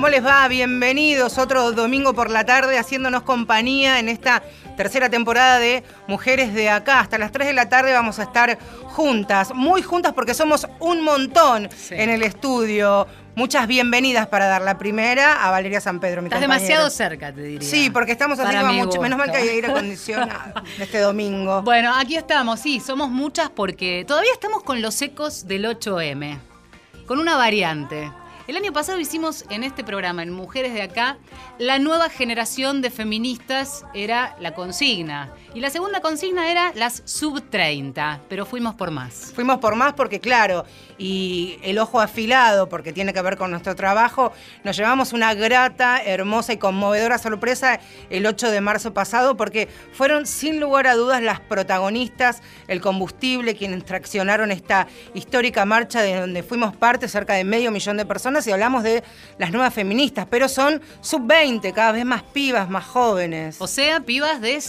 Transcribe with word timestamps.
¿Cómo 0.00 0.08
les 0.08 0.24
va? 0.24 0.48
Bienvenidos 0.48 1.36
otro 1.36 1.72
domingo 1.72 2.14
por 2.14 2.30
la 2.30 2.46
tarde 2.46 2.78
haciéndonos 2.78 3.20
compañía 3.20 3.98
en 3.98 4.08
esta 4.08 4.42
tercera 4.74 5.10
temporada 5.10 5.58
de 5.58 5.84
Mujeres 6.06 6.54
de 6.54 6.70
Acá. 6.70 7.00
Hasta 7.00 7.18
las 7.18 7.32
3 7.32 7.48
de 7.48 7.52
la 7.52 7.68
tarde 7.68 7.92
vamos 7.92 8.18
a 8.18 8.22
estar 8.22 8.58
juntas, 8.84 9.52
muy 9.54 9.82
juntas 9.82 10.14
porque 10.14 10.32
somos 10.32 10.66
un 10.78 11.04
montón 11.04 11.68
en 11.90 12.08
el 12.08 12.22
estudio. 12.22 13.08
Muchas 13.34 13.66
bienvenidas 13.66 14.26
para 14.28 14.46
dar 14.46 14.62
la 14.62 14.78
primera 14.78 15.46
a 15.46 15.50
Valeria 15.50 15.82
San 15.82 16.00
Pedro, 16.00 16.22
mi 16.22 16.28
Estás 16.28 16.40
compañera. 16.40 16.66
demasiado 16.66 16.88
cerca, 16.88 17.30
te 17.34 17.42
diría. 17.42 17.68
Sí, 17.68 17.90
porque 17.90 18.12
estamos 18.12 18.38
arriba 18.38 18.72
mucho. 18.72 19.02
Menos 19.02 19.18
mal 19.18 19.30
que 19.30 19.36
hay 19.36 19.50
aire 19.50 19.68
acondicionado 19.68 20.62
este 20.78 20.98
domingo. 21.00 21.60
Bueno, 21.60 21.94
aquí 21.94 22.16
estamos, 22.16 22.58
sí, 22.58 22.80
somos 22.80 23.10
muchas 23.10 23.50
porque 23.50 24.06
todavía 24.08 24.32
estamos 24.32 24.62
con 24.62 24.80
los 24.80 25.02
ecos 25.02 25.46
del 25.46 25.66
8M, 25.66 26.38
con 27.06 27.18
una 27.18 27.36
variante. 27.36 28.10
El 28.50 28.56
año 28.56 28.72
pasado 28.72 28.98
hicimos 28.98 29.44
en 29.48 29.62
este 29.62 29.84
programa, 29.84 30.24
en 30.24 30.32
Mujeres 30.32 30.74
de 30.74 30.82
Acá, 30.82 31.18
la 31.60 31.78
nueva 31.78 32.08
generación 32.08 32.82
de 32.82 32.90
feministas 32.90 33.84
era 33.94 34.36
la 34.40 34.54
consigna. 34.54 35.32
Y 35.52 35.58
la 35.58 35.68
segunda 35.68 36.00
consigna 36.00 36.48
era 36.48 36.72
las 36.76 37.02
sub 37.06 37.42
30, 37.50 38.20
pero 38.28 38.46
fuimos 38.46 38.76
por 38.76 38.92
más. 38.92 39.32
Fuimos 39.34 39.58
por 39.58 39.74
más 39.74 39.94
porque, 39.94 40.20
claro, 40.20 40.64
y 40.96 41.58
el 41.64 41.78
ojo 41.80 42.00
afilado, 42.00 42.68
porque 42.68 42.92
tiene 42.92 43.12
que 43.12 43.20
ver 43.20 43.36
con 43.36 43.50
nuestro 43.50 43.74
trabajo, 43.74 44.32
nos 44.62 44.76
llevamos 44.76 45.12
una 45.12 45.34
grata, 45.34 46.00
hermosa 46.04 46.52
y 46.52 46.58
conmovedora 46.58 47.18
sorpresa 47.18 47.80
el 48.10 48.26
8 48.26 48.52
de 48.52 48.60
marzo 48.60 48.94
pasado, 48.94 49.36
porque 49.36 49.68
fueron 49.92 50.24
sin 50.24 50.60
lugar 50.60 50.86
a 50.86 50.94
dudas 50.94 51.20
las 51.20 51.40
protagonistas, 51.40 52.42
el 52.68 52.80
combustible, 52.80 53.56
quienes 53.56 53.84
traccionaron 53.84 54.52
esta 54.52 54.86
histórica 55.14 55.64
marcha 55.64 56.00
de 56.00 56.14
donde 56.14 56.44
fuimos 56.44 56.76
parte, 56.76 57.08
cerca 57.08 57.34
de 57.34 57.42
medio 57.42 57.72
millón 57.72 57.96
de 57.96 58.06
personas, 58.06 58.46
y 58.46 58.52
hablamos 58.52 58.84
de 58.84 59.02
las 59.38 59.50
nuevas 59.50 59.74
feministas, 59.74 60.28
pero 60.30 60.48
son 60.48 60.80
sub-20, 61.00 61.72
cada 61.72 61.90
vez 61.90 62.04
más 62.04 62.22
pibas, 62.22 62.70
más 62.70 62.84
jóvenes. 62.84 63.56
O 63.58 63.66
sea, 63.66 63.98
pibas 63.98 64.40
de 64.40 64.60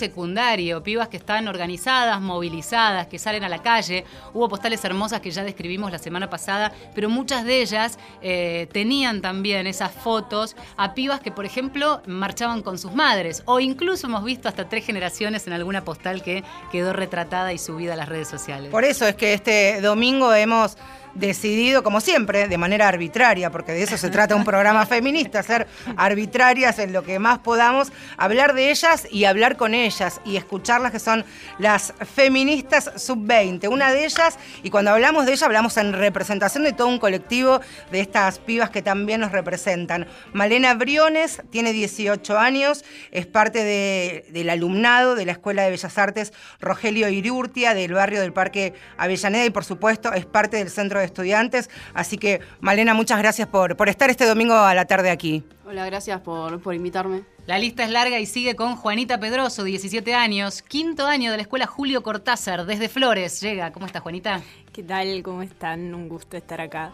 secundario, 0.72 0.84
pibas 0.84 1.10
que 1.10 1.18
están 1.18 1.48
organizadas, 1.48 2.22
movilizadas, 2.22 3.08
que 3.08 3.20
salen 3.20 3.44
a 3.44 3.50
la 3.50 3.62
calle. 3.62 4.06
Hubo 4.34 4.48
postales 4.50 4.84
hermosas 4.84 5.22
que 5.22 5.32
ya 5.32 5.44
describimos 5.44 5.92
la 5.92 5.98
semana 5.98 6.30
pasada, 6.30 6.72
pero 6.96 7.10
muchas 7.10 7.46
de 7.46 7.62
ellas 7.62 7.98
eh, 8.22 8.68
tenían 8.72 9.22
también 9.22 9.68
esas 9.68 9.92
fotos 9.92 10.56
a 10.78 10.94
pibas 10.94 11.20
que, 11.20 11.32
por 11.32 11.46
ejemplo, 11.46 12.02
marchaban 12.08 12.62
con 12.62 12.78
sus 12.78 12.94
madres. 12.94 13.44
O 13.46 13.60
incluso 13.60 14.08
hemos 14.08 14.24
visto 14.24 14.48
hasta 14.48 14.68
tres 14.70 14.86
generaciones 14.86 15.48
en 15.48 15.54
alguna 15.54 15.84
postal 15.84 16.22
que 16.24 16.44
quedó 16.72 16.94
retratada 16.94 17.54
y 17.54 17.58
subida 17.58 17.94
a 17.94 17.96
las 17.98 18.10
redes 18.10 18.28
sociales. 18.28 18.70
Por 18.72 18.84
eso 18.84 19.06
es 19.06 19.16
que 19.16 19.34
este 19.34 19.82
domingo 19.82 20.34
hemos 20.34 20.78
decidido, 21.14 21.84
como 21.84 22.02
siempre, 22.02 22.48
de 22.48 22.58
manera 22.58 22.88
arbitraria, 22.88 23.52
porque 23.52 23.72
de 23.74 23.84
eso 23.84 23.98
se 23.98 24.10
trata 24.10 24.36
un 24.36 24.44
programa 24.44 24.86
feminista, 24.86 25.44
ser 25.44 25.68
arbitrarias 25.98 26.80
en 26.80 26.94
lo 26.94 27.04
que 27.04 27.20
más 27.20 27.40
podamos, 27.40 27.92
hablar 28.18 28.54
de 28.54 28.72
ellas 28.72 29.08
y 29.10 29.26
hablar 29.26 29.58
con 29.58 29.74
ellas 29.74 30.22
y 30.26 30.38
escucharlas 30.62 30.92
que 30.92 31.00
son 31.00 31.26
las 31.58 31.92
feministas 32.14 32.92
sub-20. 32.96 33.68
Una 33.68 33.92
de 33.92 34.06
ellas, 34.06 34.38
y 34.62 34.70
cuando 34.70 34.92
hablamos 34.92 35.26
de 35.26 35.34
ella, 35.34 35.48
hablamos 35.48 35.76
en 35.78 35.92
representación 35.94 36.64
de 36.64 36.72
todo 36.74 36.88
un 36.88 37.00
colectivo 37.00 37.62
de 37.92 38.00
estas 38.00 38.38
pibas 38.38 38.70
que 38.70 38.84
también 38.84 39.22
nos 39.22 39.32
representan. 39.32 40.06
Malena 40.34 40.76
Briones 40.76 41.42
tiene 41.50 41.74
18 41.74 42.38
años, 42.38 42.86
es 43.10 43.26
parte 43.26 43.64
de- 43.64 44.26
del 44.30 44.52
alumnado 44.52 45.16
de 45.16 45.26
la 45.26 45.32
Escuela 45.32 45.64
de 45.64 45.72
Bellas 45.72 45.98
Artes 45.98 46.32
Rogelio 46.60 47.10
Irurtia, 47.10 47.74
del 47.74 47.94
barrio 47.94 48.22
del 48.22 48.32
Parque 48.34 48.74
Avellaneda, 48.98 49.46
y 49.46 49.50
por 49.50 49.66
supuesto 49.66 50.14
es 50.14 50.28
parte 50.28 50.58
del 50.58 50.70
Centro 50.70 51.00
de 51.00 51.06
Estudiantes. 51.06 51.72
Así 51.96 52.18
que, 52.20 52.40
Malena, 52.60 52.94
muchas 52.94 53.18
gracias 53.18 53.48
por, 53.48 53.76
por 53.76 53.90
estar 53.90 54.12
este 54.12 54.26
domingo 54.28 54.54
a 54.54 54.76
la 54.76 54.86
tarde 54.86 55.10
aquí. 55.10 55.44
Hola, 55.66 55.86
gracias 55.88 56.20
por, 56.22 56.62
por 56.62 56.76
invitarme. 56.76 57.24
La 57.52 57.60
lista 57.60 57.84
es 57.84 57.90
larga 57.90 58.18
y 58.18 58.26
sigue 58.26 58.56
con 58.56 58.78
Juanita 58.78 59.20
Pedroso, 59.20 59.66
17 59.66 60.14
años, 60.14 60.62
quinto 60.62 61.06
año 61.06 61.32
de 61.32 61.36
la 61.36 61.44
escuela 61.44 61.68
Julio 61.68 62.02
Cortázar, 62.02 62.66
desde 62.66 62.88
Flores. 62.88 63.42
Llega, 63.42 63.74
¿cómo 63.74 63.86
está 63.88 64.00
Juanita? 64.00 64.42
¿Qué 64.72 64.84
tal? 64.84 65.22
¿Cómo 65.22 65.42
están? 65.42 65.94
Un 65.94 66.08
gusto 66.08 66.38
estar 66.38 66.62
acá. 66.62 66.94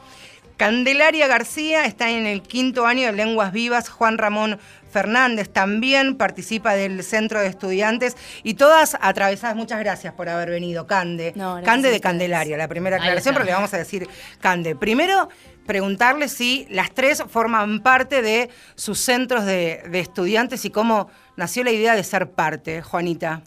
Candelaria 0.58 1.28
García 1.28 1.86
está 1.86 2.10
en 2.10 2.26
el 2.26 2.42
quinto 2.42 2.88
año 2.88 3.06
de 3.06 3.14
Lenguas 3.14 3.52
Vivas. 3.52 3.88
Juan 3.90 4.18
Ramón 4.18 4.60
Fernández 4.98 5.50
también 5.50 6.16
participa 6.16 6.74
del 6.74 7.04
Centro 7.04 7.40
de 7.40 7.46
Estudiantes 7.46 8.18
y 8.42 8.56
todas 8.56 8.98
atravesadas. 9.00 9.56
Muchas 9.56 9.78
gracias 9.78 10.12
por 10.16 10.28
haber 10.28 10.50
venido, 10.50 10.88
Cande. 10.88 11.34
No, 11.36 11.62
Cande 11.64 11.92
de. 11.92 12.00
Candelaria, 12.00 12.58
la 12.58 12.68
primera 12.68 12.98
aclaración, 12.98 13.36
pero 13.36 13.46
le 13.46 13.52
vamos 13.52 13.72
a 13.76 13.78
decir 13.78 14.10
Cande. 14.40 14.76
Primero, 14.76 15.30
preguntarle 15.68 16.30
si 16.30 16.66
las 16.72 16.92
tres 16.96 17.24
forman 17.30 17.82
parte 17.82 18.24
de 18.24 18.50
sus 18.74 18.98
centros 18.98 19.46
de, 19.46 19.84
de 19.88 20.00
estudiantes 20.00 20.66
y 20.66 20.72
cómo 20.72 21.12
nació 21.36 21.64
la 21.64 21.70
idea 21.70 21.96
de 21.96 22.04
ser 22.04 22.32
parte, 22.32 22.82
Juanita. 22.82 23.44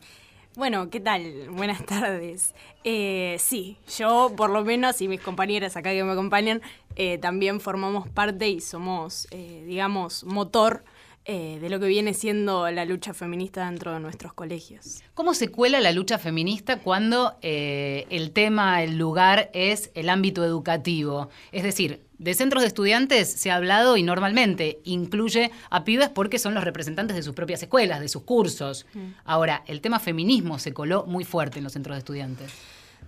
Bueno, 0.54 0.88
¿qué 0.88 1.00
tal? 1.00 1.48
Buenas 1.50 1.84
tardes. 1.86 2.54
Eh, 2.84 3.36
sí, 3.40 3.76
yo 3.98 4.32
por 4.36 4.50
lo 4.50 4.64
menos 4.64 5.00
y 5.00 5.08
mis 5.08 5.20
compañeras 5.20 5.76
acá 5.76 5.90
que 5.90 6.04
me 6.04 6.12
acompañan 6.12 6.60
eh, 6.96 7.18
también 7.18 7.60
formamos 7.60 8.08
parte 8.08 8.48
y 8.48 8.60
somos, 8.60 9.26
eh, 9.30 9.64
digamos, 9.66 10.22
motor 10.24 10.84
eh, 11.26 11.58
de 11.60 11.68
lo 11.68 11.78
que 11.78 11.86
viene 11.86 12.14
siendo 12.14 12.70
la 12.70 12.84
lucha 12.84 13.12
feminista 13.12 13.66
dentro 13.66 13.92
de 13.92 14.00
nuestros 14.00 14.32
colegios. 14.32 15.02
¿Cómo 15.14 15.34
se 15.34 15.48
cuela 15.48 15.78
la 15.80 15.92
lucha 15.92 16.18
feminista 16.18 16.78
cuando 16.80 17.36
eh, 17.42 18.06
el 18.08 18.32
tema, 18.32 18.82
el 18.82 18.96
lugar 18.96 19.50
es 19.52 19.90
el 19.94 20.08
ámbito 20.08 20.44
educativo? 20.44 21.28
Es 21.52 21.62
decir, 21.62 22.00
de 22.16 22.34
centros 22.34 22.62
de 22.62 22.68
estudiantes 22.68 23.30
se 23.30 23.50
ha 23.50 23.56
hablado 23.56 23.96
y 23.96 24.02
normalmente 24.02 24.80
incluye 24.84 25.50
a 25.68 25.84
pibes 25.84 26.08
porque 26.08 26.38
son 26.38 26.54
los 26.54 26.64
representantes 26.64 27.16
de 27.16 27.22
sus 27.22 27.34
propias 27.34 27.62
escuelas, 27.62 28.00
de 28.00 28.08
sus 28.08 28.22
cursos. 28.22 28.86
Ahora, 29.24 29.62
el 29.66 29.80
tema 29.80 30.00
feminismo 30.00 30.58
se 30.58 30.72
coló 30.72 31.04
muy 31.06 31.24
fuerte 31.24 31.58
en 31.58 31.64
los 31.64 31.74
centros 31.74 31.96
de 31.96 31.98
estudiantes. 31.98 32.52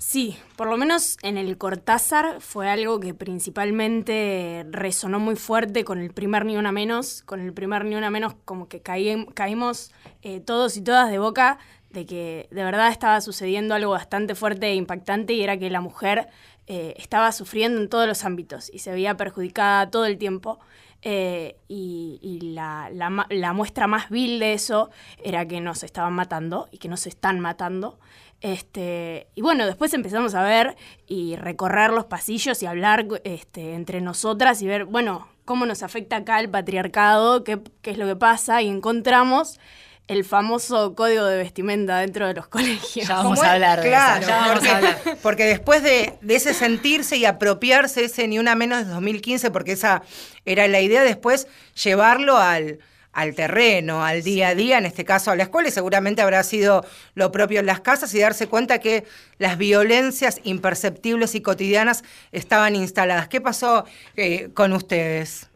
Sí, 0.05 0.37
por 0.57 0.69
lo 0.69 0.77
menos 0.77 1.17
en 1.23 1.39
el 1.39 1.57
Cortázar 1.59 2.41
fue 2.41 2.69
algo 2.69 2.99
que 2.99 3.15
principalmente 3.15 4.67
resonó 4.69 5.21
muy 5.21 5.37
fuerte 5.37 5.85
con 5.85 6.01
el 6.01 6.13
primer 6.13 6.45
Ni 6.45 6.57
Una 6.57 6.73
Menos. 6.73 7.23
Con 7.23 7.41
el 7.41 7.53
primer 7.53 7.85
Ni 7.85 7.95
Una 7.95 8.11
Menos 8.11 8.35
como 8.45 8.67
que 8.69 8.83
caí- 8.83 9.27
caímos 9.35 9.93
eh, 10.23 10.41
todos 10.41 10.77
y 10.77 10.83
todas 10.83 11.09
de 11.09 11.21
boca 11.21 11.59
de 11.91 12.05
que 12.05 12.49
de 12.51 12.65
verdad 12.65 12.89
estaba 12.91 13.21
sucediendo 13.21 13.77
algo 13.77 13.93
bastante 13.93 14.35
fuerte 14.35 14.67
e 14.67 14.75
impactante 14.75 15.35
y 15.35 15.43
era 15.45 15.57
que 15.57 15.71
la 15.71 15.81
mujer 15.81 16.27
eh, 16.67 16.95
estaba 16.99 17.31
sufriendo 17.31 17.81
en 17.81 17.89
todos 17.89 18.09
los 18.09 18.25
ámbitos 18.25 18.71
y 18.75 18.81
se 18.81 18.91
veía 18.91 19.17
perjudicada 19.17 19.89
todo 19.89 20.07
el 20.07 20.19
tiempo. 20.19 20.59
Eh, 21.05 21.57
y 21.69 22.41
la, 22.43 22.89
la 22.91 23.53
muestra 23.53 23.87
más 23.87 24.09
vil 24.11 24.39
de 24.41 24.53
eso 24.53 24.91
era 25.23 25.47
que 25.47 25.61
nos 25.61 25.85
estaban 25.85 26.13
matando 26.13 26.69
y 26.73 26.79
que 26.79 26.89
nos 26.89 27.07
están 27.07 27.39
matando. 27.39 27.99
Este, 28.43 29.29
y 29.37 29.41
bueno, 29.41 29.67
después 29.67 29.95
empezamos 29.95 30.35
a 30.35 30.43
ver 30.43 30.77
y 31.07 31.37
recorrer 31.37 31.93
los 31.93 32.07
pasillos 32.07 32.61
y 32.63 32.67
hablar 32.67 33.07
este, 33.23 33.75
entre 33.75 34.01
nosotras 34.01 34.61
y 34.63 34.67
ver, 34.67 34.85
bueno, 34.85 35.29
cómo 35.45 35.65
nos 35.65 35.85
afecta 35.85 36.17
acá 36.17 36.41
el 36.41 36.51
patriarcado, 36.51 37.45
qué, 37.45 37.61
qué 37.83 37.93
es 37.93 37.99
lo 37.99 38.07
que 38.07 38.17
pasa, 38.17 38.61
y 38.61 38.69
encontramos 38.69 39.61
el 40.09 40.25
famoso 40.25 40.97
código 40.97 41.25
de 41.25 41.37
vestimenta 41.37 41.99
dentro 41.99 42.27
de 42.27 42.35
los 42.35 42.49
colegios. 42.49 43.07
Ya 43.07 43.15
vamos 43.15 43.39
¿Cómo 43.39 43.49
a 43.49 43.53
hablar 43.53 43.81
de 43.81 43.89
claro, 43.89 44.21
eso, 44.21 44.29
ya 44.29 44.37
vamos 44.37 44.53
porque, 44.55 44.69
a 44.69 44.77
hablar. 44.77 44.99
porque 45.23 45.45
después 45.45 45.83
de, 45.85 46.19
de 46.21 46.35
ese 46.35 46.53
sentirse 46.53 47.17
y 47.17 47.25
apropiarse 47.25 48.05
ese 48.05 48.27
ni 48.27 48.41
una 48.41 48.57
menos 48.57 48.85
de 48.85 48.93
2015, 48.93 49.53
porque 49.53 49.73
esa 49.73 50.03
era 50.45 50.67
la 50.67 50.81
idea, 50.81 51.05
después 51.05 51.47
llevarlo 51.81 52.39
al, 52.39 52.81
al 53.13 53.35
terreno, 53.35 54.05
al 54.05 54.23
día 54.23 54.49
a 54.49 54.55
día, 54.55 54.79
en 54.79 54.87
este 54.87 55.05
caso 55.05 55.31
a 55.31 55.37
la 55.37 55.45
escuela, 55.45 55.69
y 55.69 55.73
seguramente 55.73 56.23
habrá 56.23 56.43
sido 56.43 56.85
lo 57.15 57.31
propio 57.31 57.61
en 57.61 57.67
las 57.67 57.81
casas 57.81 58.15
y 58.15 58.21
darse 58.21 58.47
cuenta 58.47 58.79
que 58.79 59.05
las 59.39 59.59
violencias 59.59 60.41
imperceptibles 60.45 61.35
y 61.35 61.43
cotidianas 61.43 62.05
estaban 62.33 62.75
instaladas. 62.75 63.29
¿Qué 63.29 63.41
pasó 63.41 63.85
eh, 64.17 64.51
con 64.55 64.73
ustedes? 64.73 65.49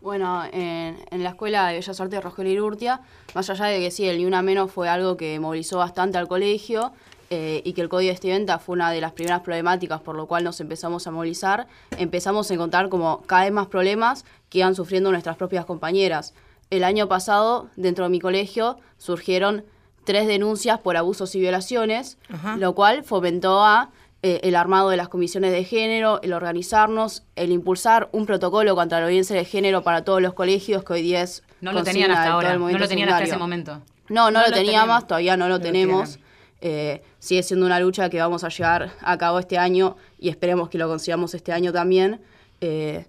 Bueno, 0.00 0.44
en, 0.52 0.96
la 1.10 1.30
Escuela 1.30 1.68
de 1.68 1.74
Bellas 1.74 2.00
Artes 2.00 2.22
Rogelio 2.22 2.52
Irurtia, 2.52 3.00
más 3.34 3.50
allá 3.50 3.66
de 3.66 3.80
que 3.80 3.90
sí, 3.90 4.06
el 4.06 4.18
Ni 4.18 4.26
Una 4.26 4.42
Menos 4.42 4.70
fue 4.70 4.88
algo 4.88 5.16
que 5.16 5.40
movilizó 5.40 5.78
bastante 5.78 6.18
al 6.18 6.28
colegio 6.28 6.92
eh, 7.30 7.62
y 7.64 7.72
que 7.72 7.80
el 7.80 7.88
código 7.88 8.06
de 8.06 8.12
vestimenta 8.12 8.60
fue 8.60 8.74
una 8.74 8.92
de 8.92 9.00
las 9.00 9.12
primeras 9.12 9.40
problemáticas 9.40 10.00
por 10.00 10.14
lo 10.14 10.26
cual 10.26 10.44
nos 10.44 10.60
empezamos 10.60 11.06
a 11.08 11.10
movilizar, 11.10 11.66
empezamos 11.98 12.50
a 12.50 12.54
encontrar 12.54 12.88
como 12.88 13.22
cada 13.26 13.42
vez 13.42 13.52
más 13.52 13.66
problemas 13.66 14.24
que 14.48 14.58
iban 14.60 14.76
sufriendo 14.76 15.10
nuestras 15.10 15.36
propias 15.36 15.66
compañeras. 15.66 16.32
El 16.70 16.84
año 16.84 17.08
pasado, 17.08 17.68
dentro 17.76 18.04
de 18.04 18.10
mi 18.10 18.20
colegio, 18.20 18.78
surgieron 18.98 19.64
tres 20.04 20.26
denuncias 20.26 20.78
por 20.78 20.96
abusos 20.96 21.34
y 21.34 21.40
violaciones, 21.40 22.18
lo 22.58 22.74
cual 22.74 23.04
fomentó 23.04 23.64
a 23.64 23.90
eh, 24.22 24.40
el 24.42 24.56
armado 24.56 24.90
de 24.90 24.96
las 24.96 25.08
comisiones 25.08 25.52
de 25.52 25.64
género, 25.64 26.20
el 26.22 26.32
organizarnos, 26.32 27.22
el 27.36 27.52
impulsar 27.52 28.08
un 28.12 28.26
protocolo 28.26 28.74
contra 28.74 29.00
la 29.00 29.06
violencia 29.06 29.36
de 29.36 29.44
género 29.44 29.82
para 29.82 30.02
todos 30.04 30.20
los 30.20 30.34
colegios 30.34 30.82
que 30.82 30.94
hoy 30.94 31.02
día 31.02 31.22
es 31.22 31.44
No 31.60 31.72
lo 31.72 31.84
tenían 31.84 32.10
hasta 32.10 32.32
ahora, 32.32 32.56
no 32.56 32.68
lo 32.70 32.88
tenían 32.88 33.10
hasta 33.10 33.24
ese 33.24 33.36
momento. 33.36 33.80
No, 34.08 34.30
no, 34.30 34.30
No 34.30 34.40
lo 34.40 34.48
lo 34.48 34.54
teníamos, 34.54 34.86
tenemos. 34.86 35.06
todavía 35.06 35.36
no 35.36 35.48
lo 35.48 35.58
No 35.58 35.60
tenemos. 35.64 36.18
Eh, 36.60 37.02
sigue 37.20 37.44
siendo 37.44 37.66
una 37.66 37.78
lucha 37.78 38.10
que 38.10 38.18
vamos 38.18 38.42
a 38.42 38.48
llevar 38.48 38.90
a 39.00 39.16
cabo 39.18 39.38
este 39.38 39.58
año 39.58 39.96
y 40.18 40.28
esperemos 40.28 40.68
que 40.68 40.78
lo 40.78 40.88
consigamos 40.88 41.34
este 41.34 41.52
año 41.52 41.72
también. 41.72 42.20
Eh, 42.60 43.06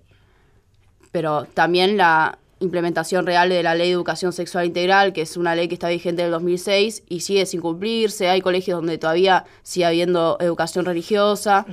pero 1.12 1.46
también 1.46 1.98
la 1.98 2.38
implementación 2.60 3.26
real 3.26 3.50
de 3.50 3.64
la 3.64 3.76
ley 3.76 3.88
de 3.88 3.94
educación 3.94 4.34
sexual 4.34 4.66
integral, 4.66 5.14
que 5.14 5.22
es 5.22 5.38
una 5.38 5.56
ley 5.56 5.68
que 5.68 5.76
está 5.76 5.90
vigente 5.90 6.22
del 6.22 6.32
2006 6.32 7.04
y 7.08 7.22
sigue 7.22 7.46
sin 7.46 7.62
cumplirse. 7.62 8.30
Hay 8.30 8.42
colegios 8.42 8.78
donde 8.80 8.98
todavía 8.98 9.46
sigue 9.64 9.86
habiendo 9.86 10.38
educación 10.40 10.86
religiosa 10.86 11.66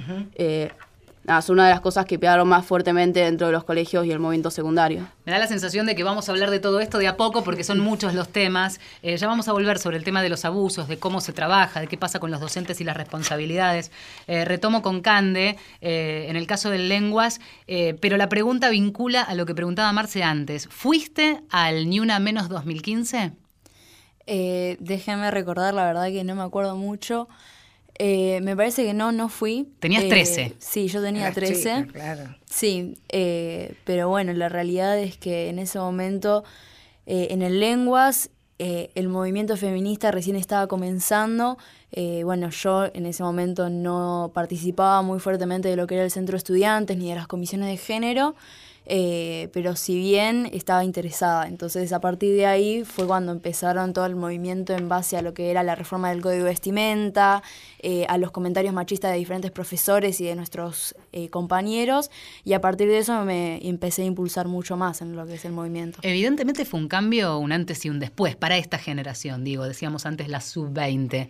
es 1.28 1.48
una 1.48 1.64
de 1.64 1.70
las 1.70 1.80
cosas 1.80 2.04
que 2.04 2.18
pegaron 2.18 2.48
más 2.48 2.64
fuertemente 2.64 3.20
dentro 3.20 3.48
de 3.48 3.52
los 3.52 3.64
colegios 3.64 4.06
y 4.06 4.12
el 4.12 4.18
movimiento 4.20 4.50
secundario. 4.50 5.06
Me 5.24 5.32
da 5.32 5.38
la 5.38 5.46
sensación 5.46 5.86
de 5.86 5.96
que 5.96 6.04
vamos 6.04 6.28
a 6.28 6.32
hablar 6.32 6.50
de 6.50 6.60
todo 6.60 6.80
esto 6.80 6.98
de 6.98 7.08
a 7.08 7.16
poco 7.16 7.42
porque 7.42 7.64
son 7.64 7.80
muchos 7.80 8.14
los 8.14 8.28
temas. 8.28 8.80
Eh, 9.02 9.16
ya 9.16 9.26
vamos 9.26 9.48
a 9.48 9.52
volver 9.52 9.78
sobre 9.78 9.96
el 9.96 10.04
tema 10.04 10.22
de 10.22 10.28
los 10.28 10.44
abusos, 10.44 10.86
de 10.88 10.98
cómo 10.98 11.20
se 11.20 11.32
trabaja, 11.32 11.80
de 11.80 11.88
qué 11.88 11.96
pasa 11.96 12.20
con 12.20 12.30
los 12.30 12.40
docentes 12.40 12.80
y 12.80 12.84
las 12.84 12.96
responsabilidades. 12.96 13.90
Eh, 14.28 14.44
retomo 14.44 14.82
con 14.82 15.00
Cande, 15.00 15.56
eh, 15.80 16.26
en 16.28 16.36
el 16.36 16.46
caso 16.46 16.70
de 16.70 16.78
lenguas, 16.78 17.40
pero 18.00 18.16
la 18.16 18.28
pregunta 18.28 18.70
vincula 18.70 19.22
a 19.22 19.34
lo 19.34 19.46
que 19.46 19.54
preguntaba 19.54 19.92
Marce 19.92 20.22
antes. 20.22 20.68
¿Fuiste 20.68 21.42
al 21.50 21.88
Ni 21.88 22.00
Una 22.00 22.18
Menos 22.18 22.48
2015? 22.48 23.32
déjenme 24.28 25.30
recordar, 25.30 25.72
la 25.72 25.84
verdad 25.84 26.06
que 26.08 26.24
no 26.24 26.34
me 26.34 26.42
acuerdo 26.42 26.76
mucho. 26.76 27.28
Eh, 27.98 28.40
me 28.42 28.56
parece 28.56 28.84
que 28.84 28.94
no, 28.94 29.12
no 29.12 29.28
fui. 29.28 29.68
Tenías 29.78 30.06
13. 30.06 30.42
Eh, 30.42 30.56
sí, 30.58 30.88
yo 30.88 31.02
tenía 31.02 31.32
13. 31.32 31.86
claro. 31.92 32.34
Sí, 32.44 32.94
eh, 33.08 33.74
pero 33.84 34.08
bueno, 34.08 34.32
la 34.32 34.48
realidad 34.48 34.98
es 34.98 35.16
que 35.16 35.48
en 35.48 35.58
ese 35.58 35.78
momento, 35.78 36.44
en 37.06 37.42
el 37.42 37.60
Lenguas, 37.60 38.30
el 38.58 39.08
movimiento 39.08 39.56
feminista 39.56 40.10
recién 40.10 40.36
estaba 40.36 40.66
comenzando. 40.66 41.58
bueno, 42.24 42.50
yo 42.50 42.86
en 42.86 43.06
ese 43.06 43.22
momento 43.22 43.68
no 43.68 44.30
participaba 44.34 45.02
muy 45.02 45.20
fuertemente 45.20 45.68
de 45.68 45.76
lo 45.76 45.86
que 45.86 45.94
era 45.94 46.04
el 46.04 46.10
centro 46.10 46.32
de 46.32 46.38
estudiantes 46.38 46.96
ni 46.96 47.08
de 47.08 47.14
las 47.14 47.26
comisiones 47.26 47.68
de 47.68 47.76
género. 47.76 48.34
Eh, 48.86 49.48
pero 49.52 49.74
si 49.74 49.98
bien 49.98 50.48
estaba 50.52 50.84
interesada. 50.84 51.48
Entonces 51.48 51.92
a 51.92 52.00
partir 52.00 52.34
de 52.34 52.46
ahí 52.46 52.84
fue 52.84 53.06
cuando 53.06 53.32
empezaron 53.32 53.92
todo 53.92 54.06
el 54.06 54.14
movimiento 54.14 54.74
en 54.74 54.88
base 54.88 55.16
a 55.16 55.22
lo 55.22 55.34
que 55.34 55.50
era 55.50 55.62
la 55.64 55.74
reforma 55.74 56.10
del 56.10 56.22
código 56.22 56.44
de 56.44 56.50
vestimenta, 56.50 57.42
eh, 57.80 58.06
a 58.08 58.16
los 58.16 58.30
comentarios 58.30 58.72
machistas 58.72 59.10
de 59.10 59.18
diferentes 59.18 59.50
profesores 59.50 60.20
y 60.20 60.24
de 60.24 60.36
nuestros 60.36 60.94
eh, 61.16 61.30
compañeros, 61.30 62.10
y 62.44 62.52
a 62.52 62.60
partir 62.60 62.88
de 62.88 62.98
eso 62.98 63.24
me 63.24 63.66
empecé 63.66 64.02
a 64.02 64.04
impulsar 64.04 64.48
mucho 64.48 64.76
más 64.76 65.00
en 65.00 65.16
lo 65.16 65.26
que 65.26 65.34
es 65.34 65.44
el 65.46 65.52
movimiento. 65.52 65.98
Evidentemente 66.02 66.66
fue 66.66 66.78
un 66.78 66.88
cambio, 66.88 67.38
un 67.38 67.52
antes 67.52 67.84
y 67.86 67.88
un 67.88 67.98
después 67.98 68.36
para 68.36 68.58
esta 68.58 68.76
generación, 68.76 69.42
digo, 69.42 69.64
decíamos 69.64 70.04
antes 70.04 70.28
la 70.28 70.42
sub-20, 70.42 71.28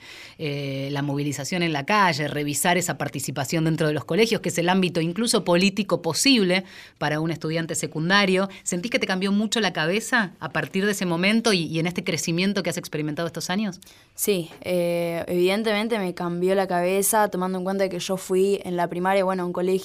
la 0.91 1.03
movilización 1.03 1.63
en 1.63 1.73
la 1.73 1.87
calle, 1.87 2.27
revisar 2.27 2.77
esa 2.77 2.99
participación 2.99 3.65
dentro 3.65 3.87
de 3.87 3.93
los 3.93 4.05
colegios, 4.05 4.41
que 4.41 4.49
es 4.49 4.59
el 4.59 4.69
ámbito 4.69 5.01
incluso 5.01 5.45
político 5.45 6.03
posible 6.03 6.65
para 6.99 7.21
un 7.21 7.31
estudiante 7.31 7.75
secundario. 7.75 8.49
¿Sentís 8.65 8.91
que 8.91 8.99
te 8.99 9.07
cambió 9.07 9.31
mucho 9.31 9.61
la 9.61 9.73
cabeza 9.73 10.33
a 10.41 10.51
partir 10.51 10.85
de 10.85 10.93
ese 10.93 11.07
momento 11.07 11.53
y, 11.53 11.79
en 11.79 11.87
este 11.87 12.03
crecimiento 12.03 12.63
que 12.63 12.71
has 12.71 12.79
experimentado 12.79 13.27
estos 13.27 13.51
años? 13.51 13.81
Sí, 14.15 14.51
eh, 14.63 15.25
evidentemente 15.29 15.99
me 15.99 16.15
cambió 16.15 16.55
la 16.55 16.67
cabeza, 16.67 17.29
tomando 17.29 17.59
en 17.59 17.65
cuenta 17.65 17.89
que 17.89 17.99
yo 17.99 18.17
fui 18.17 18.61
en 18.65 18.77
la 18.77 18.89
primaria, 18.89 19.25
bueno, 19.25 19.47
un 19.47 19.53
colegio 19.53 19.76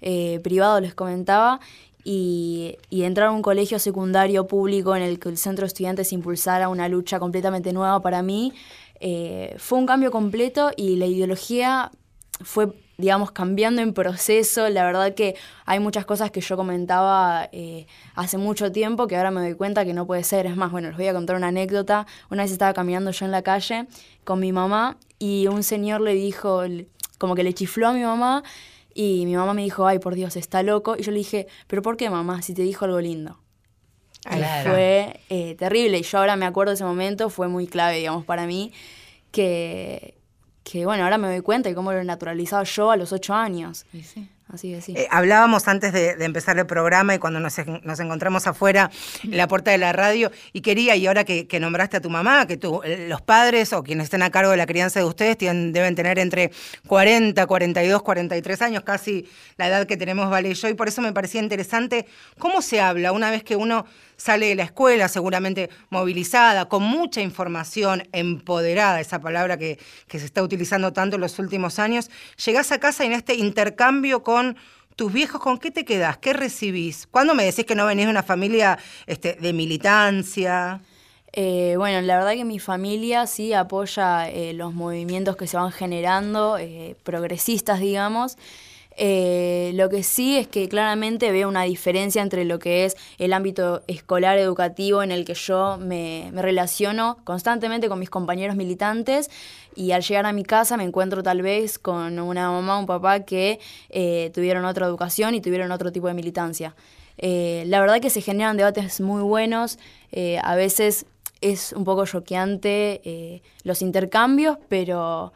eh, 0.00 0.40
privado, 0.42 0.80
les 0.80 0.94
comentaba, 0.94 1.60
y, 2.04 2.76
entrar 2.90 3.28
a 3.28 3.30
un 3.32 3.42
colegio 3.42 3.78
secundario 3.78 4.46
público 4.46 4.94
en 4.94 5.02
el 5.02 5.18
que 5.18 5.30
el 5.30 5.38
centro 5.38 5.62
de 5.62 5.68
estudiantes 5.68 6.12
impulsara 6.12 6.68
una 6.68 6.88
lucha 6.88 7.18
completamente 7.18 7.72
nueva 7.72 8.00
para 8.00 8.22
mí, 8.22 8.52
eh, 9.00 9.54
fue 9.58 9.78
un 9.78 9.86
cambio 9.86 10.10
completo 10.10 10.70
y 10.76 10.96
la 10.96 11.06
ideología 11.06 11.90
fue 12.42 12.72
digamos, 12.96 13.32
cambiando 13.32 13.82
en 13.82 13.92
proceso. 13.92 14.68
La 14.68 14.84
verdad 14.84 15.14
que 15.14 15.34
hay 15.66 15.80
muchas 15.80 16.04
cosas 16.04 16.30
que 16.30 16.40
yo 16.40 16.56
comentaba 16.56 17.48
eh, 17.52 17.86
hace 18.14 18.38
mucho 18.38 18.70
tiempo 18.72 19.06
que 19.06 19.16
ahora 19.16 19.30
me 19.30 19.40
doy 19.40 19.54
cuenta 19.54 19.84
que 19.84 19.94
no 19.94 20.06
puede 20.06 20.24
ser. 20.24 20.46
Es 20.46 20.56
más, 20.56 20.70
bueno, 20.70 20.88
les 20.88 20.96
voy 20.96 21.08
a 21.08 21.12
contar 21.12 21.36
una 21.36 21.48
anécdota. 21.48 22.06
Una 22.30 22.42
vez 22.42 22.52
estaba 22.52 22.72
caminando 22.72 23.10
yo 23.10 23.24
en 23.24 23.32
la 23.32 23.42
calle 23.42 23.86
con 24.24 24.40
mi 24.40 24.52
mamá 24.52 24.96
y 25.18 25.46
un 25.48 25.62
señor 25.62 26.00
le 26.00 26.14
dijo, 26.14 26.62
como 27.18 27.34
que 27.34 27.42
le 27.42 27.52
chifló 27.52 27.88
a 27.88 27.92
mi 27.92 28.02
mamá 28.02 28.42
y 28.94 29.26
mi 29.26 29.34
mamá 29.36 29.54
me 29.54 29.62
dijo, 29.62 29.86
ay, 29.86 29.98
por 29.98 30.14
Dios, 30.14 30.36
está 30.36 30.62
loco. 30.62 30.96
Y 30.96 31.02
yo 31.02 31.10
le 31.10 31.18
dije, 31.18 31.46
pero 31.66 31.82
¿por 31.82 31.96
qué 31.96 32.08
mamá? 32.08 32.42
Si 32.42 32.54
te 32.54 32.62
dijo 32.62 32.84
algo 32.84 33.00
lindo. 33.00 33.40
Fue 34.70 35.20
eh, 35.28 35.54
terrible 35.56 35.98
y 35.98 36.02
yo 36.02 36.18
ahora 36.18 36.36
me 36.36 36.46
acuerdo 36.46 36.70
de 36.70 36.76
ese 36.76 36.84
momento, 36.84 37.28
fue 37.28 37.48
muy 37.48 37.66
clave, 37.66 37.98
digamos, 37.98 38.24
para 38.24 38.46
mí, 38.46 38.72
que, 39.30 40.16
que 40.62 40.86
bueno, 40.86 41.04
ahora 41.04 41.18
me 41.18 41.28
doy 41.28 41.42
cuenta 41.42 41.68
de 41.68 41.74
cómo 41.74 41.92
lo 41.92 41.98
he 41.98 42.04
naturalizado 42.04 42.64
yo 42.64 42.90
a 42.90 42.96
los 42.96 43.12
ocho 43.12 43.34
años. 43.34 43.84
Así 44.52 44.72
que 44.72 44.80
sí. 44.82 44.92
Eh, 44.96 45.08
hablábamos 45.10 45.68
antes 45.68 45.92
de, 45.92 46.12
empezar 46.24 46.58
el 46.58 46.66
programa 46.66 47.14
y 47.14 47.18
cuando 47.18 47.40
nos, 47.40 47.58
encontramos 47.58 48.46
afuera 48.46 48.90
en 49.22 49.36
la 49.36 49.48
puerta 49.48 49.70
de 49.70 49.78
la 49.78 49.92
radio 49.92 50.30
y 50.52 50.60
quería, 50.60 50.96
y 50.96 51.06
ahora 51.06 51.24
que, 51.24 51.58
nombraste 51.58 51.96
a 51.96 52.00
tu 52.00 52.10
mamá, 52.10 52.46
que 52.46 52.56
tú, 52.56 52.82
eh, 52.84 53.06
los 53.08 53.22
padres 53.22 53.72
o 53.72 53.82
quienes 53.82 54.04
estén 54.04 54.22
a 54.22 54.30
cargo 54.30 54.50
de 54.50 54.58
la 54.58 54.66
crianza 54.66 55.00
de 55.00 55.06
ustedes 55.06 55.38
deben 55.38 55.94
tener 55.94 56.18
entre 56.18 56.50
40, 56.86 57.46
42, 57.46 58.02
43 58.02 58.62
años, 58.62 58.84
casi 58.84 59.26
la 59.56 59.68
edad 59.68 59.86
que 59.86 59.96
tenemos 59.96 60.28
Vale 60.28 60.50
y 60.50 60.54
yo, 60.54 60.68
y 60.68 60.74
por 60.74 60.88
eso 60.88 61.00
me 61.00 61.12
parecía 61.12 61.40
interesante 61.40 62.06
cómo 62.38 62.60
se 62.60 62.80
habla 62.80 63.12
una 63.12 63.30
vez 63.30 63.44
que 63.44 63.56
uno 63.56 63.86
sale 64.24 64.46
de 64.46 64.54
la 64.54 64.62
escuela, 64.62 65.06
seguramente 65.08 65.68
movilizada, 65.90 66.66
con 66.66 66.82
mucha 66.82 67.20
información, 67.20 68.08
empoderada, 68.12 68.98
esa 68.98 69.20
palabra 69.20 69.58
que, 69.58 69.78
que 70.08 70.18
se 70.18 70.24
está 70.24 70.42
utilizando 70.42 70.94
tanto 70.94 71.16
en 71.16 71.20
los 71.20 71.38
últimos 71.38 71.78
años, 71.78 72.10
llegás 72.42 72.72
a 72.72 72.78
casa 72.78 73.04
y 73.04 73.08
en 73.08 73.12
este 73.12 73.34
intercambio 73.34 74.22
con 74.22 74.56
tus 74.96 75.12
viejos, 75.12 75.42
¿con 75.42 75.58
qué 75.58 75.70
te 75.70 75.84
quedás? 75.84 76.16
¿Qué 76.16 76.32
recibís? 76.32 77.06
¿Cuándo 77.06 77.34
me 77.34 77.44
decís 77.44 77.66
que 77.66 77.74
no 77.74 77.84
venís 77.84 78.06
de 78.06 78.12
una 78.12 78.22
familia 78.22 78.78
este, 79.06 79.34
de 79.34 79.52
militancia? 79.52 80.80
Eh, 81.34 81.74
bueno, 81.76 82.00
la 82.00 82.16
verdad 82.16 82.32
que 82.32 82.46
mi 82.46 82.58
familia 82.58 83.26
sí 83.26 83.52
apoya 83.52 84.30
eh, 84.30 84.54
los 84.54 84.72
movimientos 84.72 85.36
que 85.36 85.46
se 85.46 85.58
van 85.58 85.70
generando, 85.70 86.56
eh, 86.56 86.96
progresistas, 87.02 87.78
digamos. 87.78 88.38
Eh, 88.96 89.72
lo 89.74 89.88
que 89.88 90.02
sí 90.04 90.36
es 90.36 90.46
que 90.46 90.68
claramente 90.68 91.32
veo 91.32 91.48
una 91.48 91.64
diferencia 91.64 92.22
entre 92.22 92.44
lo 92.44 92.60
que 92.60 92.84
es 92.84 92.96
el 93.18 93.32
ámbito 93.32 93.82
escolar 93.88 94.38
educativo 94.38 95.02
en 95.02 95.10
el 95.10 95.24
que 95.24 95.34
yo 95.34 95.78
me, 95.78 96.30
relaciono 96.32 97.18
constantemente 97.24 97.88
con 97.88 97.98
mis 97.98 98.10
compañeros 98.10 98.54
militantes 98.54 99.30
y 99.74 99.90
al 99.90 100.02
llegar 100.02 100.26
a 100.26 100.32
mi 100.32 100.44
casa 100.44 100.76
me 100.76 100.84
encuentro 100.84 101.22
tal 101.24 101.42
vez 101.42 101.78
con 101.78 102.20
una 102.20 102.50
mamá 102.50 102.76
o 102.76 102.80
un 102.80 102.86
papá 102.86 103.20
que 103.20 103.58
eh, 103.90 104.30
tuvieron 104.32 104.64
otra 104.64 104.86
educación 104.86 105.34
y 105.34 105.40
tuvieron 105.40 105.72
otro 105.72 105.90
tipo 105.90 106.06
de 106.06 106.14
militancia. 106.14 106.76
Eh, 107.18 107.64
la 107.66 107.80
verdad 107.80 108.00
que 108.00 108.10
se 108.10 108.20
generan 108.20 108.56
debates 108.56 109.00
muy 109.00 109.22
buenos, 109.22 109.78
a 110.42 110.54
veces 110.54 111.06
es 111.40 111.72
un 111.72 111.84
poco 111.84 112.06
choqueante 112.06 113.42
los 113.64 113.82
intercambios, 113.82 114.58
pero 114.68 115.32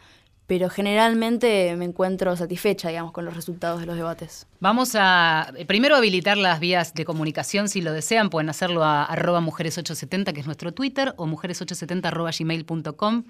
pero 0.49 0.71
generalmente 0.71 1.76
me 1.76 1.85
encuentro 1.85 2.35
satisfecha, 2.35 2.88
digamos, 2.88 3.12
con 3.12 3.26
los 3.26 3.37
resultados 3.37 3.81
de 3.81 3.87
los 3.87 3.97
debates. 3.97 4.47
Vamos 4.61 4.97
a 4.97 5.53
eh, 5.57 5.65
primero 5.67 5.95
habilitar 5.95 6.37
las 6.37 6.59
vías 6.59 6.93
de 6.93 7.05
comunicación 7.05 7.69
si 7.69 7.81
lo 7.81 7.93
desean. 7.93 8.29
Pueden 8.29 8.50
hacerlo 8.50 8.83
a 8.83 9.05
arroba 9.05 9.41
mujeres870, 9.41 10.33
que 10.33 10.41
es 10.41 10.47
nuestro 10.47 10.73
Twitter, 10.73 11.15
o 11.17 11.27
mujeres870 11.27 12.05
arroba 12.07 12.31
gmail.com. 12.37 13.23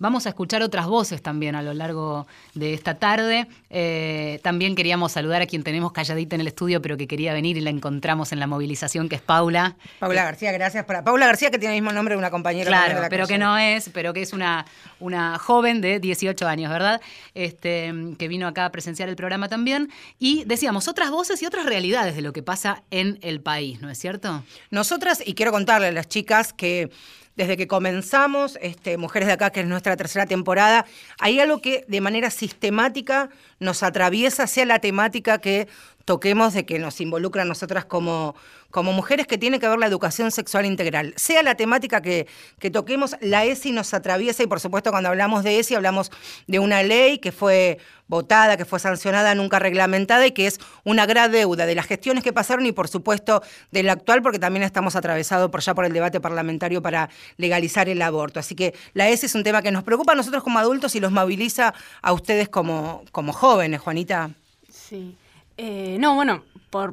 Vamos 0.00 0.26
a 0.26 0.30
escuchar 0.30 0.60
otras 0.62 0.86
voces 0.88 1.22
también 1.22 1.54
a 1.54 1.62
lo 1.62 1.72
largo 1.72 2.26
de 2.54 2.74
esta 2.74 2.96
tarde. 2.96 3.46
Eh, 3.70 4.40
también 4.42 4.74
queríamos 4.74 5.12
saludar 5.12 5.40
a 5.40 5.46
quien 5.46 5.62
tenemos 5.62 5.92
calladita 5.92 6.34
en 6.34 6.40
el 6.40 6.48
estudio, 6.48 6.82
pero 6.82 6.96
que 6.96 7.06
quería 7.06 7.32
venir 7.32 7.56
y 7.56 7.60
la 7.60 7.70
encontramos 7.70 8.32
en 8.32 8.40
la 8.40 8.48
movilización, 8.48 9.08
que 9.08 9.14
es 9.14 9.22
Paula. 9.22 9.76
Paula 10.00 10.24
García, 10.24 10.50
gracias. 10.50 10.84
Para 10.84 11.04
Paula 11.04 11.26
García, 11.26 11.52
que 11.52 11.60
tiene 11.60 11.76
el 11.76 11.82
mismo 11.82 11.94
nombre 11.94 12.14
de 12.14 12.18
una 12.18 12.32
compañera. 12.32 12.66
Claro, 12.66 13.06
pero 13.08 13.28
que 13.28 13.38
no 13.38 13.56
es, 13.56 13.88
pero 13.90 14.12
que 14.12 14.22
es 14.22 14.32
una, 14.32 14.66
una 14.98 15.38
joven 15.38 15.80
de 15.80 16.00
18 16.00 16.48
años, 16.48 16.72
¿verdad? 16.72 17.00
Este, 17.34 17.94
que 18.18 18.26
vino 18.26 18.48
acá 18.48 18.64
a 18.64 18.72
presenciar 18.72 19.08
el 19.08 19.14
programa 19.14 19.48
también. 19.48 19.88
Y 20.18 20.42
decíamos, 20.46 20.71
otras 20.88 21.10
voces 21.10 21.42
y 21.42 21.46
otras 21.46 21.66
realidades 21.66 22.14
de 22.16 22.22
lo 22.22 22.32
que 22.32 22.42
pasa 22.42 22.82
en 22.90 23.18
el 23.22 23.40
país, 23.40 23.80
¿no 23.80 23.90
es 23.90 23.98
cierto? 23.98 24.44
Nosotras, 24.70 25.22
y 25.24 25.34
quiero 25.34 25.52
contarle 25.52 25.88
a 25.88 25.92
las 25.92 26.08
chicas 26.08 26.52
que 26.52 26.90
desde 27.36 27.56
que 27.56 27.66
comenzamos, 27.66 28.58
este, 28.60 28.98
Mujeres 28.98 29.26
de 29.26 29.32
Acá, 29.34 29.50
que 29.50 29.60
es 29.60 29.66
nuestra 29.66 29.96
tercera 29.96 30.26
temporada, 30.26 30.84
hay 31.18 31.40
algo 31.40 31.60
que 31.60 31.84
de 31.88 32.00
manera 32.00 32.30
sistemática 32.30 33.30
nos 33.58 33.82
atraviesa, 33.82 34.46
sea 34.46 34.66
la 34.66 34.80
temática 34.80 35.38
que 35.38 35.68
toquemos 36.04 36.54
de 36.54 36.64
que 36.64 36.78
nos 36.78 37.00
involucra 37.00 37.42
a 37.42 37.44
nosotras 37.44 37.84
como, 37.84 38.34
como 38.70 38.92
mujeres, 38.92 39.26
que 39.26 39.38
tiene 39.38 39.58
que 39.58 39.68
ver 39.68 39.78
la 39.78 39.86
educación 39.86 40.30
sexual 40.30 40.66
integral. 40.66 41.14
Sea 41.16 41.42
la 41.42 41.54
temática 41.54 42.00
que, 42.00 42.26
que 42.58 42.70
toquemos, 42.70 43.16
la 43.20 43.44
ESI 43.44 43.72
nos 43.72 43.94
atraviesa 43.94 44.42
y 44.42 44.46
por 44.46 44.60
supuesto 44.60 44.90
cuando 44.90 45.08
hablamos 45.08 45.44
de 45.44 45.58
ESI 45.58 45.74
hablamos 45.74 46.10
de 46.46 46.58
una 46.58 46.82
ley 46.82 47.18
que 47.18 47.32
fue 47.32 47.78
votada, 48.08 48.56
que 48.56 48.64
fue 48.64 48.78
sancionada, 48.78 49.34
nunca 49.34 49.58
reglamentada 49.58 50.26
y 50.26 50.32
que 50.32 50.46
es 50.46 50.58
una 50.84 51.06
gran 51.06 51.32
deuda 51.32 51.64
de 51.64 51.74
las 51.74 51.86
gestiones 51.86 52.22
que 52.22 52.32
pasaron 52.32 52.66
y 52.66 52.72
por 52.72 52.88
supuesto 52.88 53.42
de 53.70 53.82
la 53.82 53.92
actual, 53.92 54.22
porque 54.22 54.38
también 54.38 54.64
estamos 54.64 54.96
atravesados 54.96 55.50
por 55.50 55.62
ya 55.62 55.74
por 55.74 55.86
el 55.86 55.92
debate 55.92 56.20
parlamentario 56.20 56.82
para 56.82 57.08
legalizar 57.38 57.88
el 57.88 58.02
aborto. 58.02 58.40
Así 58.40 58.54
que 58.54 58.74
la 58.92 59.08
ESI 59.08 59.26
es 59.26 59.34
un 59.34 59.44
tema 59.44 59.62
que 59.62 59.70
nos 59.70 59.82
preocupa 59.82 60.12
a 60.12 60.14
nosotros 60.14 60.42
como 60.42 60.58
adultos 60.58 60.94
y 60.94 61.00
los 61.00 61.10
moviliza 61.10 61.72
a 62.02 62.12
ustedes 62.12 62.48
como, 62.48 63.02
como 63.12 63.32
jóvenes, 63.32 63.80
Juanita. 63.80 64.30
Sí. 64.70 65.16
Eh, 65.64 65.96
no, 66.00 66.16
bueno, 66.16 66.42
por 66.70 66.92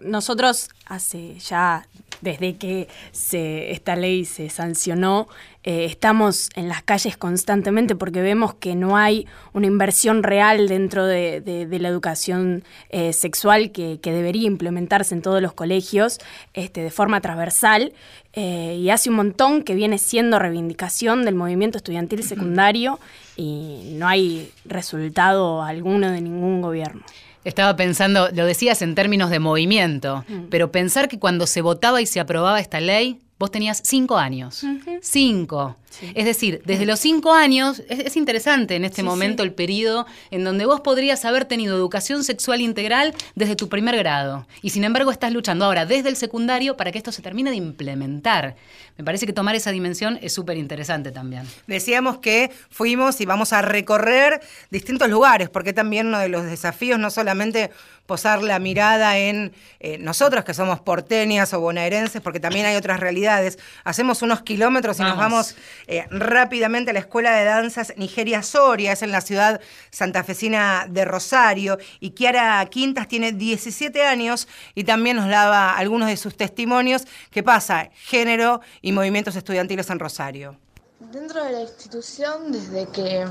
nosotros 0.00 0.70
hace 0.86 1.38
ya 1.38 1.86
desde 2.22 2.56
que 2.56 2.88
se, 3.12 3.72
esta 3.72 3.94
ley 3.94 4.24
se 4.24 4.48
sancionó, 4.48 5.28
eh, 5.64 5.84
estamos 5.84 6.48
en 6.54 6.68
las 6.68 6.82
calles 6.82 7.18
constantemente 7.18 7.94
porque 7.94 8.22
vemos 8.22 8.54
que 8.54 8.74
no 8.74 8.96
hay 8.96 9.26
una 9.52 9.66
inversión 9.66 10.22
real 10.22 10.66
dentro 10.66 11.04
de, 11.04 11.66
la 11.78 11.88
educación 11.88 12.64
eh, 12.88 13.12
sexual 13.12 13.70
que, 13.70 13.98
debería 14.02 14.46
implementarse 14.46 15.14
en 15.14 15.20
todos 15.20 15.42
los 15.42 15.52
colegios 15.52 16.18
este, 16.54 16.80
de 16.80 16.90
forma 16.90 17.20
transversal. 17.20 17.92
Eh, 18.32 18.78
y 18.80 18.88
hace 18.88 19.10
un 19.10 19.16
montón 19.16 19.62
que 19.62 19.74
viene 19.74 19.98
siendo 19.98 20.38
reivindicación 20.38 21.26
del 21.26 21.34
movimiento 21.34 21.76
estudiantil 21.76 22.22
secundario 22.22 22.98
y 23.36 23.92
no 23.94 24.08
hay 24.08 24.52
resultado 24.64 25.62
alguno 25.62 26.10
de 26.10 26.22
ningún 26.22 26.62
gobierno. 26.62 27.02
Estaba 27.46 27.76
pensando, 27.76 28.28
lo 28.32 28.44
decías 28.44 28.82
en 28.82 28.96
términos 28.96 29.30
de 29.30 29.38
movimiento, 29.38 30.24
mm. 30.26 30.48
pero 30.50 30.72
pensar 30.72 31.08
que 31.08 31.20
cuando 31.20 31.46
se 31.46 31.60
votaba 31.62 32.02
y 32.02 32.06
se 32.06 32.18
aprobaba 32.18 32.58
esta 32.58 32.80
ley, 32.80 33.20
vos 33.38 33.52
tenías 33.52 33.82
cinco 33.84 34.16
años. 34.16 34.64
Cinco. 35.00 35.76
Es 36.14 36.24
decir, 36.24 36.62
desde 36.64 36.86
los 36.86 36.98
cinco 36.98 37.32
años, 37.32 37.82
es, 37.88 38.16
interesante 38.16 38.76
en 38.76 38.84
este 38.84 39.02
momento 39.02 39.42
el 39.42 39.52
periodo 39.52 40.06
en 40.30 40.44
donde 40.44 40.66
vos 40.66 40.80
podrías 40.80 41.24
haber 41.24 41.44
tenido 41.44 41.76
educación 41.76 42.24
sexual 42.24 42.60
integral 42.60 43.14
desde 43.34 43.56
tu 43.56 43.68
primer 43.68 43.96
grado. 43.96 44.46
Y 44.60 44.70
sin 44.70 44.84
embargo 44.84 45.10
estás 45.10 45.32
luchando 45.32 45.64
ahora 45.64 45.86
desde 45.86 46.08
el 46.08 46.16
secundario 46.16 46.76
para 46.76 46.92
que 46.92 46.98
esto 46.98 47.12
se 47.12 47.22
termine 47.22 47.50
de 47.50 47.56
implementar. 47.56 48.56
Me 48.98 49.04
parece 49.04 49.26
que 49.26 49.32
tomar 49.32 49.54
esa 49.54 49.70
dimensión 49.72 50.18
es 50.22 50.32
súper 50.32 50.56
interesante 50.56 51.12
también. 51.12 51.46
Decíamos 51.66 52.18
que 52.18 52.50
fuimos 52.70 53.20
y 53.20 53.26
vamos 53.26 53.52
a 53.52 53.60
recorrer 53.60 54.40
distintos 54.70 55.10
lugares, 55.10 55.50
porque 55.50 55.72
también 55.72 56.06
uno 56.06 56.18
de 56.18 56.28
los 56.28 56.44
desafíos 56.44 56.98
no 56.98 57.10
solamente 57.10 57.70
posar 58.06 58.42
la 58.42 58.58
mirada 58.58 59.18
en 59.18 59.52
eh, 59.80 59.98
nosotros 59.98 60.44
que 60.44 60.54
somos 60.54 60.80
porteñas 60.80 61.52
o 61.52 61.60
bonaerenses, 61.60 62.22
porque 62.22 62.40
también 62.40 62.64
hay 62.64 62.76
otras 62.76 63.00
realidades. 63.00 63.58
Hacemos 63.84 64.22
unos 64.22 64.42
kilómetros 64.42 64.98
y 65.00 65.02
nos 65.02 65.16
vamos 65.16 65.56
eh, 65.88 66.06
rápidamente 66.10 66.90
a 66.90 66.94
la 66.94 67.00
Escuela 67.00 67.32
de 67.32 67.44
Danzas 67.44 67.92
Nigeria 67.96 68.42
Soria, 68.42 68.92
es 68.92 69.02
en 69.02 69.10
la 69.10 69.20
ciudad 69.20 69.60
santafesina 69.90 70.86
de 70.88 71.04
Rosario, 71.04 71.78
y 72.00 72.10
Kiara 72.10 72.64
Quintas 72.66 73.08
tiene 73.08 73.32
17 73.32 74.04
años 74.04 74.48
y 74.74 74.84
también 74.84 75.16
nos 75.16 75.28
daba 75.28 75.76
algunos 75.76 76.08
de 76.08 76.16
sus 76.16 76.36
testimonios 76.36 77.06
que 77.30 77.42
pasa 77.42 77.90
género 77.94 78.60
y 78.86 78.92
movimientos 78.92 79.34
estudiantiles 79.34 79.90
en 79.90 79.98
Rosario. 79.98 80.56
Dentro 81.00 81.42
de 81.42 81.50
la 81.50 81.62
institución, 81.62 82.52
desde 82.52 82.86
que 82.86 83.26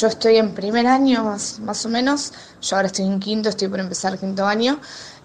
yo 0.00 0.06
estoy 0.06 0.38
en 0.38 0.54
primer 0.54 0.86
año 0.86 1.24
más, 1.24 1.60
más 1.60 1.84
o 1.84 1.90
menos, 1.90 2.32
yo 2.62 2.76
ahora 2.76 2.86
estoy 2.86 3.04
en 3.04 3.20
quinto, 3.20 3.50
estoy 3.50 3.68
por 3.68 3.80
empezar 3.80 4.18
quinto 4.18 4.46
año, 4.46 4.80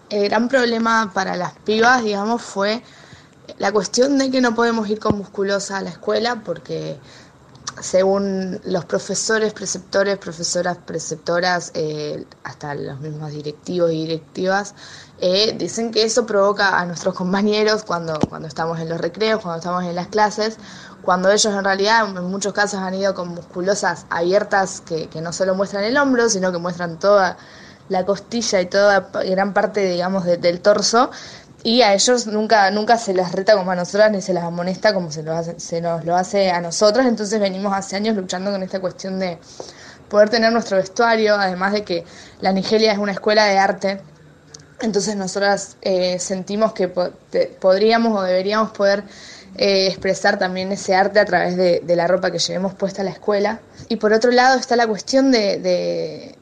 el 0.10 0.26
gran 0.26 0.50
problema 0.50 1.10
para 1.14 1.38
las 1.38 1.54
pibas, 1.60 2.04
digamos, 2.04 2.42
fue 2.42 2.84
la 3.58 3.72
cuestión 3.72 4.18
de 4.18 4.30
que 4.30 4.42
no 4.42 4.54
podemos 4.54 4.90
ir 4.90 5.00
con 5.00 5.18
musculosa 5.18 5.78
a 5.78 5.82
la 5.82 5.92
escuela 5.92 6.42
porque 6.44 7.00
según 7.82 8.60
los 8.66 8.86
profesores, 8.86 9.54
preceptores, 9.54 10.18
profesoras, 10.18 10.78
preceptoras, 10.78 11.72
eh, 11.74 12.26
hasta 12.44 12.76
los 12.76 13.00
mismos 13.00 13.32
directivos 13.32 13.92
y 13.92 14.06
directivas, 14.06 14.76
eh, 15.22 15.56
dicen 15.58 15.92
que 15.92 16.04
eso 16.04 16.26
provoca 16.26 16.80
a 16.80 16.86
nuestros 16.86 17.16
compañeros 17.16 17.84
cuando, 17.84 18.20
cuando 18.30 18.48
estamos 18.48 18.80
en 18.80 18.90
los 18.90 19.00
recreos, 19.00 19.42
cuando 19.42 19.60
estamos 19.60 19.84
en 19.84 19.96
las 19.96 20.08
clases, 20.08 20.58
cuando 21.02 21.30
ellos 21.30 21.54
en 21.54 21.64
realidad 21.64 22.08
en 22.08 22.24
muchos 22.26 22.54
casos 22.54 22.80
han 22.80 22.94
ido 22.94 23.14
con 23.14 23.30
musculosas 23.30 24.06
abiertas 24.10 24.82
que, 24.82 25.08
que 25.08 25.22
no 25.22 25.34
solo 25.34 25.56
muestran 25.56 25.84
el 25.84 25.98
hombro, 25.98 26.30
sino 26.30 26.52
que 26.52 26.58
muestran 26.58 27.00
toda 27.00 27.38
la 27.90 28.06
costilla 28.06 28.62
y 28.62 28.68
toda 28.68 29.10
gran 29.26 29.54
parte, 29.54 29.82
digamos, 29.82 30.24
del 30.24 30.62
torso, 30.62 31.10
y 31.64 31.82
a 31.82 31.94
ellos 31.94 32.28
nunca, 32.28 32.72
nunca 32.72 32.98
se 32.98 33.14
les 33.14 33.32
reta 33.32 33.56
como 33.56 33.72
a 33.72 33.76
nosotras 33.76 34.12
ni 34.12 34.22
se 34.22 34.34
las 34.34 34.46
amonesta 34.46 34.94
como 34.94 35.12
se, 35.12 35.24
se 35.60 35.82
nos 35.82 36.06
lo 36.06 36.16
hace 36.16 36.52
a 36.52 36.62
nosotras. 36.62 37.06
Entonces 37.06 37.40
venimos 37.40 37.74
hace 37.74 37.98
años 37.98 38.16
luchando 38.16 38.52
con 38.52 38.64
esta 38.64 38.80
cuestión 38.80 39.20
de 39.20 39.38
poder 40.08 40.30
tener 40.30 40.52
nuestro 40.54 40.78
vestuario, 40.78 41.36
además 41.36 41.74
de 41.74 41.84
que 41.84 42.06
la 42.40 42.54
Nigeria 42.54 42.94
es 42.94 42.98
una 42.98 43.12
escuela 43.12 43.46
de 43.46 43.58
arte. 43.58 44.02
Entonces 44.82 45.18
nosotras 45.18 45.76
eh, 45.82 46.18
sentimos 46.20 46.72
que 46.72 46.88
podríamos 46.88 48.18
o 48.18 48.22
deberíamos 48.22 48.72
poder 48.72 49.04
eh, 49.58 49.88
expresar 49.88 50.40
también 50.40 50.72
ese 50.72 50.96
arte 50.96 51.20
a 51.20 51.26
través 51.26 51.58
de, 51.58 51.84
la 51.96 52.08
ropa 52.08 52.32
que 52.32 52.40
llevemos 52.40 52.74
puesta 52.74 53.02
a 53.02 53.06
la 53.06 53.12
escuela. 53.12 53.60
Y 53.90 53.98
por 53.98 54.14
otro 54.14 54.32
lado 54.32 54.58
está 54.58 54.78
la 54.78 54.88
cuestión 54.88 55.32
de 55.32 56.39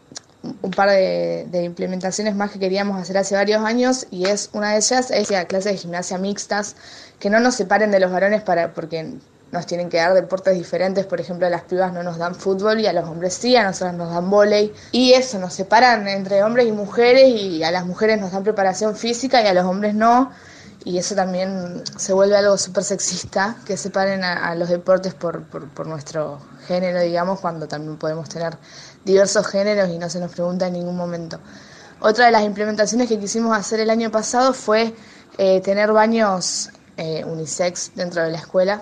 un 0.61 0.71
par 0.71 0.89
de, 0.89 1.61
implementaciones 1.63 2.35
más 2.35 2.51
que 2.51 2.59
queríamos 2.59 3.01
hacer 3.01 3.17
hace 3.17 3.35
varios 3.35 3.63
años 3.63 4.07
y 4.11 4.25
es 4.25 4.49
una 4.53 4.71
de 4.71 4.77
ellas 4.77 5.11
es 5.11 5.31
la 5.31 5.45
clase 5.45 5.69
de 5.69 5.77
gimnasia 5.77 6.17
mixtas 6.17 6.75
que 7.19 7.29
no 7.29 7.39
nos 7.39 7.55
separen 7.55 7.91
de 7.91 7.99
los 7.99 8.11
varones 8.11 8.41
para 8.41 8.73
porque 8.73 9.15
nos 9.51 9.65
tienen 9.65 9.89
que 9.89 9.97
dar 9.97 10.13
deportes 10.13 10.55
diferentes, 10.55 11.05
por 11.05 11.21
ejemplo 11.21 11.47
a 11.47 11.49
las 11.49 11.63
pibas 11.63 11.93
no 11.93 12.03
nos 12.03 12.17
dan 12.17 12.35
fútbol 12.35 12.79
y 12.79 12.87
a 12.87 12.93
los 12.93 13.05
hombres 13.05 13.33
sí, 13.33 13.55
a 13.55 13.63
nosotros 13.63 13.95
nos 13.95 14.11
dan 14.11 14.29
vóley. 14.29 14.73
Y 14.91 15.13
eso, 15.13 15.39
nos 15.39 15.53
separan 15.53 16.07
entre 16.07 16.43
hombres 16.43 16.67
y 16.67 16.71
mujeres 16.71 17.27
y 17.27 17.63
a 17.63 17.71
las 17.71 17.85
mujeres 17.85 18.19
nos 18.19 18.31
dan 18.31 18.43
preparación 18.43 18.95
física 18.95 19.41
y 19.41 19.47
a 19.47 19.53
los 19.53 19.65
hombres 19.65 19.93
no. 19.95 20.31
Y 20.83 20.97
eso 20.97 21.15
también 21.15 21.83
se 21.97 22.13
vuelve 22.13 22.37
algo 22.37 22.57
súper 22.57 22.83
sexista, 22.83 23.57
que 23.65 23.75
separen 23.75 24.23
a, 24.23 24.55
los 24.55 24.69
deportes 24.69 25.13
por, 25.13 25.43
por, 25.43 25.85
nuestro 25.85 26.39
género, 26.65 27.01
digamos, 27.01 27.41
cuando 27.41 27.67
también 27.67 27.97
podemos 27.97 28.29
tener 28.29 28.57
diversos 29.07 29.47
géneros 29.47 29.89
y 29.89 29.97
no 29.97 30.09
se 30.09 30.19
nos 30.19 30.31
pregunta 30.31 30.67
en 30.67 30.73
ningún 30.73 30.95
momento. 30.95 31.39
Otra 31.99 32.25
de 32.25 32.31
las 32.31 32.43
implementaciones 32.43 33.07
que 33.07 33.17
quisimos 33.17 33.57
hacer 33.57 33.79
el 33.79 33.89
año 33.89 34.11
pasado 34.11 34.53
fue 34.53 34.93
eh, 35.37 35.61
tener 35.61 35.91
baños 35.91 36.69
eh, 36.97 37.23
unisex 37.25 37.91
dentro 37.95 38.21
de 38.21 38.31
la 38.31 38.37
escuela, 38.37 38.81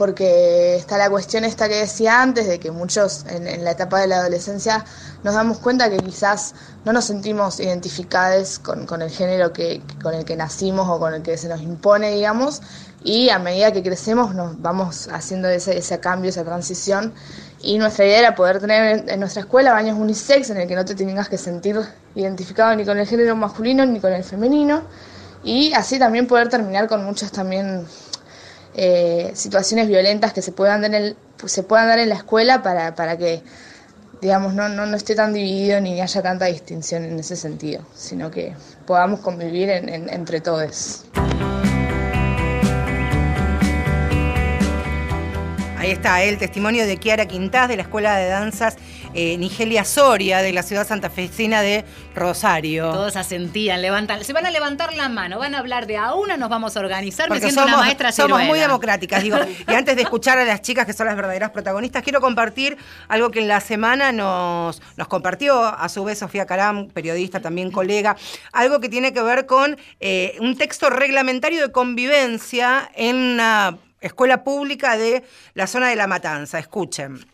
porque 0.00 0.76
está 0.76 0.96
la 0.96 1.10
cuestión 1.10 1.44
esta 1.44 1.68
que 1.68 1.74
decía 1.74 2.22
antes, 2.22 2.48
de 2.48 2.58
que 2.58 2.70
muchos 2.70 3.26
en, 3.28 3.62
la 3.62 3.72
etapa 3.72 4.00
de 4.00 4.06
la 4.06 4.20
adolescencia 4.20 4.82
nos 5.24 5.34
damos 5.34 5.58
cuenta 5.58 5.90
que 5.90 5.98
quizás 5.98 6.54
no 6.86 6.94
nos 6.94 7.04
sentimos 7.04 7.60
identificados 7.60 8.58
con, 8.60 9.02
el 9.02 9.10
género 9.10 9.52
que, 9.52 9.82
con 10.02 10.14
el 10.14 10.24
que 10.24 10.36
nacimos 10.36 10.88
o 10.88 10.98
con 10.98 11.12
el 11.12 11.20
que 11.20 11.36
se 11.36 11.50
nos 11.50 11.60
impone, 11.60 12.12
digamos, 12.12 12.62
y 13.04 13.28
a 13.28 13.38
medida 13.38 13.72
que 13.72 13.82
crecemos 13.82 14.34
nos 14.34 14.58
vamos 14.62 15.06
haciendo 15.12 15.50
ese, 15.50 15.76
ese 15.76 16.00
cambio, 16.00 16.30
esa 16.30 16.44
transición, 16.44 17.12
y 17.60 17.76
nuestra 17.76 18.06
idea 18.06 18.20
era 18.20 18.34
poder 18.34 18.58
tener 18.58 19.04
en, 19.06 19.20
nuestra 19.20 19.40
escuela 19.40 19.74
baños 19.74 19.98
unisex 19.98 20.48
en 20.48 20.62
el 20.62 20.66
que 20.66 20.76
no 20.76 20.86
te 20.86 20.94
tengas 20.94 21.28
que 21.28 21.36
sentir 21.36 21.78
identificado 22.14 22.74
ni 22.74 22.86
con 22.86 22.96
el 22.96 23.06
género 23.06 23.36
masculino 23.36 23.84
ni 23.84 24.00
con 24.00 24.14
el 24.14 24.24
femenino, 24.24 24.80
y 25.44 25.74
así 25.74 25.98
también 25.98 26.26
poder 26.26 26.48
terminar 26.48 26.88
con 26.88 27.04
muchas 27.04 27.30
también 27.30 27.84
eh, 28.74 29.32
situaciones 29.34 29.88
violentas 29.88 30.32
que 30.32 30.42
se 30.42 30.52
puedan 30.52 30.82
dar 30.82 30.94
en, 30.94 31.16
se 31.44 31.62
puedan 31.62 31.88
dar 31.88 31.98
en 31.98 32.08
la 32.08 32.14
escuela 32.16 32.62
para, 32.62 32.94
para 32.94 33.16
que 33.16 33.42
digamos, 34.20 34.54
no, 34.54 34.68
no, 34.68 34.86
no, 34.86 34.96
esté 34.96 35.14
tan 35.14 35.32
dividido 35.32 35.80
ni 35.80 36.00
haya 36.00 36.22
tanta 36.22 36.46
distinción 36.46 37.04
en 37.04 37.18
ese 37.18 37.36
sentido, 37.36 37.82
sino 37.94 38.30
que 38.30 38.54
podamos 38.86 39.20
convivir 39.20 39.70
entre 39.70 40.40
todos. 40.40 41.06
Ahí 45.78 45.92
está 45.92 46.22
el 46.22 46.36
testimonio 46.36 46.86
de 46.86 46.98
Kiara 46.98 47.24
Quintás 47.26 47.68
de 47.68 47.76
la 47.76 47.82
Escuela 47.82 48.16
de 48.16 48.28
Danzas 48.28 48.76
eh, 49.14 49.36
Nigelia 49.38 49.84
Soria 49.84 50.42
de 50.42 50.52
la 50.52 50.62
ciudad 50.62 50.86
santafesina 50.86 51.62
de 51.62 51.84
Rosario. 52.14 52.92
Todos 52.92 53.16
asentían, 53.16 53.82
levantan, 53.82 54.24
se 54.24 54.32
van 54.32 54.46
a 54.46 54.50
levantar 54.50 54.94
la 54.94 55.08
mano, 55.08 55.38
van 55.38 55.54
a 55.54 55.58
hablar 55.58 55.86
de 55.86 55.96
a 55.96 56.14
una, 56.14 56.36
nos 56.36 56.48
vamos 56.48 56.76
a 56.76 56.80
organizar, 56.80 57.30
me 57.30 57.38
siento 57.38 57.60
somos, 57.60 57.74
una 57.74 57.82
maestra 57.82 58.12
Somos 58.12 58.42
muy 58.44 58.58
democráticas, 58.58 59.22
digo. 59.22 59.36
y 59.68 59.74
antes 59.74 59.96
de 59.96 60.02
escuchar 60.02 60.38
a 60.38 60.44
las 60.44 60.62
chicas 60.62 60.86
que 60.86 60.92
son 60.92 61.06
las 61.06 61.16
verdaderas 61.16 61.50
protagonistas, 61.50 62.02
quiero 62.02 62.20
compartir 62.20 62.76
algo 63.08 63.30
que 63.30 63.40
en 63.40 63.48
la 63.48 63.60
semana 63.60 64.12
nos, 64.12 64.80
nos 64.96 65.08
compartió, 65.08 65.64
a 65.64 65.88
su 65.88 66.04
vez 66.04 66.18
Sofía 66.18 66.46
Caram, 66.46 66.88
periodista, 66.88 67.40
también 67.40 67.70
colega, 67.70 68.16
algo 68.52 68.80
que 68.80 68.88
tiene 68.88 69.12
que 69.12 69.22
ver 69.22 69.46
con 69.46 69.76
eh, 70.00 70.36
un 70.40 70.56
texto 70.56 70.90
reglamentario 70.90 71.60
de 71.60 71.72
convivencia 71.72 72.90
en 72.94 73.16
una 73.16 73.78
escuela 74.00 74.44
pública 74.44 74.96
de 74.96 75.24
la 75.54 75.66
zona 75.66 75.88
de 75.88 75.96
La 75.96 76.06
Matanza. 76.06 76.58
Escuchen. 76.58 77.24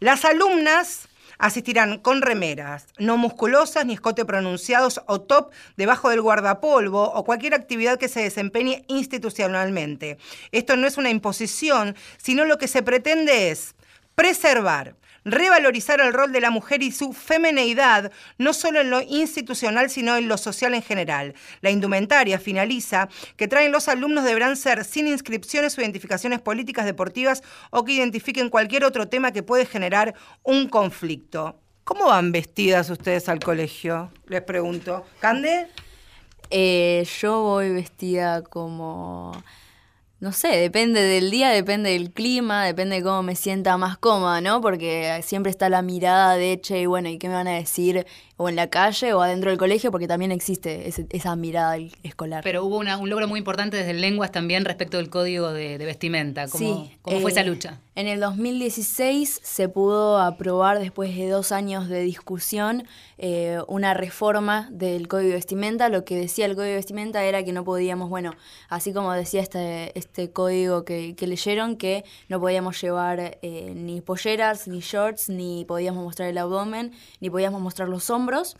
Las 0.00 0.24
alumnas 0.24 1.08
Asistirán 1.42 1.98
con 1.98 2.22
remeras, 2.22 2.86
no 2.98 3.16
musculosas 3.16 3.84
ni 3.84 3.94
escote 3.94 4.24
pronunciados 4.24 5.00
o 5.08 5.22
top 5.22 5.50
debajo 5.76 6.08
del 6.08 6.22
guardapolvo 6.22 7.02
o 7.02 7.24
cualquier 7.24 7.54
actividad 7.54 7.98
que 7.98 8.06
se 8.06 8.22
desempeñe 8.22 8.84
institucionalmente. 8.86 10.18
Esto 10.52 10.76
no 10.76 10.86
es 10.86 10.98
una 10.98 11.10
imposición, 11.10 11.96
sino 12.16 12.44
lo 12.44 12.58
que 12.58 12.68
se 12.68 12.84
pretende 12.84 13.50
es 13.50 13.74
preservar, 14.14 14.94
revalorizar 15.24 16.00
el 16.00 16.12
rol 16.12 16.32
de 16.32 16.40
la 16.40 16.50
mujer 16.50 16.82
y 16.82 16.90
su 16.90 17.12
femineidad, 17.12 18.12
no 18.38 18.52
solo 18.52 18.80
en 18.80 18.90
lo 18.90 19.02
institucional, 19.02 19.90
sino 19.90 20.16
en 20.16 20.28
lo 20.28 20.36
social 20.36 20.74
en 20.74 20.82
general. 20.82 21.34
La 21.60 21.70
indumentaria 21.70 22.38
finaliza 22.38 23.08
que 23.36 23.48
traen 23.48 23.72
los 23.72 23.88
alumnos 23.88 24.24
deberán 24.24 24.56
ser 24.56 24.84
sin 24.84 25.06
inscripciones 25.06 25.76
o 25.76 25.80
identificaciones 25.80 26.40
políticas, 26.40 26.84
deportivas 26.84 27.42
o 27.70 27.84
que 27.84 27.92
identifiquen 27.92 28.50
cualquier 28.50 28.84
otro 28.84 29.08
tema 29.08 29.32
que 29.32 29.42
puede 29.42 29.66
generar 29.66 30.14
un 30.42 30.68
conflicto. 30.68 31.58
¿Cómo 31.84 32.06
van 32.06 32.30
vestidas 32.30 32.90
ustedes 32.90 33.28
al 33.28 33.40
colegio? 33.40 34.12
Les 34.26 34.42
pregunto. 34.42 35.04
¿Cande? 35.20 35.66
Eh, 36.50 37.06
yo 37.20 37.42
voy 37.42 37.70
vestida 37.70 38.42
como 38.42 39.32
no 40.22 40.30
sé, 40.30 40.56
depende 40.56 41.02
del 41.02 41.32
día, 41.32 41.48
depende 41.48 41.90
del 41.90 42.12
clima, 42.12 42.64
depende 42.64 42.94
de 42.94 43.02
cómo 43.02 43.24
me 43.24 43.34
sienta 43.34 43.76
más 43.76 43.98
cómoda, 43.98 44.40
¿no? 44.40 44.60
Porque 44.60 45.20
siempre 45.24 45.50
está 45.50 45.68
la 45.68 45.82
mirada 45.82 46.36
de, 46.36 46.60
che, 46.60 46.82
y 46.82 46.86
bueno, 46.86 47.08
¿y 47.08 47.18
qué 47.18 47.26
me 47.26 47.34
van 47.34 47.48
a 47.48 47.54
decir? 47.54 48.06
O 48.36 48.48
en 48.48 48.54
la 48.54 48.68
calle 48.68 49.14
o 49.14 49.20
adentro 49.20 49.50
del 49.50 49.58
colegio, 49.58 49.90
porque 49.90 50.06
también 50.06 50.30
existe 50.30 50.88
esa 51.10 51.34
mirada 51.34 51.76
escolar. 52.04 52.44
Pero 52.44 52.64
hubo 52.64 52.78
un 52.78 53.10
logro 53.10 53.26
muy 53.26 53.38
importante 53.38 53.76
desde 53.76 53.94
Lenguas 53.94 54.30
también 54.30 54.64
respecto 54.64 54.98
del 54.98 55.10
código 55.10 55.52
de, 55.52 55.76
vestimenta. 55.78 56.46
¿Cómo, 56.46 56.84
sí, 56.84 56.96
¿cómo 57.02 57.18
fue 57.18 57.32
esa 57.32 57.40
eh, 57.40 57.46
lucha? 57.46 57.80
En 57.94 58.06
el 58.08 58.20
2016 58.20 59.40
se 59.42 59.68
pudo 59.68 60.18
aprobar, 60.18 60.78
después 60.78 61.14
de 61.14 61.28
dos 61.28 61.52
años 61.52 61.90
de 61.90 62.00
discusión, 62.00 62.84
eh, 63.18 63.60
una 63.68 63.92
reforma 63.92 64.66
del 64.70 65.08
código 65.08 65.28
de 65.28 65.34
vestimenta. 65.34 65.90
Lo 65.90 66.02
que 66.02 66.16
decía 66.16 66.46
el 66.46 66.54
código 66.54 66.70
de 66.70 66.76
vestimenta 66.76 67.22
era 67.22 67.44
que 67.44 67.52
no 67.52 67.64
podíamos, 67.64 68.08
bueno, 68.08 68.32
así 68.70 68.94
como 68.94 69.12
decía 69.12 69.42
este, 69.42 69.96
este 69.98 70.30
código 70.30 70.86
que, 70.86 71.14
leyeron, 71.20 71.76
que 71.76 72.04
no 72.30 72.40
podíamos 72.40 72.80
llevar 72.80 73.38
eh, 73.42 73.74
ni 73.76 74.00
polleras, 74.00 74.68
ni 74.68 74.80
shorts, 74.80 75.28
ni 75.28 75.66
podíamos 75.66 76.02
mostrar 76.02 76.30
el 76.30 76.38
abdomen, 76.38 76.92
ni 77.20 77.28
podíamos 77.28 77.60
mostrar 77.60 77.90
los 77.90 78.08
hombros 78.08 78.56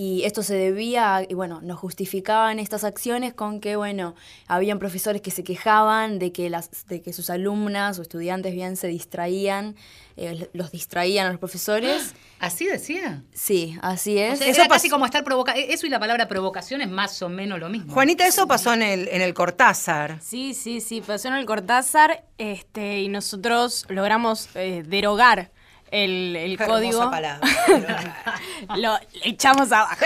y 0.00 0.22
esto 0.22 0.44
se 0.44 0.54
debía, 0.54 1.26
y 1.28 1.34
bueno, 1.34 1.60
nos 1.60 1.76
justificaban 1.76 2.60
estas 2.60 2.84
acciones 2.84 3.34
con 3.34 3.58
que, 3.58 3.74
bueno, 3.74 4.14
habían 4.46 4.78
profesores 4.78 5.20
que 5.20 5.32
se 5.32 5.42
quejaban 5.42 6.20
de 6.20 6.30
que, 6.30 6.50
las, 6.50 6.86
de 6.86 7.02
que 7.02 7.12
sus 7.12 7.30
alumnas 7.30 7.98
o 7.98 8.02
estudiantes 8.02 8.54
bien 8.54 8.76
se 8.76 8.86
distraían, 8.86 9.74
eh, 10.16 10.48
los 10.52 10.70
distraían 10.70 11.26
a 11.26 11.30
los 11.30 11.40
profesores. 11.40 12.14
¿Así 12.38 12.66
decía? 12.66 13.24
Sí, 13.32 13.76
así 13.82 14.18
es. 14.18 14.40
eso 14.40 14.62
es 14.62 14.68
casi 14.68 14.88
como 14.88 15.04
estar 15.04 15.24
provoca 15.24 15.56
e-, 15.56 15.72
Eso 15.72 15.84
y 15.84 15.90
la 15.90 15.98
palabra 15.98 16.28
provocación 16.28 16.80
es 16.80 16.88
más 16.88 17.20
o 17.22 17.28
menos 17.28 17.58
lo 17.58 17.68
mismo. 17.68 17.92
Juanita, 17.92 18.24
eso 18.24 18.46
pasó 18.46 18.74
en 18.74 18.82
el, 18.82 19.08
en 19.08 19.20
el 19.20 19.34
Cortázar. 19.34 20.20
Sí, 20.22 20.54
sí, 20.54 20.80
sí, 20.80 21.00
pasó 21.00 21.26
en 21.26 21.34
el 21.34 21.44
Cortázar 21.44 22.24
este, 22.38 23.00
y 23.00 23.08
nosotros 23.08 23.84
logramos 23.88 24.48
eh, 24.54 24.84
derogar 24.86 25.50
el, 25.90 26.36
el 26.36 26.58
código. 26.58 27.10
lo 28.76 28.98
echamos 29.24 29.72
abajo. 29.72 29.96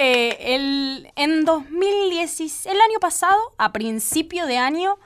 Eh, 0.00 0.54
el, 0.54 1.10
en 1.16 1.44
2016, 1.44 2.66
el 2.66 2.80
año 2.80 3.00
pasado, 3.00 3.36
a 3.58 3.72
principio 3.72 4.46
de 4.46 4.56
año, 4.56 4.96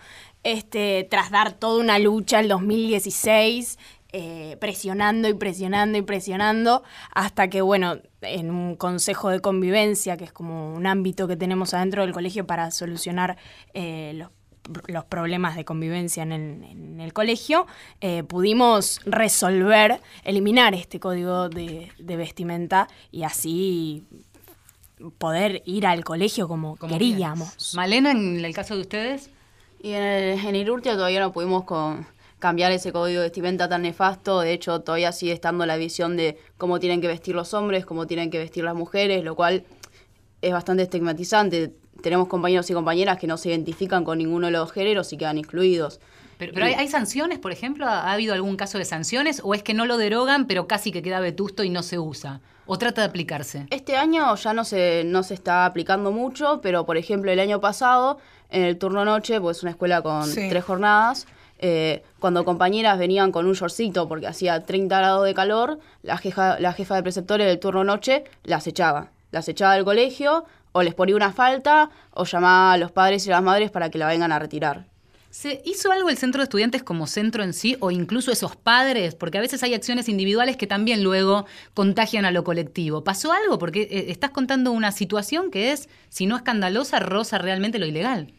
este, 0.42 1.08
tras 1.10 1.30
dar 1.30 1.52
toda 1.52 1.80
una 1.80 1.98
lucha 1.98 2.40
el 2.40 2.48
2016, 2.48 3.78
eh, 4.12 4.58
presionando 4.60 5.28
y 5.30 5.34
presionando 5.34 5.96
y 5.96 6.02
presionando, 6.02 6.82
hasta 7.14 7.48
que, 7.48 7.62
bueno, 7.62 7.96
en 8.20 8.50
un 8.50 8.76
consejo 8.76 9.30
de 9.30 9.40
convivencia, 9.40 10.18
que 10.18 10.24
es 10.24 10.32
como 10.32 10.74
un 10.74 10.86
ámbito 10.86 11.26
que 11.26 11.36
tenemos 11.36 11.72
adentro 11.72 12.02
del 12.02 12.12
colegio 12.12 12.46
para 12.46 12.70
solucionar 12.70 13.38
eh, 13.72 14.12
los 14.14 14.28
los 14.86 15.04
problemas 15.04 15.56
de 15.56 15.64
convivencia 15.64 16.22
en 16.22 17.00
el, 17.00 17.12
colegio, 17.12 17.66
eh, 18.00 18.22
pudimos 18.22 19.00
resolver, 19.04 20.00
eliminar 20.24 20.74
este 20.74 21.00
código 21.00 21.48
de, 21.48 21.90
vestimenta 21.98 22.88
y 23.10 23.24
así 23.24 24.04
poder 25.18 25.62
ir 25.66 25.86
al 25.86 26.04
colegio 26.04 26.46
como, 26.46 26.76
queríamos. 26.76 27.74
Malena, 27.74 28.12
en 28.12 28.44
el 28.44 28.54
caso 28.54 28.76
de 28.76 28.82
ustedes. 28.82 29.30
Y 29.82 29.92
en, 29.92 30.02
el, 30.02 30.56
Irurtia 30.56 30.94
todavía 30.94 31.20
no 31.20 31.32
pudimos 31.32 31.64
cambiar 32.38 32.70
ese 32.70 32.92
código 32.92 33.20
de 33.20 33.26
vestimenta 33.26 33.68
tan 33.68 33.82
nefasto. 33.82 34.40
De 34.40 34.52
hecho, 34.52 34.80
todavía 34.80 35.10
sigue 35.10 35.32
estando 35.32 35.66
la 35.66 35.76
visión 35.76 36.16
de 36.16 36.38
cómo 36.56 36.78
tienen 36.78 37.00
que 37.00 37.08
vestir 37.08 37.34
los 37.34 37.52
hombres, 37.52 37.84
cómo 37.84 38.06
tienen 38.06 38.30
que 38.30 38.38
vestir 38.38 38.62
las 38.62 38.76
mujeres, 38.76 39.24
lo 39.24 39.34
cual 39.34 39.64
es 40.40 40.52
bastante 40.52 40.84
estigmatizante 40.84 41.72
tenemos 42.02 42.28
compañeros 42.28 42.68
y 42.70 42.74
compañeras 42.74 43.18
que 43.18 43.26
no 43.26 43.36
se 43.36 43.50
identifican 43.50 44.04
con 44.04 44.18
ninguno 44.18 44.46
de 44.46 44.52
los 44.52 44.72
géneros 44.72 45.12
y 45.12 45.16
quedan 45.16 45.38
excluidos. 45.38 46.00
Pero, 46.38 46.64
hay, 46.64 46.88
sanciones, 46.88 47.38
por 47.38 47.52
ejemplo, 47.52 47.86
¿Ha, 47.86 48.12
habido 48.12 48.34
algún 48.34 48.56
caso 48.56 48.76
de 48.76 48.84
sanciones 48.84 49.40
o 49.44 49.54
es 49.54 49.62
que 49.62 49.74
no 49.74 49.86
lo 49.86 49.96
derogan 49.96 50.46
pero 50.46 50.66
casi 50.66 50.90
que 50.90 51.00
queda 51.00 51.20
vetusto 51.20 51.62
y 51.62 51.70
no 51.70 51.82
se 51.82 51.98
usa? 52.00 52.40
¿O 52.66 52.78
trata 52.78 53.02
de 53.02 53.08
aplicarse? 53.08 53.66
Este 53.70 53.96
año 53.96 54.34
ya 54.34 54.52
no 54.52 54.64
se, 54.64 55.04
no 55.04 55.22
se 55.22 55.34
está 55.34 55.66
aplicando 55.66 56.10
mucho, 56.10 56.60
pero 56.60 56.84
por 56.84 56.96
ejemplo 56.96 57.30
el 57.30 57.38
año 57.38 57.60
pasado, 57.60 58.18
en 58.50 58.62
el 58.62 58.76
turno 58.76 59.04
noche, 59.04 59.40
pues 59.40 59.58
es 59.58 59.62
una 59.62 59.70
escuela 59.70 60.02
con 60.02 60.32
tres 60.32 60.64
jornadas, 60.64 61.26
eh, 61.64 62.02
cuando 62.18 62.44
compañeras 62.44 62.98
venían 62.98 63.30
con 63.30 63.46
un 63.46 63.52
shortcito 63.52 64.08
porque 64.08 64.26
hacía 64.26 64.64
30 64.64 64.98
grados 64.98 65.24
de 65.24 65.32
calor, 65.32 65.78
la 66.02 66.18
jefa, 66.18 66.58
la 66.58 66.72
jefa 66.72 66.96
de 66.96 67.04
preceptores 67.04 67.46
del 67.46 67.60
turno 67.60 67.84
noche 67.84 68.24
las 68.42 68.66
echaba. 68.66 69.10
Las 69.30 69.48
echaba 69.48 69.74
del 69.74 69.84
colegio, 69.84 70.44
o 70.72 70.82
les 70.82 70.94
ponía 70.94 71.16
una 71.16 71.32
falta 71.32 71.90
o 72.10 72.24
llamaba 72.24 72.72
a 72.72 72.78
los 72.78 72.90
padres 72.90 73.26
y 73.26 73.30
las 73.30 73.42
madres 73.42 73.70
para 73.70 73.90
que 73.90 73.98
la 73.98 74.06
vengan 74.06 74.32
a 74.32 74.38
retirar. 74.38 74.86
¿Se 75.32 75.62
hizo 75.64 75.90
algo 75.90 76.10
el 76.10 76.18
centro 76.18 76.40
de 76.40 76.44
estudiantes 76.44 76.82
como 76.82 77.06
centro 77.06 77.42
en 77.42 77.54
sí 77.54 77.78
o 77.80 77.90
incluso 77.90 78.30
esos 78.30 78.54
padres? 78.54 79.14
Porque 79.14 79.38
a 79.38 79.40
veces 79.40 79.62
hay 79.62 79.72
acciones 79.72 80.10
individuales 80.10 80.58
que 80.58 80.66
también 80.66 81.02
luego 81.02 81.46
contagian 81.72 82.26
a 82.26 82.30
lo 82.30 82.44
colectivo. 82.44 83.02
¿Pasó 83.02 83.32
algo? 83.32 83.58
Porque 83.58 83.88
eh, 83.90 84.04
estás 84.08 84.30
contando 84.30 84.72
una 84.72 84.92
situación 84.92 85.50
que 85.50 85.72
es, 85.72 85.88
si 86.10 86.26
no 86.26 86.36
escandalosa, 86.36 86.98
rosa 87.00 87.38
realmente 87.38 87.78
lo 87.78 87.86
ilegal. 87.86 88.30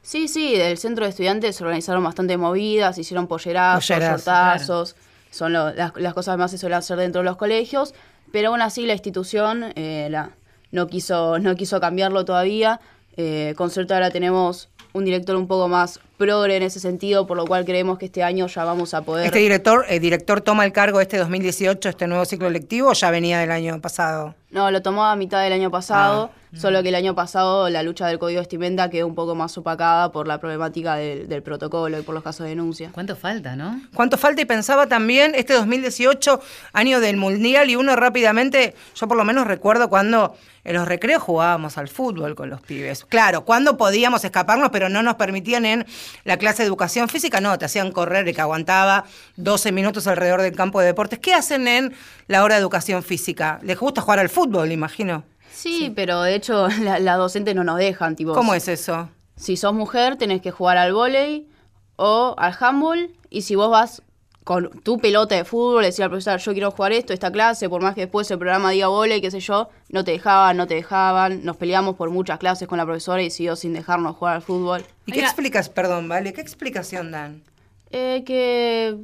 Sí, 0.00 0.28
sí, 0.28 0.56
del 0.56 0.78
centro 0.78 1.04
de 1.04 1.10
estudiantes 1.10 1.56
se 1.56 1.62
organizaron 1.62 2.02
bastante 2.02 2.38
movidas, 2.38 2.96
hicieron 2.96 3.26
pollerazos, 3.26 4.96
son 5.30 5.52
las, 5.52 5.92
cosas 6.14 6.38
más 6.38 6.50
se 6.50 6.56
suelen 6.56 6.78
hacer 6.78 6.96
dentro 6.96 7.20
de 7.20 7.26
los 7.26 7.36
colegios, 7.36 7.94
pero 8.32 8.48
aún 8.48 8.62
así 8.62 8.86
la 8.86 8.94
institución, 8.94 9.72
eh, 9.76 10.08
la, 10.10 10.30
no 10.72 10.86
quiso, 10.86 11.38
no 11.38 11.54
quiso 11.56 11.80
cambiarlo 11.80 12.24
todavía. 12.24 12.80
Eh, 13.16 13.54
con 13.56 13.70
suerte 13.70 13.94
ahora 13.94 14.10
tenemos 14.10 14.68
un 14.92 15.04
director 15.04 15.36
un 15.36 15.46
poco 15.46 15.68
más 15.68 16.00
progre 16.20 16.54
en 16.54 16.62
ese 16.62 16.80
sentido, 16.80 17.26
por 17.26 17.38
lo 17.38 17.46
cual 17.46 17.64
creemos 17.64 17.96
que 17.96 18.04
este 18.04 18.22
año 18.22 18.46
ya 18.46 18.62
vamos 18.64 18.92
a 18.92 19.00
poder... 19.00 19.24
¿Este 19.24 19.38
director, 19.38 19.86
el 19.88 20.00
director 20.00 20.42
toma 20.42 20.66
el 20.66 20.72
cargo 20.72 21.00
este 21.00 21.16
2018, 21.16 21.88
este 21.88 22.06
nuevo 22.06 22.26
ciclo 22.26 22.50
lectivo, 22.50 22.90
o 22.90 22.92
ya 22.92 23.10
venía 23.10 23.38
del 23.38 23.50
año 23.50 23.80
pasado? 23.80 24.34
No, 24.50 24.70
lo 24.70 24.82
tomó 24.82 25.06
a 25.06 25.16
mitad 25.16 25.42
del 25.42 25.52
año 25.54 25.70
pasado. 25.70 26.30
Ah. 26.32 26.36
Solo 26.52 26.82
que 26.82 26.88
el 26.88 26.96
año 26.96 27.14
pasado 27.14 27.70
la 27.70 27.84
lucha 27.84 28.08
del 28.08 28.18
código 28.18 28.38
de 28.38 28.40
vestimenta 28.40 28.90
quedó 28.90 29.06
un 29.06 29.14
poco 29.14 29.36
más 29.36 29.56
opacada 29.56 30.10
por 30.10 30.26
la 30.26 30.38
problemática 30.38 30.96
del, 30.96 31.42
protocolo 31.44 31.96
y 31.96 32.02
por 32.02 32.12
los 32.12 32.24
casos 32.24 32.42
de 32.42 32.50
denuncia. 32.50 32.90
¿Cuánto 32.92 33.14
falta, 33.14 33.54
no? 33.54 33.80
¿Cuánto 33.94 34.18
falta? 34.18 34.42
Y 34.42 34.46
pensaba 34.46 34.88
también 34.88 35.34
este 35.36 35.54
2018, 35.54 36.40
año 36.72 36.98
del 36.98 37.16
Mundial, 37.16 37.70
y 37.70 37.76
uno 37.76 37.94
rápidamente, 37.94 38.74
yo 38.96 39.06
por 39.06 39.16
lo 39.16 39.24
menos 39.24 39.46
recuerdo 39.46 39.88
cuando 39.88 40.34
en 40.64 40.74
los 40.74 40.88
recreos 40.88 41.22
jugábamos 41.22 41.78
al 41.78 41.86
fútbol 41.86 42.34
con 42.34 42.50
los 42.50 42.60
pibes. 42.60 43.04
Claro, 43.04 43.44
cuando 43.44 43.76
podíamos 43.76 44.24
escaparnos, 44.24 44.70
pero 44.70 44.88
no 44.88 45.04
nos 45.04 45.14
permitían 45.14 45.64
en 45.64 45.86
la 46.24 46.36
clase 46.36 46.62
de 46.62 46.68
educación 46.68 47.08
física, 47.08 47.40
no, 47.40 47.58
te 47.58 47.64
hacían 47.64 47.92
correr 47.92 48.26
y 48.28 48.34
que 48.34 48.40
aguantaba 48.40 49.04
12 49.36 49.72
minutos 49.72 50.06
alrededor 50.06 50.42
del 50.42 50.54
campo 50.54 50.80
de 50.80 50.86
deportes. 50.86 51.18
¿Qué 51.18 51.34
hacen 51.34 51.68
en 51.68 51.94
la 52.26 52.44
hora 52.44 52.56
de 52.56 52.60
educación 52.60 53.02
física? 53.02 53.58
¿Les 53.62 53.78
gusta 53.78 54.00
jugar 54.00 54.18
al 54.18 54.28
fútbol, 54.28 54.72
imagino? 54.72 55.24
Sí, 55.52 55.92
pero 55.94 56.22
de 56.22 56.34
hecho 56.34 56.68
las 56.80 57.00
la 57.00 57.16
docentes 57.16 57.54
no 57.54 57.64
nos 57.64 57.78
dejan, 57.78 58.16
tipo. 58.16 58.34
¿Cómo 58.34 58.54
es 58.54 58.68
eso? 58.68 59.08
Si 59.36 59.56
sos 59.56 59.74
mujer, 59.74 60.16
tenés 60.16 60.42
que 60.42 60.50
jugar 60.50 60.76
al 60.76 60.92
vóley 60.92 61.48
o 61.96 62.34
al 62.38 62.56
handball, 62.58 63.10
y 63.30 63.42
si 63.42 63.54
vos 63.54 63.70
vas 63.70 64.02
con 64.50 64.68
tu 64.82 64.98
pelota 64.98 65.36
de 65.36 65.44
fútbol, 65.44 65.84
decía 65.84 66.06
al 66.06 66.10
profesor, 66.10 66.40
yo 66.40 66.52
quiero 66.52 66.72
jugar 66.72 66.90
esto, 66.90 67.12
esta 67.12 67.30
clase, 67.30 67.68
por 67.68 67.80
más 67.82 67.94
que 67.94 68.00
después 68.00 68.28
el 68.32 68.38
programa 68.38 68.72
diga 68.72 68.88
vóley, 68.88 69.20
qué 69.20 69.30
sé 69.30 69.38
yo, 69.38 69.68
no 69.90 70.02
te 70.02 70.10
dejaban, 70.10 70.56
no 70.56 70.66
te 70.66 70.74
dejaban, 70.74 71.44
nos 71.44 71.56
peleamos 71.56 71.94
por 71.94 72.10
muchas 72.10 72.40
clases 72.40 72.66
con 72.66 72.76
la 72.76 72.84
profesora 72.84 73.22
y 73.22 73.30
siguió 73.30 73.54
sin 73.54 73.74
dejarnos 73.74 74.16
jugar 74.16 74.34
al 74.34 74.42
fútbol. 74.42 74.84
¿Y 75.06 75.12
qué 75.12 75.20
explicas, 75.20 75.68
perdón, 75.68 76.08
vale, 76.08 76.32
qué 76.32 76.40
explicación 76.40 77.12
dan? 77.12 77.44
Eh, 77.92 78.24
que 78.26 78.96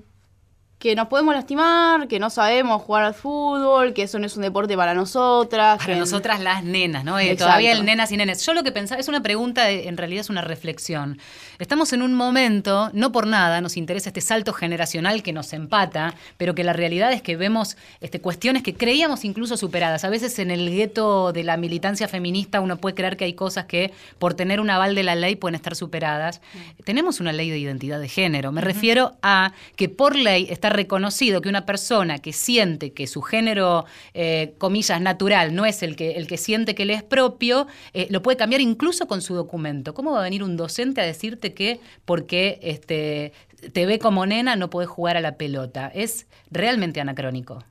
que 0.79 0.95
nos 0.95 1.09
podemos 1.09 1.35
lastimar, 1.35 2.07
que 2.07 2.19
no 2.19 2.29
sabemos 2.29 2.83
jugar 2.83 3.05
al 3.05 3.15
fútbol, 3.15 3.95
que 3.95 4.03
eso 4.03 4.19
no 4.19 4.27
es 4.27 4.37
un 4.37 4.43
deporte 4.43 4.77
para 4.77 4.93
nosotras. 4.93 5.79
Para 5.79 5.97
nosotras 5.97 6.41
las 6.41 6.65
nenas, 6.65 7.03
¿no? 7.03 7.19
Eh, 7.19 7.35
todavía 7.35 7.73
el 7.73 7.85
nenas 7.85 8.13
y 8.13 8.17
nenes. 8.19 8.45
Yo 8.45 8.53
lo 8.53 8.63
que 8.63 8.73
pensaba, 8.73 9.01
es 9.01 9.09
una 9.09 9.23
pregunta, 9.23 9.71
en 9.71 9.97
realidad 9.97 10.21
es 10.21 10.31
una 10.31 10.43
reflexión. 10.43 11.19
Estamos 11.59 11.95
en 11.95 12.03
un 12.03 12.13
momento, 12.13 12.91
no 12.93 13.13
por 13.13 13.27
nada, 13.27 13.63
nos 13.63 13.79
interesa 13.79 14.11
este 14.11 14.21
salto 14.21 14.53
generacional 14.53 15.23
que 15.23 15.33
nos 15.33 15.55
empata, 15.55 16.15
pero 16.37 16.55
que 16.55 16.65
la 16.65 16.75
realidad 16.75 17.13
es 17.15 17.23
que 17.23 17.37
vemos 17.37 17.79
este, 18.03 18.21
cuestiones 18.21 18.63
que 18.63 18.75
creíamos 18.75 19.25
incluso 19.25 19.57
superadas. 19.57 20.05
A 20.05 20.11
veces 20.11 20.39
en 20.39 20.51
el 20.51 20.69
gueto 20.69 21.33
de 21.33 21.45
la 21.45 21.57
militancia 21.57 22.09
feminista 22.09 22.61
uno 22.61 22.77
puede 22.77 22.95
creer 22.95 23.17
que 23.17 23.25
hay 23.25 23.33
cosas 23.33 23.65
que 23.65 23.93
por 24.19 24.35
tener 24.35 24.61
un 24.61 24.69
aval 24.69 24.95
de 24.95 25.03
la 25.03 25.15
ley 25.15 25.37
pueden 25.37 25.55
estar 25.55 25.75
superadas. 25.75 26.43
Tenemos 26.85 27.21
una 27.21 27.33
ley 27.33 27.49
de 27.49 27.59
identidad 27.59 28.01
de 28.01 28.09
género. 28.09 28.53
Me 28.53 28.61
refiero 28.61 29.17
a 29.23 29.55
que 29.77 29.89
por 29.89 30.15
ley 30.15 30.49
está 30.51 30.69
reconocido 30.69 31.41
que 31.41 31.49
una 31.49 31.65
persona 31.65 32.19
que 32.19 32.35
siente 32.35 32.93
que 32.93 33.07
su 33.07 33.23
género, 33.23 33.87
eh, 34.13 34.55
comillas, 34.59 35.01
natural, 35.01 35.55
no 35.55 35.65
es 35.65 35.83
el 35.83 35.97
que, 35.97 36.13
el 36.13 36.27
que 36.27 36.37
siente 36.37 36.75
que 36.75 36.85
le 36.85 36.93
es 36.93 37.03
propio, 37.03 37.67
eh, 37.95 38.09
lo 38.11 38.23
puede 38.23 38.37
cambiar 38.37 38.61
incluso 38.61 39.07
con 39.07 39.23
su 39.23 39.35
documento. 39.35 39.95
¿Cómo 39.95 40.13
va 40.13 40.21
a 40.21 40.25
venir 40.25 40.43
un 40.43 40.59
docente 40.59 41.01
a 41.01 41.05
decirte 41.05 41.46
que 41.55 41.81
porque 42.05 42.59
este, 42.63 43.33
te 43.73 43.87
ve 43.87 43.99
como 43.99 44.27
nena 44.27 44.57
no 44.57 44.71
puedes 44.71 44.89
jugar 44.91 45.17
a 45.17 45.21
la 45.21 45.37
pelota? 45.37 45.91
Es 45.95 46.27
realmente 46.51 47.01
anacrónico. 47.01 47.65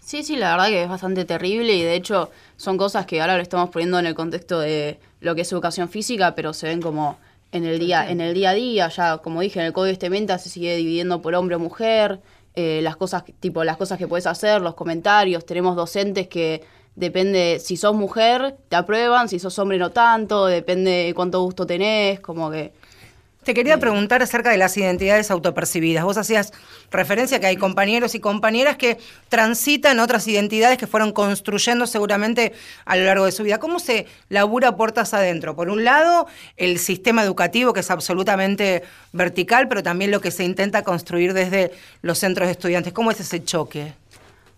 Sí, 0.00 0.22
sí, 0.22 0.36
la 0.36 0.52
verdad 0.52 0.68
que 0.68 0.82
es 0.82 0.88
bastante 0.88 1.24
terrible 1.24 1.74
y 1.74 1.82
de 1.82 1.94
hecho 1.94 2.30
son 2.56 2.76
cosas 2.76 3.06
que 3.06 3.20
ahora 3.20 3.36
lo 3.36 3.42
estamos 3.42 3.70
poniendo 3.70 3.98
en 3.98 4.06
el 4.06 4.14
contexto 4.14 4.60
de 4.60 4.98
lo 5.20 5.34
que 5.34 5.42
es 5.42 5.52
educación 5.52 5.88
física, 5.88 6.34
pero 6.34 6.52
se 6.52 6.66
ven 6.66 6.82
como 6.82 7.18
en 7.52 7.64
el 7.64 7.78
día, 7.78 8.10
en 8.10 8.20
el 8.20 8.34
día 8.34 8.50
a 8.50 8.54
día, 8.54 8.88
ya 8.88 9.18
como 9.18 9.40
dije, 9.40 9.60
en 9.60 9.66
el 9.66 9.72
código 9.72 9.86
de 9.86 9.92
vestimenta 9.92 10.38
se 10.38 10.48
sigue 10.48 10.76
dividiendo 10.76 11.20
por 11.22 11.34
hombre 11.34 11.56
o 11.56 11.58
mujer, 11.58 12.20
eh, 12.54 12.80
las 12.82 12.96
cosas, 12.96 13.24
tipo 13.40 13.62
las 13.64 13.76
cosas 13.76 13.98
que 13.98 14.08
puedes 14.08 14.26
hacer, 14.26 14.60
los 14.60 14.74
comentarios, 14.74 15.46
tenemos 15.46 15.76
docentes 15.76 16.28
que 16.28 16.62
depende, 16.94 17.60
si 17.60 17.76
sos 17.76 17.94
mujer, 17.94 18.56
te 18.68 18.76
aprueban, 18.76 19.28
si 19.28 19.38
sos 19.38 19.58
hombre 19.58 19.78
no 19.78 19.90
tanto, 19.90 20.46
depende 20.46 20.90
de 20.90 21.14
cuánto 21.14 21.42
gusto 21.42 21.66
tenés, 21.66 22.20
como 22.20 22.50
que 22.50 22.72
te 23.44 23.54
quería 23.54 23.78
preguntar 23.78 24.22
acerca 24.22 24.50
de 24.50 24.58
las 24.58 24.76
identidades 24.76 25.30
autopercibidas. 25.30 26.04
Vos 26.04 26.18
hacías 26.18 26.52
referencia 26.90 27.38
a 27.38 27.40
que 27.40 27.46
hay 27.46 27.56
compañeros 27.56 28.14
y 28.14 28.20
compañeras 28.20 28.76
que 28.76 28.98
transitan 29.30 29.98
otras 29.98 30.28
identidades 30.28 30.76
que 30.76 30.86
fueron 30.86 31.12
construyendo 31.12 31.86
seguramente 31.86 32.52
a 32.84 32.96
lo 32.96 33.04
largo 33.04 33.24
de 33.24 33.32
su 33.32 33.42
vida. 33.42 33.58
¿Cómo 33.58 33.78
se 33.78 34.06
labura 34.28 34.76
puertas 34.76 35.14
adentro? 35.14 35.56
Por 35.56 35.70
un 35.70 35.84
lado, 35.84 36.26
el 36.58 36.78
sistema 36.78 37.22
educativo 37.22 37.72
que 37.72 37.80
es 37.80 37.90
absolutamente 37.90 38.82
vertical, 39.12 39.68
pero 39.68 39.82
también 39.82 40.10
lo 40.10 40.20
que 40.20 40.30
se 40.30 40.44
intenta 40.44 40.84
construir 40.84 41.32
desde 41.32 41.72
los 42.02 42.18
centros 42.18 42.46
de 42.46 42.52
estudiantes. 42.52 42.92
¿Cómo 42.92 43.10
es 43.10 43.20
ese 43.20 43.42
choque? 43.42 43.94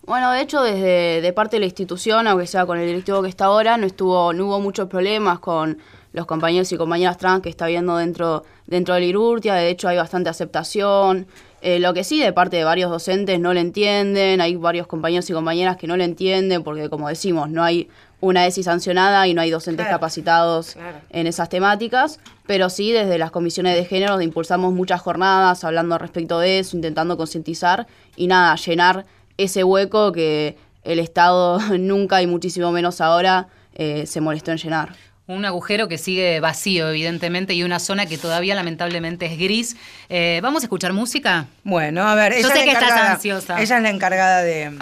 Bueno, 0.05 0.33
de 0.33 0.41
hecho, 0.41 0.61
desde 0.61 1.21
de 1.21 1.33
parte 1.33 1.55
de 1.55 1.61
la 1.61 1.65
institución, 1.65 2.27
aunque 2.27 2.45
sea 2.45 2.65
con 2.65 2.77
el 2.77 2.85
directivo 2.85 3.21
que 3.21 3.29
está 3.29 3.45
ahora, 3.45 3.77
no 3.77 3.85
estuvo, 3.85 4.33
no 4.33 4.47
hubo 4.47 4.59
muchos 4.59 4.89
problemas 4.89 5.39
con 5.39 5.77
los 6.11 6.25
compañeros 6.25 6.69
y 6.73 6.77
compañeras 6.77 7.17
trans 7.17 7.41
que 7.41 7.47
está 7.47 7.67
viendo 7.67 7.95
dentro, 7.95 8.43
dentro 8.67 8.95
del 8.95 9.05
IRURTIA. 9.05 9.55
De 9.55 9.69
hecho, 9.69 9.87
hay 9.87 9.95
bastante 9.95 10.29
aceptación. 10.29 11.25
Eh, 11.61 11.79
lo 11.79 11.93
que 11.93 12.03
sí, 12.03 12.19
de 12.19 12.33
parte 12.33 12.57
de 12.57 12.65
varios 12.65 12.91
docentes 12.91 13.39
no 13.39 13.53
le 13.53 13.61
entienden, 13.61 14.41
hay 14.41 14.57
varios 14.57 14.87
compañeros 14.87 15.29
y 15.29 15.33
compañeras 15.33 15.77
que 15.77 15.87
no 15.87 15.95
le 15.95 16.03
entienden, 16.03 16.63
porque 16.63 16.89
como 16.89 17.07
decimos, 17.07 17.49
no 17.49 17.63
hay 17.63 17.89
una 18.19 18.45
ESI 18.45 18.63
sancionada 18.63 19.25
y 19.27 19.33
no 19.33 19.41
hay 19.41 19.51
docentes 19.51 19.87
capacitados 19.87 20.75
en 21.09 21.27
esas 21.27 21.47
temáticas, 21.47 22.19
pero 22.45 22.69
sí 22.69 22.91
desde 22.91 23.17
las 23.17 23.31
comisiones 23.31 23.75
de 23.75 23.85
género 23.85 24.21
impulsamos 24.21 24.73
muchas 24.73 25.01
jornadas 25.01 25.63
hablando 25.63 25.97
respecto 25.97 26.39
de 26.39 26.59
eso, 26.59 26.75
intentando 26.75 27.15
concientizar 27.15 27.87
y 28.17 28.27
nada, 28.27 28.55
llenar 28.55 29.05
ese 29.37 29.63
hueco 29.63 30.11
que 30.11 30.57
el 30.83 30.99
Estado 30.99 31.59
nunca 31.77 32.21
y 32.21 32.27
muchísimo 32.27 32.71
menos 32.71 33.01
ahora 33.01 33.47
eh, 33.75 34.05
se 34.05 34.21
molestó 34.21 34.51
en 34.51 34.57
llenar. 34.57 34.95
Un 35.25 35.45
agujero 35.45 35.87
que 35.87 35.97
sigue 35.97 36.41
vacío, 36.41 36.89
evidentemente, 36.89 37.53
y 37.53 37.63
una 37.63 37.79
zona 37.79 38.05
que 38.05 38.17
todavía 38.17 38.55
lamentablemente 38.55 39.25
es 39.25 39.39
gris. 39.39 39.77
Eh, 40.09 40.41
¿Vamos 40.43 40.63
a 40.63 40.65
escuchar 40.65 40.91
música? 40.91 41.47
Bueno, 41.63 42.03
a 42.03 42.13
ver, 42.13 42.33
ella 42.33 42.41
Yo 42.41 42.49
sé 42.49 42.65
que 42.65 42.71
estás 42.71 42.91
ansiosa. 42.91 43.61
Ella 43.61 43.77
es 43.77 43.83
la 43.83 43.89
encargada 43.89 44.41
de, 44.41 44.77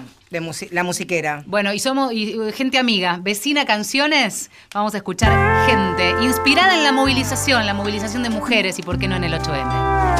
la 0.71 0.83
musiquera. 0.83 1.43
Bueno, 1.45 1.73
y 1.73 1.79
somos 1.79 2.11
gente 2.55 2.79
amiga, 2.79 3.19
vecina 3.21 3.65
canciones. 3.65 4.49
Vamos 4.73 4.95
a 4.95 4.97
escuchar 4.97 5.67
gente 5.69 6.23
inspirada 6.23 6.73
en 6.73 6.83
la 6.83 6.91
movilización, 6.91 7.67
la 7.67 7.75
movilización 7.75 8.23
de 8.23 8.31
mujeres 8.31 8.79
y 8.79 8.81
por 8.81 8.97
qué 8.97 9.07
no 9.07 9.17
en 9.17 9.25
el 9.25 9.33
8M. 9.33 10.10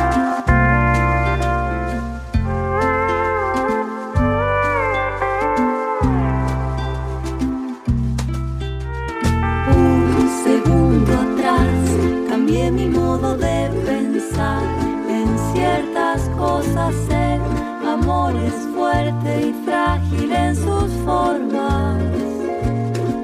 Y 19.40 19.54
frágil 19.66 20.32
en 20.32 20.56
sus 20.56 20.92
formas, 21.06 22.02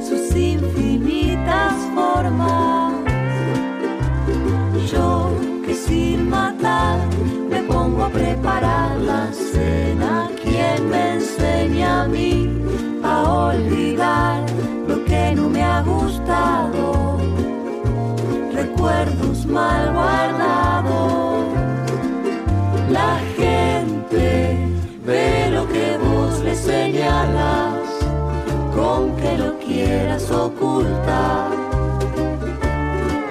sus 0.08 0.36
infinitas 0.36 1.74
formas. 1.96 2.93
Yo 4.91 5.32
que 5.65 5.74
sin 5.74 6.30
matar 6.30 7.00
me 7.50 7.63
pongo 7.63 8.06
a 8.06 8.10
preparar 8.10 8.98
la 9.00 9.32
cena. 9.32 10.30
¿Quién 10.43 10.89
me 10.89 11.13
enseña 11.15 12.04
a 12.04 12.08
mí 12.08 12.50
a 13.04 13.24
olvidar 13.50 14.43
lo 14.88 15.04
que 15.06 15.34
no 15.36 15.50
me 15.50 15.63
ha 15.63 15.82
gustado? 15.82 17.08
recuerdos 18.58 19.46
mal 19.46 19.93
guardados. 19.93 21.46
La 22.89 23.20
gente 23.36 24.58
ve 25.06 25.46
señalas, 26.67 27.88
con 28.75 29.15
que 29.15 29.38
lo 29.38 29.58
quieras 29.60 30.30
ocultar. 30.30 31.51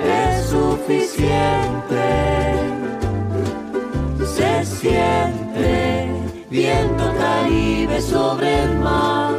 Es 0.02 0.46
suficiente, 0.46 2.06
se 4.36 4.64
siente 4.64 6.10
viento 6.50 7.04
caribe 7.18 8.00
sobre 8.00 8.64
el 8.64 8.78
mar. 8.78 9.34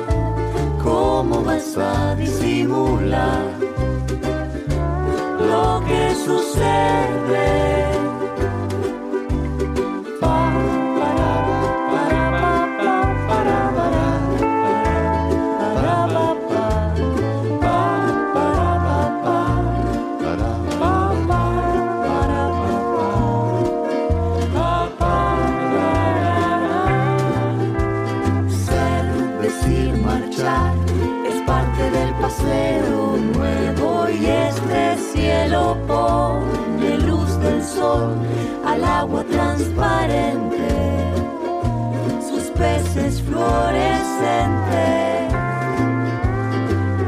¿Cómo 0.83 1.43
vas 1.43 1.77
a 1.77 2.15
disimular? 2.15 3.57
lo 5.47 5.81
que 5.87 6.15
sucede. 6.25 7.86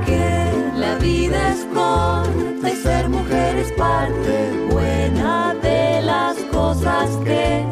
Que 0.05 0.51
la 0.75 0.95
vida 0.95 1.49
es 1.49 1.65
corta 1.73 2.69
y 2.69 2.75
ser 2.75 3.09
mujer 3.09 3.57
es 3.57 3.71
parte 3.73 4.67
buena 4.71 5.55
de 5.61 6.01
las 6.01 6.37
cosas 6.51 7.09
que 7.23 7.65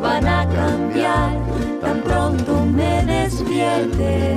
van 0.00 0.26
a 0.26 0.48
cambiar. 0.48 1.30
Tan 1.80 2.00
pronto 2.02 2.64
me 2.64 3.04
despierte, 3.04 4.36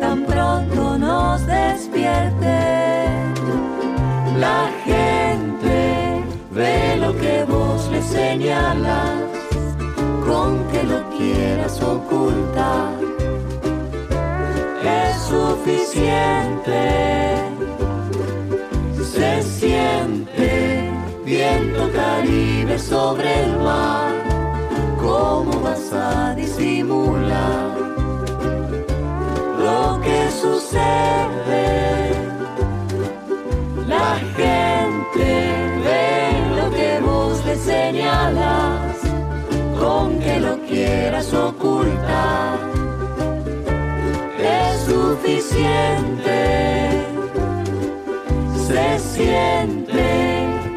tan 0.00 0.24
pronto 0.24 0.98
nos 0.98 1.46
despierte. 1.46 2.58
La 4.38 4.70
gente 4.84 6.04
Ve 6.54 6.96
lo 7.00 7.12
que 7.16 7.44
vos 7.44 7.90
le 7.90 8.00
señalas, 8.00 9.23
Es 14.82 15.16
suficiente, 15.22 16.80
se 19.02 19.42
siente 19.42 20.90
viento 21.24 21.90
caribe 21.92 22.78
sobre 22.78 23.44
el 23.44 23.58
mar. 23.58 24.12
¿Cómo 25.00 25.60
vas 25.60 25.92
a 25.92 26.34
disimular 26.34 27.76
lo 29.58 30.00
que 30.00 30.30
sucede? 30.30 32.12
La 33.86 34.16
gente 34.36 34.64
señalas 37.56 38.44
con 38.64 38.93
que 38.93 38.93
lo 40.40 40.58
quieras 40.66 41.32
ocultar. 41.32 42.58
Es 44.38 44.80
suficiente, 44.82 46.36
se 48.66 48.98
siente 48.98 50.24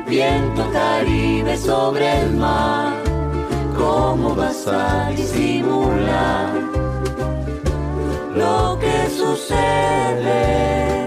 viento 0.07 0.69
caribe 0.71 1.57
sobre 1.57 2.21
el 2.21 2.33
mar. 2.35 2.93
¿Cómo 3.77 4.33
vas 4.35 4.67
a 4.67 5.09
disimular 5.09 6.53
lo 8.35 8.77
que 8.79 9.09
sucede? 9.09 11.06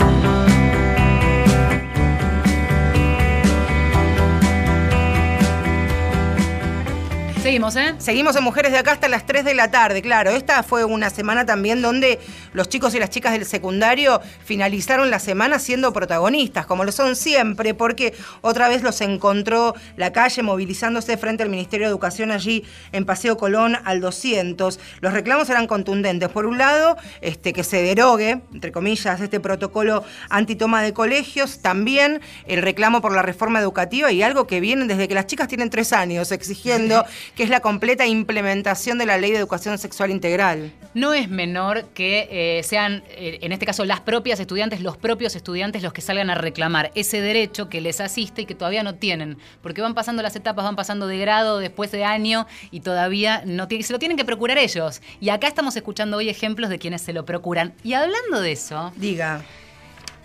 Seguimos, 7.51 7.75
¿eh? 7.75 7.95
Seguimos 7.97 8.35
en 8.37 8.45
Mujeres 8.45 8.71
de 8.71 8.77
Acá 8.77 8.93
hasta 8.93 9.09
las 9.09 9.25
3 9.25 9.43
de 9.43 9.53
la 9.53 9.69
tarde, 9.69 10.01
claro. 10.01 10.31
Esta 10.31 10.63
fue 10.63 10.85
una 10.85 11.09
semana 11.09 11.45
también 11.45 11.81
donde 11.81 12.17
los 12.53 12.69
chicos 12.69 12.95
y 12.95 12.99
las 12.99 13.09
chicas 13.09 13.33
del 13.33 13.45
secundario 13.45 14.21
finalizaron 14.45 15.11
la 15.11 15.19
semana 15.19 15.59
siendo 15.59 15.91
protagonistas, 15.91 16.65
como 16.65 16.85
lo 16.85 16.93
son 16.93 17.17
siempre, 17.17 17.73
porque 17.73 18.13
otra 18.39 18.69
vez 18.69 18.83
los 18.83 19.01
encontró 19.01 19.75
la 19.97 20.13
calle 20.13 20.43
movilizándose 20.43 21.17
frente 21.17 21.43
al 21.43 21.49
Ministerio 21.49 21.87
de 21.87 21.91
Educación 21.91 22.31
allí 22.31 22.63
en 22.93 23.03
Paseo 23.03 23.35
Colón 23.35 23.77
al 23.83 23.99
200. 23.99 24.79
Los 25.01 25.11
reclamos 25.11 25.49
eran 25.49 25.67
contundentes. 25.67 26.29
Por 26.29 26.45
un 26.45 26.57
lado, 26.57 26.95
este, 27.19 27.51
que 27.51 27.65
se 27.65 27.83
derogue, 27.83 28.39
entre 28.53 28.71
comillas, 28.71 29.19
este 29.19 29.41
protocolo 29.41 30.05
antitoma 30.29 30.81
de 30.83 30.93
colegios. 30.93 31.61
También 31.61 32.21
el 32.47 32.61
reclamo 32.61 33.01
por 33.01 33.13
la 33.13 33.23
reforma 33.23 33.59
educativa 33.59 34.09
y 34.09 34.23
algo 34.23 34.47
que 34.47 34.61
viene 34.61 34.85
desde 34.85 35.09
que 35.09 35.15
las 35.15 35.27
chicas 35.27 35.49
tienen 35.49 35.69
tres 35.69 35.91
años 35.91 36.31
exigiendo 36.31 37.03
que 37.35 37.40
es 37.43 37.49
la 37.49 37.59
completa 37.59 38.05
implementación 38.05 38.97
de 38.97 39.05
la 39.05 39.17
Ley 39.17 39.31
de 39.31 39.37
Educación 39.37 39.77
Sexual 39.77 40.11
Integral. 40.11 40.71
No 40.93 41.13
es 41.13 41.29
menor 41.29 41.85
que 41.93 42.27
eh, 42.29 42.63
sean, 42.63 43.03
eh, 43.09 43.39
en 43.41 43.51
este 43.51 43.65
caso, 43.65 43.85
las 43.85 43.99
propias 44.01 44.39
estudiantes, 44.39 44.81
los 44.81 44.97
propios 44.97 45.35
estudiantes 45.35 45.81
los 45.81 45.93
que 45.93 46.01
salgan 46.01 46.29
a 46.29 46.35
reclamar 46.35 46.91
ese 46.93 47.21
derecho 47.21 47.69
que 47.69 47.81
les 47.81 48.01
asiste 48.01 48.43
y 48.43 48.45
que 48.45 48.55
todavía 48.55 48.83
no 48.83 48.95
tienen, 48.95 49.37
porque 49.61 49.81
van 49.81 49.93
pasando 49.93 50.21
las 50.21 50.35
etapas, 50.35 50.65
van 50.65 50.75
pasando 50.75 51.07
de 51.07 51.17
grado, 51.17 51.59
después 51.59 51.91
de 51.91 52.03
año 52.03 52.45
y 52.69 52.81
todavía 52.81 53.41
no 53.45 53.67
tienen, 53.67 53.85
se 53.85 53.93
lo 53.93 53.99
tienen 53.99 54.17
que 54.17 54.25
procurar 54.25 54.57
ellos. 54.57 55.01
Y 55.19 55.29
acá 55.29 55.47
estamos 55.47 55.75
escuchando 55.75 56.17
hoy 56.17 56.29
ejemplos 56.29 56.69
de 56.69 56.79
quienes 56.79 57.01
se 57.01 57.13
lo 57.13 57.25
procuran. 57.25 57.73
Y 57.83 57.93
hablando 57.93 58.41
de 58.41 58.51
eso, 58.51 58.91
Diga. 58.97 59.41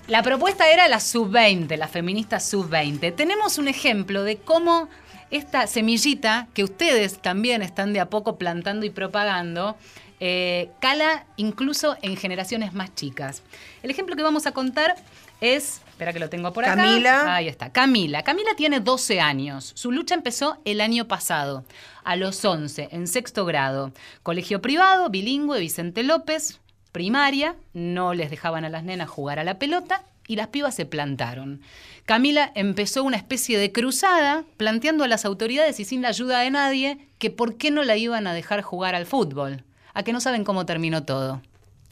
la 0.08 0.22
propuesta 0.22 0.68
era 0.70 0.88
la 0.88 1.00
sub-20, 1.00 1.76
la 1.76 1.88
feminista 1.88 2.40
sub-20. 2.40 3.14
Tenemos 3.14 3.58
un 3.58 3.68
ejemplo 3.68 4.22
de 4.24 4.36
cómo 4.36 4.88
esta 5.30 5.66
semillita 5.66 6.48
que 6.54 6.64
ustedes 6.64 7.18
también 7.20 7.62
están 7.62 7.92
de 7.92 8.00
a 8.00 8.10
poco 8.10 8.36
plantando 8.36 8.86
y 8.86 8.90
propagando, 8.90 9.76
eh, 10.20 10.70
cala 10.80 11.26
incluso 11.36 11.96
en 12.02 12.16
generaciones 12.16 12.72
más 12.72 12.94
chicas. 12.94 13.42
El 13.82 13.90
ejemplo 13.90 14.16
que 14.16 14.22
vamos 14.22 14.46
a 14.46 14.52
contar 14.52 14.94
es, 15.40 15.82
espera 15.90 16.12
que 16.12 16.18
lo 16.18 16.30
tengo 16.30 16.52
por 16.52 16.64
acá. 16.64 16.76
Camila. 16.76 17.34
Ahí 17.34 17.48
está, 17.48 17.70
Camila. 17.70 18.22
Camila 18.22 18.50
tiene 18.56 18.80
12 18.80 19.20
años. 19.20 19.72
Su 19.74 19.92
lucha 19.92 20.14
empezó 20.14 20.58
el 20.64 20.80
año 20.80 21.06
pasado, 21.06 21.64
a 22.04 22.16
los 22.16 22.42
11, 22.44 22.88
en 22.92 23.06
sexto 23.06 23.44
grado. 23.44 23.92
Colegio 24.22 24.62
privado, 24.62 25.10
bilingüe, 25.10 25.60
Vicente 25.60 26.02
López, 26.02 26.60
primaria, 26.92 27.56
no 27.74 28.14
les 28.14 28.30
dejaban 28.30 28.64
a 28.64 28.70
las 28.70 28.84
nenas 28.84 29.10
jugar 29.10 29.38
a 29.38 29.44
la 29.44 29.58
pelota 29.58 30.02
y 30.26 30.36
las 30.36 30.48
pibas 30.48 30.74
se 30.74 30.86
plantaron. 30.86 31.60
Camila 32.04 32.52
empezó 32.54 33.02
una 33.02 33.16
especie 33.16 33.58
de 33.58 33.72
cruzada 33.72 34.44
planteando 34.56 35.04
a 35.04 35.08
las 35.08 35.24
autoridades 35.24 35.80
y 35.80 35.84
sin 35.84 36.02
la 36.02 36.08
ayuda 36.08 36.40
de 36.40 36.50
nadie 36.50 37.08
que 37.18 37.30
por 37.30 37.56
qué 37.56 37.70
no 37.70 37.82
la 37.82 37.96
iban 37.96 38.26
a 38.26 38.34
dejar 38.34 38.62
jugar 38.62 38.94
al 38.94 39.06
fútbol. 39.06 39.64
A 39.94 40.02
que 40.02 40.12
no 40.12 40.20
saben 40.20 40.44
cómo 40.44 40.66
terminó 40.66 41.04
todo. 41.04 41.40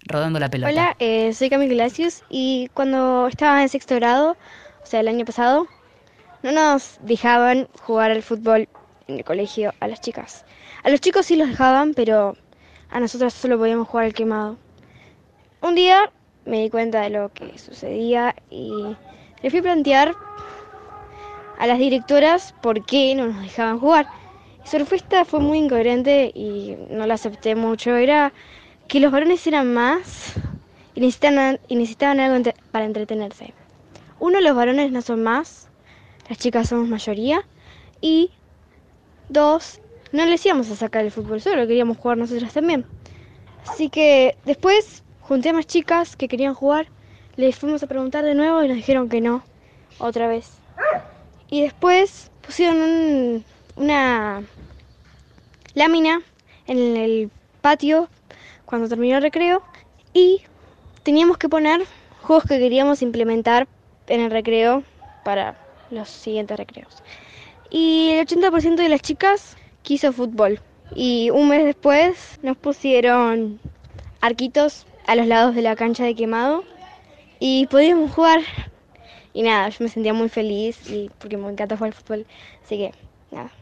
Rodando 0.07 0.39
la 0.39 0.51
pelota. 0.51 0.71
Hola, 0.71 0.97
eh, 0.99 1.33
soy 1.33 1.49
Camila 1.49 1.73
Glacius 1.73 2.23
y 2.29 2.69
cuando 2.75 3.27
estaba 3.29 3.63
en 3.63 3.69
sexto 3.71 3.95
grado, 3.95 4.37
o 4.83 4.87
sea, 4.87 5.01
el 5.01 5.09
año 5.09 5.25
pasado, 5.25 5.67
no 6.43 6.53
nos 6.53 6.99
dejaban 7.01 7.69
jugar 7.81 8.11
al 8.11 8.23
fútbol 8.23 8.69
en 9.09 9.17
el 9.17 9.25
colegio 9.25 9.73
a 9.81 9.89
las 9.89 10.03
chicas. 10.03 10.45
A 10.83 10.91
los 10.91 11.01
chicos 11.01 11.25
sí 11.27 11.37
los 11.37 11.49
dejaban, 11.49 11.95
pero 11.95 12.37
a 12.91 13.01
nosotras 13.01 13.33
solo 13.33 13.59
podíamos 13.59 13.89
jugar 13.89 14.05
al 14.05 14.13
quemado. 14.13 14.59
Un 15.63 15.75
día 15.75 16.13
me 16.47 16.63
di 16.63 16.71
cuenta 16.71 17.01
de 17.03 17.11
lo 17.11 17.33
que 17.33 17.59
sucedía 17.59 18.35
y 18.51 18.97
le 19.43 19.51
fui 19.51 19.61
a 19.61 19.63
plantear 19.63 20.15
a 21.59 21.67
las 21.67 21.79
directoras 21.79 22.55
por 22.63 22.85
qué 22.85 23.15
no 23.15 23.27
nos 23.27 23.43
dejaban 23.43 23.79
jugar. 23.79 24.07
Y 24.65 24.69
su 24.69 24.79
respuesta 24.79 25.25
fue 25.25 25.41
muy 25.41 25.59
incoherente 25.59 26.33
y 26.35 26.77
no 26.91 27.07
la 27.07 27.15
acepté 27.15 27.55
mucho. 27.55 27.97
Era 27.97 28.33
que 28.89 29.01
los 29.01 29.13
varones 29.13 29.47
eran 29.47 29.73
más 29.73 30.35
y 30.95 31.01
necesitaban, 31.01 31.61
y 31.69 31.77
necesitaban 31.77 32.21
algo 32.21 32.51
para 32.71 32.85
entretenerse. 32.85 33.55
Uno, 34.21 34.41
los 34.41 34.57
varones 34.57 34.91
no 34.91 35.03
son 35.03 35.23
más, 35.23 35.69
las 36.29 36.39
chicas 36.39 36.69
somos 36.69 36.89
mayoría. 36.89 37.47
Y 38.01 38.31
dos, 39.29 39.81
no 40.13 40.25
les 40.27 40.45
íbamos 40.45 40.71
a 40.71 40.77
sacar 40.77 41.05
el 41.05 41.11
fútbol 41.11 41.41
solo, 41.41 41.67
queríamos 41.67 41.99
jugar 41.99 42.19
nosotras 42.19 42.53
también. 42.53 42.85
Así 43.67 43.89
que 43.89 44.37
después 44.45 45.04
junté 45.29 45.51
a 45.51 45.53
más 45.53 45.67
chicas 45.67 46.17
que 46.17 46.29
querían 46.29 46.55
jugar, 46.55 46.87
les 47.37 47.57
fuimos 47.57 47.83
a 47.83 47.87
preguntar 47.87 48.25
de 48.25 48.35
nuevo 48.35 48.63
y 48.63 48.69
nos 48.69 48.77
dijeron 48.77 49.09
que 49.09 49.21
no, 49.21 49.43
otra 49.99 50.29
vez. 50.29 50.51
Y 51.51 51.63
después 51.63 52.31
pusieron 52.43 52.77
un- 52.81 53.45
una 53.77 54.43
lámina 55.75 56.21
en 56.67 56.97
el 56.97 57.31
patio 57.61 58.09
cuando 58.67 58.89
terminó 58.89 59.17
el 59.17 59.23
recreo 59.23 59.63
y 60.13 60.43
teníamos 61.03 61.39
que 61.39 61.49
poner 61.49 61.87
juegos 62.23 62.45
que 62.45 62.59
queríamos 62.59 63.03
implementar 63.03 63.67
en 64.07 64.21
el 64.21 64.31
recreo 64.31 64.85
para 65.25 65.57
los 65.91 66.09
siguientes 66.09 66.57
recreos. 66.57 67.03
Y 67.71 68.11
el 68.11 68.27
80% 68.27 68.83
de 68.83 68.89
las 68.89 69.01
chicas 69.01 69.57
quiso 69.83 70.13
fútbol. 70.13 70.61
Y 70.95 71.31
un 71.31 71.49
mes 71.49 71.65
después 71.65 72.39
nos 72.43 72.57
pusieron 72.57 73.59
arquitos 74.21 74.87
a 75.07 75.17
los 75.17 75.27
lados 75.27 75.55
de 75.55 75.63
la 75.63 75.77
cancha 75.77 76.05
de 76.05 76.15
quemado 76.15 76.65
y 77.39 77.67
podíamos 77.67 78.13
jugar. 78.13 78.41
Y 79.33 79.43
nada, 79.43 79.69
yo 79.69 79.79
me 79.81 79.89
sentía 79.89 80.15
muy 80.15 80.29
feliz 80.29 80.81
y 80.89 81.11
porque 81.19 81.37
me 81.37 81.51
encanta 81.51 81.77
jugar 81.77 81.93
al 81.93 81.95
fútbol. 81.95 82.27
Así 82.65 82.79
que, 82.79 82.93
nada. 83.31 83.53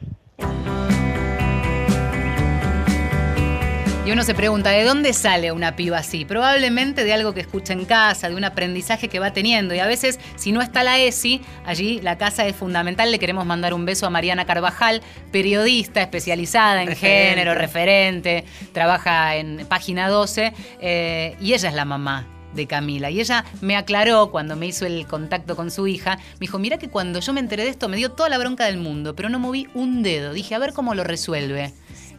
Y 4.04 4.10
uno 4.10 4.24
se 4.24 4.34
pregunta, 4.34 4.70
¿de 4.70 4.82
dónde 4.82 5.12
sale 5.12 5.52
una 5.52 5.76
piba 5.76 5.98
así? 5.98 6.24
Probablemente 6.24 7.04
de 7.04 7.12
algo 7.12 7.34
que 7.34 7.40
escucha 7.40 7.72
en 7.72 7.84
casa, 7.84 8.28
de 8.28 8.34
un 8.34 8.42
aprendizaje 8.42 9.06
que 9.06 9.20
va 9.20 9.32
teniendo. 9.32 9.76
Y 9.76 9.78
a 9.78 9.86
veces, 9.86 10.18
si 10.34 10.50
no 10.50 10.60
está 10.60 10.82
la 10.82 10.98
ESI, 10.98 11.40
allí 11.64 12.00
la 12.00 12.18
casa 12.18 12.44
es 12.48 12.56
fundamental. 12.56 13.12
Le 13.12 13.20
queremos 13.20 13.46
mandar 13.46 13.74
un 13.74 13.84
beso 13.84 14.04
a 14.04 14.10
Mariana 14.10 14.44
Carvajal, 14.44 15.02
periodista 15.30 16.02
especializada 16.02 16.82
en 16.82 16.88
Referente. 16.88 17.28
género, 17.28 17.54
referente, 17.54 18.44
trabaja 18.72 19.36
en 19.36 19.64
Página 19.68 20.08
12, 20.08 20.52
eh, 20.80 21.36
y 21.40 21.54
ella 21.54 21.68
es 21.68 21.74
la 21.76 21.84
mamá 21.84 22.26
de 22.54 22.66
Camila. 22.66 23.08
Y 23.08 23.20
ella 23.20 23.44
me 23.60 23.76
aclaró 23.76 24.32
cuando 24.32 24.56
me 24.56 24.66
hizo 24.66 24.84
el 24.84 25.06
contacto 25.06 25.54
con 25.54 25.70
su 25.70 25.86
hija. 25.86 26.16
Me 26.16 26.40
dijo, 26.40 26.58
mira 26.58 26.76
que 26.76 26.88
cuando 26.88 27.20
yo 27.20 27.32
me 27.32 27.38
enteré 27.38 27.62
de 27.62 27.70
esto 27.70 27.88
me 27.88 27.96
dio 27.96 28.10
toda 28.10 28.28
la 28.28 28.38
bronca 28.38 28.66
del 28.66 28.78
mundo, 28.78 29.14
pero 29.14 29.28
no 29.28 29.38
moví 29.38 29.68
un 29.74 30.02
dedo. 30.02 30.32
Dije, 30.32 30.56
a 30.56 30.58
ver 30.58 30.72
cómo 30.72 30.96
lo 30.96 31.04
resuelve. 31.04 31.72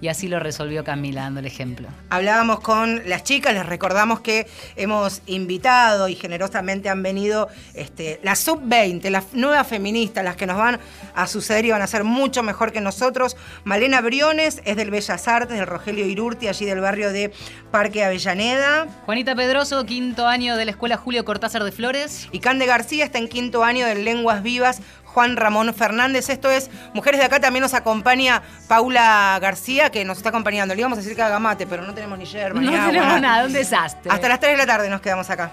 Y 0.03 0.09
así 0.09 0.27
lo 0.27 0.37
resolvió 0.37 0.83
Camila, 0.83 1.21
dando 1.21 1.39
el 1.39 1.45
ejemplo. 1.45 1.87
Hablábamos 2.09 2.59
con 2.59 3.07
las 3.07 3.23
chicas, 3.23 3.53
les 3.53 3.65
recordamos 3.65 4.19
que 4.19 4.47
hemos 4.75 5.21
invitado 5.27 6.09
y 6.09 6.15
generosamente 6.15 6.89
han 6.89 7.01
venido 7.01 7.47
este, 7.73 8.19
las 8.21 8.39
sub-20, 8.39 9.09
las 9.09 9.33
nuevas 9.33 9.65
feministas, 9.65 10.25
las 10.25 10.35
que 10.35 10.45
nos 10.45 10.57
van 10.57 10.81
a 11.15 11.25
suceder 11.25 11.63
y 11.63 11.71
van 11.71 11.81
a 11.81 11.87
ser 11.87 12.03
mucho 12.03 12.43
mejor 12.43 12.73
que 12.73 12.81
nosotros. 12.81 13.37
Malena 13.63 14.01
Briones 14.01 14.61
es 14.65 14.75
del 14.75 14.91
Bellas 14.91 15.25
Artes, 15.29 15.57
del 15.57 15.67
Rogelio 15.67 16.05
Irurti, 16.05 16.49
allí 16.49 16.65
del 16.65 16.81
barrio 16.81 17.13
de 17.13 17.31
Parque 17.71 18.03
Avellaneda. 18.03 18.87
Juanita 19.05 19.35
Pedroso, 19.35 19.85
quinto 19.85 20.27
año 20.27 20.57
de 20.57 20.65
la 20.65 20.71
Escuela 20.71 20.97
Julio 20.97 21.23
Cortázar 21.23 21.63
de 21.63 21.71
Flores. 21.71 22.27
Y 22.33 22.39
Cande 22.39 22.65
García 22.65 23.05
está 23.05 23.19
en 23.19 23.29
quinto 23.29 23.63
año 23.63 23.85
de 23.85 23.95
Lenguas 23.95 24.43
Vivas. 24.43 24.81
Juan 25.13 25.37
Ramón 25.37 25.73
Fernández, 25.73 26.29
esto 26.29 26.49
es 26.49 26.69
Mujeres 26.93 27.19
de 27.19 27.25
Acá, 27.27 27.39
también 27.39 27.61
nos 27.61 27.73
acompaña 27.73 28.41
Paula 28.67 29.37
García, 29.41 29.89
que 29.91 30.03
nos 30.05 30.17
está 30.17 30.29
acompañando. 30.29 30.73
Le 30.73 30.81
íbamos 30.81 30.97
a 30.97 31.01
decir 31.01 31.15
que 31.15 31.21
haga 31.21 31.39
mate, 31.39 31.67
pero 31.67 31.83
no 31.83 31.93
tenemos 31.93 32.17
ni 32.17 32.25
yerba 32.25 32.59
No 32.59 32.69
ni 32.69 32.75
agua. 32.75 32.91
tenemos 32.91 33.21
nada, 33.21 33.45
un 33.45 33.53
desastre. 33.53 34.11
Hasta 34.11 34.27
las 34.27 34.39
3 34.39 34.53
de 34.53 34.57
la 34.57 34.65
tarde 34.65 34.89
nos 34.89 35.01
quedamos 35.01 35.29
acá. 35.29 35.51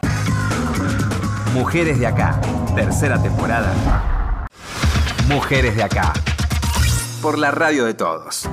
Mujeres 1.52 1.98
de 1.98 2.06
acá, 2.06 2.40
tercera 2.74 3.20
temporada. 3.20 3.72
Mujeres 5.28 5.76
de 5.76 5.82
acá. 5.82 6.12
Por 7.20 7.38
la 7.38 7.50
radio 7.50 7.84
de 7.84 7.92
todos. 7.94 8.48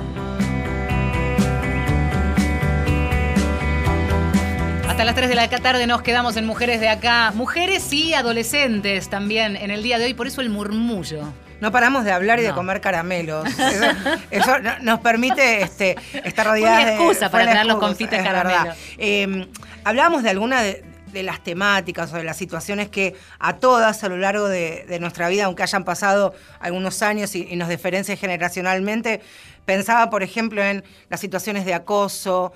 Hasta 4.88 5.04
las 5.04 5.14
3 5.14 5.28
de 5.28 5.34
la 5.34 5.48
tarde 5.48 5.86
nos 5.86 6.02
quedamos 6.02 6.36
en 6.36 6.46
Mujeres 6.46 6.80
de 6.80 6.88
Acá. 6.88 7.30
Mujeres 7.34 7.92
y 7.92 8.14
adolescentes 8.14 9.08
también 9.08 9.54
en 9.56 9.70
el 9.70 9.82
día 9.82 9.98
de 9.98 10.06
hoy, 10.06 10.14
por 10.14 10.26
eso 10.26 10.40
el 10.40 10.48
murmullo. 10.50 11.32
No 11.60 11.70
paramos 11.72 12.04
de 12.04 12.12
hablar 12.12 12.38
y 12.38 12.42
de 12.42 12.52
comer 12.52 12.80
caramelos. 12.80 13.46
Eso, 13.58 13.84
eso 14.30 14.58
no- 14.60 14.78
nos 14.80 15.00
permite 15.00 15.62
este, 15.62 15.96
estar 16.24 16.46
rodeadas 16.46 16.82
una 16.84 16.92
excusa 16.94 17.24
de- 17.26 17.30
para 17.30 17.50
traer 17.50 17.66
los 17.66 17.78
confites 17.78 18.18
es 18.20 18.24
caramelo. 18.24 18.58
verdad. 18.60 18.76
Eh, 18.96 19.48
hablábamos 19.84 20.22
de 20.22 20.30
alguna 20.30 20.62
de, 20.62 20.84
de 21.12 21.22
las 21.24 21.42
temáticas 21.42 22.12
o 22.12 22.16
de 22.16 22.22
las 22.24 22.36
situaciones 22.36 22.88
que 22.88 23.14
a 23.40 23.56
todas 23.56 24.04
a 24.04 24.08
lo 24.08 24.16
largo 24.16 24.46
de, 24.48 24.84
de 24.88 25.00
nuestra 25.00 25.28
vida, 25.28 25.46
aunque 25.46 25.64
hayan 25.64 25.84
pasado 25.84 26.32
algunos 26.60 27.02
años 27.02 27.34
y, 27.34 27.46
y 27.50 27.56
nos 27.56 27.68
diferencien 27.68 28.16
generacionalmente, 28.16 29.20
pensaba, 29.64 30.10
por 30.10 30.22
ejemplo, 30.22 30.62
en 30.62 30.84
las 31.10 31.18
situaciones 31.18 31.64
de 31.64 31.74
acoso, 31.74 32.52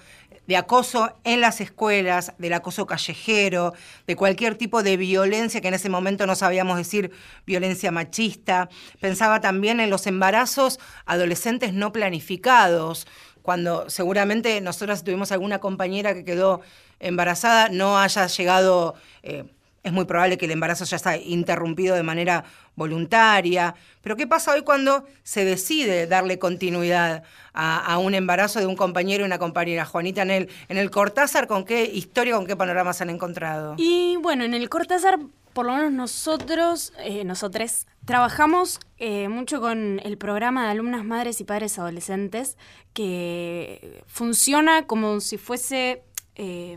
de 0.53 0.59
acoso 0.59 1.17
en 1.25 1.41
las 1.41 1.63
escuelas, 1.63 2.35
del 2.37 2.53
acoso 2.53 2.85
callejero, 2.85 3.73
de 4.07 4.17
cualquier 4.17 4.55
tipo 4.55 4.83
de 4.83 4.99
violencia 4.99 5.63
que 5.63 5.69
en 5.69 5.73
ese 5.73 5.89
momento 5.89 6.27
no 6.27 6.35
sabíamos 6.35 6.77
decir 6.77 7.11
violencia 7.47 7.91
machista. 7.91 8.69
Pensaba 9.01 9.41
también 9.41 9.81
en 9.81 9.89
los 9.89 10.07
embarazos 10.07 10.79
adolescentes 11.07 11.73
no 11.73 11.91
planificados, 11.91 13.07
cuando 13.41 13.89
seguramente 13.89 14.61
nosotros 14.61 15.03
tuvimos 15.03 15.33
alguna 15.33 15.59
compañera 15.59 16.13
que 16.13 16.23
quedó 16.23 16.61
embarazada, 17.01 17.71
no 17.71 17.99
haya 17.99 18.27
llegado... 18.27 18.95
Eh, 19.23 19.47
es 19.83 19.93
muy 19.93 20.05
probable 20.05 20.39
que 20.39 20.45
el 20.45 20.53
embarazo 20.53 20.85
ya 20.85 20.97
está 20.97 21.17
interrumpido 21.17 21.97
de 21.97 22.03
manera 22.03 22.45
voluntaria. 22.77 23.75
Pero 24.01 24.17
¿qué 24.17 24.27
pasa 24.27 24.53
hoy 24.53 24.63
cuando 24.63 25.05
se 25.25 25.45
decide 25.45 26.07
darle 26.07 26.39
continuidad 26.39 27.25
a, 27.53 27.99
un 27.99 28.15
embarazo 28.15 28.61
de 28.61 28.67
un 28.67 28.77
compañero 28.77 29.25
y 29.25 29.27
una 29.27 29.39
compañera? 29.39 29.85
Juanita, 29.85 30.23
en 30.23 30.31
el, 30.31 30.49
en 30.69 30.77
el 30.77 30.91
Cortázar, 30.91 31.47
¿con 31.47 31.65
qué 31.65 31.85
historia, 31.85 32.37
con 32.37 32.47
qué 32.47 32.57
panoramas 32.57 33.01
han 33.01 33.11
encontrado? 33.11 33.75
Y 33.77 34.17
bueno, 34.21 34.45
en 34.45 34.55
el 34.55 34.69
Cortázar, 34.69 35.19
por 35.53 35.67
lo 35.67 35.75
menos 35.75 35.93
nosotros, 35.93 36.93
eh, 37.01 37.25
nosotros, 37.25 37.87
trabajamos 38.05 38.79
eh, 38.99 39.29
mucho 39.29 39.61
con 39.61 40.01
el 40.05 40.17
programa 40.17 40.65
de 40.65 40.71
alumnas 40.71 41.05
madres 41.05 41.41
y 41.41 41.45
padres 41.45 41.79
adolescentes, 41.79 42.57
que 42.95 44.03
funciona 44.07 44.87
como 44.87 45.21
si 45.21 45.39
fuese 45.39 46.03
eh, 46.35 46.77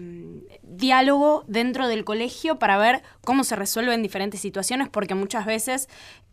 diálogo 0.63 1.43
dentro 1.47 1.87
del 1.87 2.03
colegio 2.03 2.59
para 2.59 2.77
ver 2.77 3.03
cómo 3.21 3.43
se 3.43 3.55
resuelven 3.55 4.03
diferentes 4.03 4.41
situaciones, 4.41 4.89
porque 4.89 5.15
muchas 5.15 5.45
veces 5.45 5.87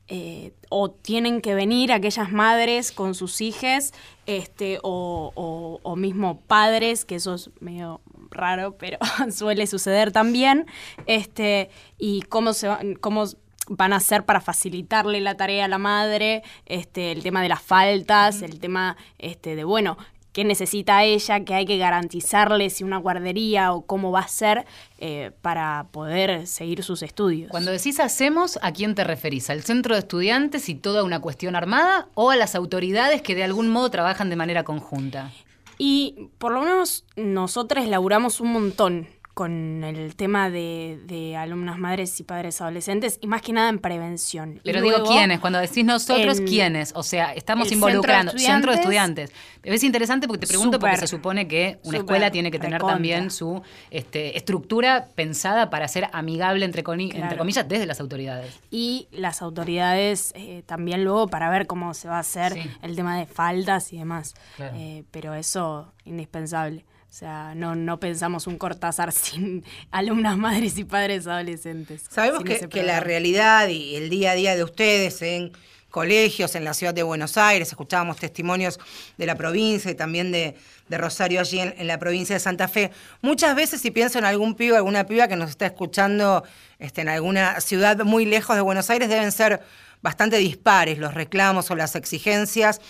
eh, 0.08 0.52
o 0.68 0.90
tienen 0.90 1.40
que 1.40 1.54
venir 1.54 1.92
aquellas 1.92 2.32
madres 2.32 2.92
con 2.92 3.14
sus 3.14 3.40
hijas, 3.40 3.92
este, 4.26 4.78
o, 4.82 5.80
o, 5.82 5.96
mismo 5.96 6.40
padres, 6.40 7.04
que 7.04 7.14
eso 7.14 7.34
es 7.34 7.50
medio 7.60 8.00
raro, 8.30 8.76
pero 8.76 8.98
suele 9.32 9.66
suceder 9.66 10.12
también, 10.12 10.66
este, 11.06 11.70
y 11.98 12.22
cómo 12.22 12.52
se 12.52 12.68
cómo 13.00 13.24
van 13.68 13.92
a 13.92 13.96
hacer 13.96 14.24
para 14.24 14.40
facilitarle 14.40 15.20
la 15.20 15.36
tarea 15.36 15.66
a 15.66 15.68
la 15.68 15.78
madre, 15.78 16.42
este, 16.66 17.12
el 17.12 17.22
tema 17.22 17.40
de 17.40 17.48
las 17.48 17.62
faltas, 17.62 18.42
el 18.42 18.58
tema 18.58 18.96
este, 19.18 19.54
de, 19.54 19.64
bueno, 19.64 19.96
qué 20.32 20.44
necesita 20.44 21.04
ella, 21.04 21.44
qué 21.44 21.54
hay 21.54 21.66
que 21.66 21.78
garantizarle, 21.78 22.70
si 22.70 22.84
una 22.84 22.96
guardería 22.96 23.72
o 23.72 23.82
cómo 23.82 24.10
va 24.10 24.20
a 24.20 24.28
ser 24.28 24.64
eh, 24.98 25.30
para 25.42 25.86
poder 25.90 26.46
seguir 26.46 26.82
sus 26.82 27.02
estudios. 27.02 27.50
Cuando 27.50 27.70
decís 27.70 28.00
hacemos, 28.00 28.58
¿a 28.62 28.72
quién 28.72 28.94
te 28.94 29.04
referís? 29.04 29.50
¿Al 29.50 29.62
centro 29.62 29.94
de 29.94 30.00
estudiantes 30.00 30.68
y 30.68 30.74
toda 30.74 31.04
una 31.04 31.20
cuestión 31.20 31.56
armada 31.56 32.08
o 32.14 32.30
a 32.30 32.36
las 32.36 32.54
autoridades 32.54 33.22
que 33.22 33.34
de 33.34 33.44
algún 33.44 33.68
modo 33.68 33.90
trabajan 33.90 34.30
de 34.30 34.36
manera 34.36 34.64
conjunta? 34.64 35.30
Y 35.78 36.28
por 36.38 36.52
lo 36.52 36.62
menos 36.62 37.04
nosotros 37.16 37.86
laburamos 37.86 38.40
un 38.40 38.52
montón 38.52 39.08
con 39.34 39.82
el 39.82 40.14
tema 40.14 40.50
de, 40.50 41.00
de, 41.06 41.36
alumnas 41.36 41.78
madres 41.78 42.20
y 42.20 42.22
padres 42.22 42.60
adolescentes 42.60 43.18
y 43.22 43.26
más 43.26 43.40
que 43.40 43.52
nada 43.52 43.70
en 43.70 43.78
prevención. 43.78 44.60
Pero 44.62 44.82
digo 44.82 45.04
quiénes, 45.04 45.40
cuando 45.40 45.58
decís 45.58 45.84
nosotros, 45.84 46.40
¿quiénes? 46.42 46.92
O 46.94 47.02
sea, 47.02 47.32
estamos 47.32 47.72
involucrando 47.72 48.32
centro 48.36 48.72
de 48.72 48.78
estudiantes. 48.78 49.32
Es 49.62 49.84
interesante 49.84 50.26
porque 50.26 50.40
te 50.40 50.46
pregunto 50.46 50.78
porque 50.78 50.98
se 50.98 51.06
supone 51.06 51.48
que 51.48 51.78
una 51.84 51.98
escuela 51.98 52.30
tiene 52.30 52.50
que 52.50 52.58
tener 52.58 52.82
también 52.82 53.30
su 53.30 53.62
este, 53.90 54.36
estructura 54.36 55.08
pensada 55.14 55.70
para 55.70 55.88
ser 55.88 56.08
amigable, 56.12 56.66
entre, 56.66 56.82
entre 56.86 57.38
comillas, 57.38 57.66
desde 57.66 57.86
las 57.86 58.00
autoridades. 58.00 58.60
Y 58.70 59.08
las 59.12 59.40
autoridades 59.40 60.32
eh, 60.36 60.62
también 60.66 61.04
luego 61.04 61.28
para 61.28 61.48
ver 61.48 61.66
cómo 61.66 61.94
se 61.94 62.08
va 62.08 62.16
a 62.16 62.20
hacer 62.20 62.54
el 62.82 62.96
tema 62.96 63.18
de 63.18 63.26
faldas 63.26 63.92
y 63.94 63.98
demás. 63.98 64.34
Eh, 64.58 65.04
pero 65.10 65.32
eso, 65.32 65.92
indispensable. 66.04 66.84
O 67.12 67.14
sea, 67.14 67.52
no, 67.54 67.74
no 67.74 68.00
pensamos 68.00 68.46
un 68.46 68.56
Cortázar 68.56 69.12
sin 69.12 69.62
alumnas 69.90 70.38
madres 70.38 70.78
y 70.78 70.84
padres 70.84 71.26
adolescentes. 71.26 72.04
Sabemos 72.08 72.42
que, 72.42 72.70
que, 72.70 72.82
la 72.82 73.00
realidad 73.00 73.68
y 73.68 73.96
el 73.96 74.08
día 74.08 74.30
a 74.30 74.34
día 74.34 74.56
de 74.56 74.64
ustedes 74.64 75.20
en 75.20 75.52
colegios 75.90 76.54
en 76.54 76.64
la 76.64 76.72
ciudad 76.72 76.94
de 76.94 77.02
Buenos 77.02 77.36
Aires, 77.36 77.68
escuchábamos 77.68 78.16
testimonios 78.16 78.80
de 79.18 79.26
la 79.26 79.34
provincia 79.34 79.90
y 79.90 79.94
también 79.94 80.32
de, 80.32 80.56
Rosario 80.88 81.40
allí 81.40 81.60
en, 81.60 81.86
la 81.86 81.98
provincia 81.98 82.34
de 82.34 82.40
Santa 82.40 82.66
Fe. 82.66 82.90
Muchas 83.20 83.54
veces 83.54 83.82
si 83.82 83.90
pienso 83.90 84.18
en 84.18 84.24
algún 84.24 84.54
pibe, 84.54 84.76
alguna 84.76 85.04
piba 85.04 85.28
que 85.28 85.36
nos 85.36 85.50
está 85.50 85.66
escuchando 85.66 86.44
este, 86.78 87.02
en 87.02 87.10
alguna 87.10 87.60
ciudad 87.60 87.98
muy 88.04 88.24
lejos 88.24 88.56
de 88.56 88.62
Buenos 88.62 88.88
Aires, 88.88 89.10
deben 89.10 89.32
ser 89.32 89.60
bastante 90.00 90.38
dispares 90.38 90.96
los 90.96 91.12
reclamos 91.12 91.70
o 91.70 91.76
las 91.76 91.94
exigencias. 91.94 92.80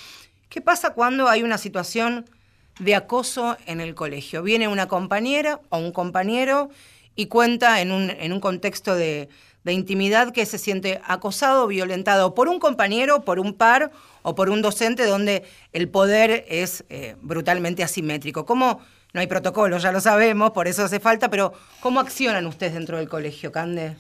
¿Qué 0.49 0.61
pasa 0.61 0.91
cuando 0.91 1.29
hay 1.29 1.43
una 1.43 1.59
situación 1.59 2.25
de 2.79 2.95
acoso 2.95 3.57
en 3.67 3.81
el 3.81 3.95
colegio. 3.95 4.43
Viene 4.43 4.69
una 4.69 4.89
compañera 4.89 5.61
o 5.69 5.79
un 5.79 5.93
compañero 5.93 6.71
y 7.15 7.27
cuenta 7.27 7.81
en 7.81 7.93
un, 7.93 8.11
en 8.11 8.33
un 8.33 8.41
contexto 8.41 8.95
de, 8.95 9.29
intimidad 9.65 10.33
que 10.33 10.45
se 10.45 10.59
siente 10.59 11.01
acosado, 11.07 11.69
violentado 11.69 12.35
por 12.35 12.49
un 12.49 12.59
compañero, 12.59 13.23
por 13.23 13.39
un 13.39 13.55
par 13.55 13.93
o 14.23 14.35
por 14.35 14.51
un 14.51 14.61
docente 14.61 15.07
donde 15.07 15.45
el 15.73 15.89
poder 15.89 16.45
es 16.49 16.85
eh, 16.89 17.15
brutalmente 17.23 17.85
asimétrico. 17.85 18.45
¿Cómo? 18.45 18.81
No 19.13 19.21
hay 19.21 19.27
protocolo, 19.27 19.79
ya 19.79 19.93
lo 19.93 20.01
sabemos, 20.01 20.53
por 20.53 20.67
eso 20.67 20.83
hace 20.83 20.99
falta, 20.99 21.29
pero 21.29 21.53
¿cómo 21.81 22.01
accionan 22.01 22.47
ustedes 22.47 22.73
dentro 22.73 22.97
del 22.97 23.09
colegio, 23.09 23.53
Cande? 23.53 23.95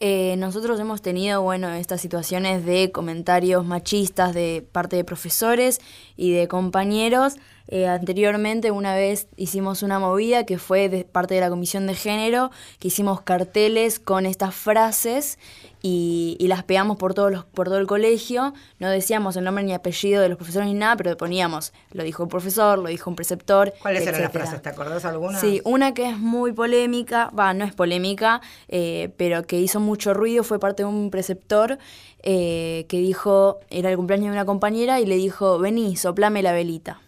Eh, 0.00 0.36
nosotros 0.38 0.78
hemos 0.78 1.02
tenido, 1.02 1.42
bueno, 1.42 1.72
estas 1.72 2.00
situaciones 2.00 2.64
de 2.64 2.90
comentarios 2.92 3.64
machistas 3.64 4.34
de 4.34 4.64
parte 4.70 4.96
de 4.96 5.04
profesores 5.04 5.80
y 6.16 6.32
de 6.32 6.46
compañeros 6.46 7.34
eh, 7.68 7.86
anteriormente 7.86 8.70
una 8.70 8.94
vez 8.94 9.28
hicimos 9.36 9.82
una 9.82 9.98
movida 9.98 10.44
que 10.44 10.58
fue 10.58 10.88
de 10.88 11.04
parte 11.04 11.34
de 11.34 11.40
la 11.40 11.48
Comisión 11.48 11.86
de 11.86 11.94
Género, 11.94 12.50
que 12.78 12.88
hicimos 12.88 13.22
carteles 13.22 13.98
con 13.98 14.26
estas 14.26 14.54
frases 14.54 15.38
y, 15.86 16.36
las 16.40 16.62
pegamos 16.62 16.96
por, 16.96 17.12
todos 17.12 17.30
los, 17.30 17.44
por 17.44 17.66
todo 17.66 17.78
el 17.78 17.86
colegio. 17.86 18.54
No 18.78 18.88
decíamos 18.88 19.36
el 19.36 19.44
nombre 19.44 19.64
ni 19.64 19.74
apellido 19.74 20.22
de 20.22 20.30
los 20.30 20.38
profesores 20.38 20.68
ni 20.68 20.74
nada, 20.74 20.96
pero 20.96 21.16
poníamos, 21.16 21.72
lo 21.92 22.02
dijo 22.04 22.22
un 22.22 22.30
profesor, 22.30 22.78
lo 22.78 22.88
dijo 22.88 23.10
un 23.10 23.16
preceptor. 23.16 23.72
¿Cuáles 23.82 24.06
eran 24.06 24.22
las 24.22 24.32
frases? 24.32 24.62
¿Te 24.62 24.70
acordás 24.70 25.04
alguna? 25.04 25.38
Sí, 25.38 25.60
una 25.64 25.92
que 25.92 26.08
es 26.08 26.18
muy 26.18 26.52
polémica, 26.52 27.30
va, 27.38 27.52
no 27.52 27.64
es 27.64 27.74
polémica, 27.74 28.40
eh, 28.68 29.10
pero 29.18 29.42
que 29.42 29.60
hizo 29.60 29.78
mucho 29.78 30.14
ruido, 30.14 30.42
fue 30.42 30.58
parte 30.58 30.84
de 30.84 30.88
un 30.88 31.10
preceptor 31.10 31.78
eh, 32.22 32.86
que 32.88 32.98
dijo, 32.98 33.60
era 33.68 33.90
el 33.90 33.96
cumpleaños 33.96 34.28
de 34.28 34.32
una 34.32 34.46
compañera 34.46 35.00
y 35.00 35.06
le 35.06 35.16
dijo, 35.16 35.58
vení, 35.58 35.96
soplame 35.96 36.42
la 36.42 36.52
velita. 36.52 37.00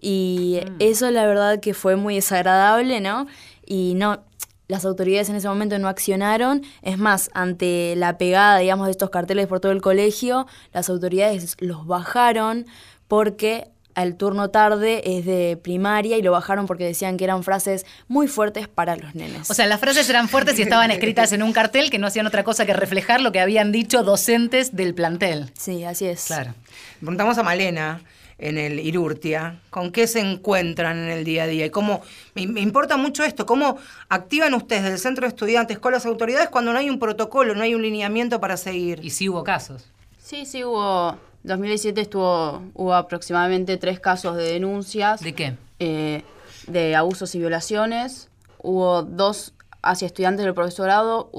Y 0.00 0.60
mm. 0.64 0.76
eso 0.78 1.10
la 1.10 1.26
verdad 1.26 1.60
que 1.60 1.74
fue 1.74 1.96
muy 1.96 2.16
desagradable, 2.16 3.00
¿no? 3.00 3.26
Y 3.66 3.94
no, 3.94 4.24
las 4.70 4.84
autoridades 4.84 5.28
en 5.28 5.36
ese 5.36 5.48
momento 5.48 5.78
no 5.78 5.88
accionaron. 5.88 6.62
Es 6.82 6.98
más, 6.98 7.30
ante 7.34 7.94
la 7.96 8.16
pegada, 8.16 8.58
digamos, 8.58 8.86
de 8.86 8.92
estos 8.92 9.10
carteles 9.10 9.46
por 9.46 9.60
todo 9.60 9.72
el 9.72 9.82
colegio, 9.82 10.46
las 10.72 10.88
autoridades 10.88 11.56
los 11.60 11.86
bajaron 11.86 12.66
porque 13.08 13.68
el 13.96 14.16
turno 14.16 14.50
tarde 14.50 15.02
es 15.18 15.26
de 15.26 15.58
primaria 15.60 16.16
y 16.16 16.22
lo 16.22 16.32
bajaron 16.32 16.66
porque 16.66 16.84
decían 16.84 17.16
que 17.16 17.24
eran 17.24 17.42
frases 17.42 17.84
muy 18.08 18.28
fuertes 18.28 18.68
para 18.68 18.96
los 18.96 19.14
nenes. 19.14 19.50
O 19.50 19.54
sea, 19.54 19.66
las 19.66 19.80
frases 19.80 20.08
eran 20.08 20.28
fuertes 20.28 20.58
y 20.58 20.62
estaban 20.62 20.90
escritas 20.90 21.32
en 21.32 21.42
un 21.42 21.52
cartel 21.52 21.90
que 21.90 21.98
no 21.98 22.06
hacían 22.06 22.26
otra 22.26 22.44
cosa 22.44 22.64
que 22.64 22.72
reflejar 22.72 23.20
lo 23.20 23.32
que 23.32 23.40
habían 23.40 23.72
dicho 23.72 24.02
docentes 24.02 24.76
del 24.76 24.94
plantel. 24.94 25.50
Sí, 25.58 25.84
así 25.84 26.06
es. 26.06 26.26
Claro. 26.26 26.54
Preguntamos 27.00 27.36
a 27.38 27.42
Malena 27.42 28.00
en 28.40 28.56
el 28.56 28.80
Irurtia, 28.80 29.60
con 29.68 29.92
qué 29.92 30.06
se 30.06 30.20
encuentran 30.20 30.98
en 30.98 31.10
el 31.10 31.24
día 31.24 31.44
a 31.44 31.46
día 31.46 31.66
y 31.66 31.70
cómo, 31.70 32.00
me, 32.34 32.42
importa 32.42 32.96
mucho 32.96 33.22
esto, 33.22 33.44
cómo 33.44 33.76
activan 34.08 34.54
ustedes 34.54 34.84
del 34.84 34.98
centro 34.98 35.26
de 35.26 35.28
estudiantes 35.28 35.78
con 35.78 35.92
las 35.92 36.06
autoridades 36.06 36.48
cuando 36.48 36.72
no 36.72 36.78
hay 36.78 36.88
un 36.88 36.98
protocolo, 36.98 37.54
no 37.54 37.62
hay 37.62 37.74
un 37.74 37.82
lineamiento 37.82 38.40
para 38.40 38.56
seguir. 38.56 39.00
Y 39.04 39.10
sí 39.10 39.28
hubo 39.28 39.44
casos. 39.44 39.84
Sí, 40.18 40.46
sí 40.46 40.64
hubo, 40.64 41.16
2017 41.42 42.00
estuvo, 42.00 42.62
hubo 42.74 42.94
aproximadamente 42.94 43.76
tres 43.76 44.00
casos 44.00 44.36
de 44.36 44.44
denuncias. 44.44 45.20
¿De 45.20 45.34
qué? 45.34 45.54
Eh, 45.78 46.22
de 46.66 46.96
abusos 46.96 47.34
y 47.34 47.38
violaciones. 47.38 48.28
Hubo 48.62 49.02
dos 49.02 49.52
hacia 49.82 50.06
estudiantes 50.06 50.44
del 50.44 50.54
profesorado, 50.54 51.30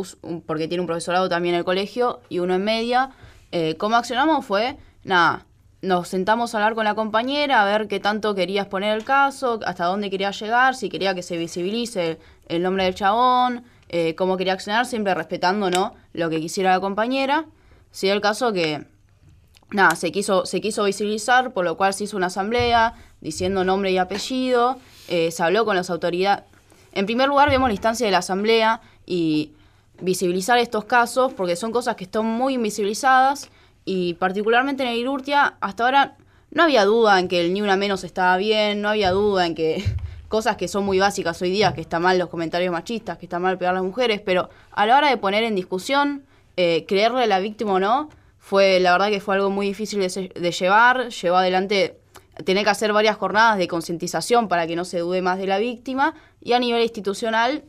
porque 0.45 0.67
tiene 0.67 0.81
un 0.81 0.87
profesorado 0.87 1.29
también 1.29 1.55
en 1.55 1.59
el 1.59 1.65
colegio, 1.65 2.21
y 2.29 2.39
uno 2.39 2.55
en 2.55 2.63
media. 2.63 3.11
Eh, 3.51 3.75
¿Cómo 3.77 3.95
accionamos? 3.95 4.45
Fue, 4.45 4.77
nada, 5.03 5.45
nos 5.81 6.07
sentamos 6.07 6.53
a 6.53 6.59
hablar 6.59 6.75
con 6.75 6.85
la 6.85 6.93
compañera, 6.93 7.61
a 7.61 7.65
ver 7.65 7.87
qué 7.87 7.99
tanto 7.99 8.35
quería 8.35 8.61
exponer 8.61 8.95
el 8.95 9.03
caso, 9.03 9.59
hasta 9.65 9.85
dónde 9.85 10.09
quería 10.09 10.31
llegar, 10.31 10.75
si 10.75 10.89
quería 10.89 11.15
que 11.15 11.23
se 11.23 11.37
visibilice 11.37 12.19
el 12.47 12.61
nombre 12.61 12.83
del 12.83 12.93
chabón, 12.93 13.63
eh, 13.89 14.13
cómo 14.15 14.37
quería 14.37 14.53
accionar, 14.53 14.85
siempre 14.85 15.13
respetando 15.15 15.71
¿no? 15.71 15.95
lo 16.13 16.29
que 16.29 16.39
quisiera 16.39 16.71
la 16.71 16.79
compañera. 16.79 17.45
Si 17.91 18.07
el 18.09 18.21
caso 18.21 18.53
que, 18.53 18.85
nada, 19.71 19.95
se 19.95 20.11
quiso, 20.11 20.45
se 20.45 20.61
quiso 20.61 20.83
visibilizar, 20.83 21.51
por 21.51 21.65
lo 21.65 21.75
cual 21.77 21.93
se 21.93 22.03
hizo 22.03 22.15
una 22.15 22.27
asamblea 22.27 22.93
diciendo 23.19 23.63
nombre 23.63 23.91
y 23.91 23.97
apellido, 23.97 24.77
eh, 25.07 25.31
se 25.31 25.43
habló 25.43 25.65
con 25.65 25.75
las 25.75 25.89
autoridades. 25.89 26.45
En 26.93 27.05
primer 27.05 27.27
lugar, 27.27 27.49
vemos 27.49 27.69
la 27.69 27.73
instancia 27.73 28.05
de 28.05 28.11
la 28.11 28.19
asamblea 28.19 28.81
y 29.05 29.53
visibilizar 29.99 30.59
estos 30.59 30.85
casos, 30.85 31.33
porque 31.33 31.55
son 31.55 31.71
cosas 31.71 31.95
que 31.95 32.03
están 32.03 32.25
muy 32.25 32.53
invisibilizadas 32.53 33.49
y 33.85 34.13
particularmente 34.15 34.83
en 34.83 34.89
el 34.89 34.97
Irurtia, 34.97 35.55
hasta 35.59 35.83
ahora 35.83 36.17
no 36.51 36.63
había 36.63 36.85
duda 36.85 37.19
en 37.19 37.27
que 37.27 37.41
el 37.41 37.53
Ni 37.53 37.61
Una 37.61 37.77
Menos 37.77 38.03
estaba 38.03 38.37
bien, 38.37 38.81
no 38.81 38.89
había 38.89 39.11
duda 39.11 39.45
en 39.45 39.55
que, 39.55 39.83
cosas 40.27 40.55
que 40.55 40.67
son 40.67 40.85
muy 40.85 40.99
básicas 40.99 41.41
hoy 41.41 41.51
día, 41.51 41.73
que 41.73 41.81
está 41.81 41.99
mal 41.99 42.17
los 42.17 42.29
comentarios 42.29 42.71
machistas, 42.71 43.17
que 43.17 43.25
está 43.25 43.39
mal 43.39 43.57
pegar 43.57 43.73
a 43.73 43.75
las 43.75 43.83
mujeres, 43.83 44.21
pero 44.23 44.49
a 44.71 44.85
la 44.85 44.97
hora 44.97 45.09
de 45.09 45.17
poner 45.17 45.43
en 45.43 45.55
discusión, 45.55 46.23
eh, 46.57 46.85
creerle 46.87 47.23
a 47.23 47.27
la 47.27 47.39
víctima 47.39 47.73
o 47.73 47.79
no, 47.79 48.09
fue 48.37 48.79
la 48.79 48.91
verdad 48.93 49.09
que 49.09 49.19
fue 49.19 49.35
algo 49.35 49.49
muy 49.49 49.67
difícil 49.67 49.99
de, 49.99 50.31
de 50.33 50.51
llevar, 50.51 51.09
llevó 51.09 51.37
adelante, 51.37 51.99
tener 52.45 52.63
que 52.63 52.69
hacer 52.69 52.91
varias 52.93 53.17
jornadas 53.17 53.57
de 53.57 53.67
concientización 53.67 54.47
para 54.47 54.67
que 54.67 54.75
no 54.75 54.85
se 54.85 54.99
dude 54.99 55.21
más 55.21 55.37
de 55.37 55.47
la 55.47 55.57
víctima, 55.57 56.15
y 56.39 56.53
a 56.53 56.59
nivel 56.59 56.81
institucional, 56.81 57.63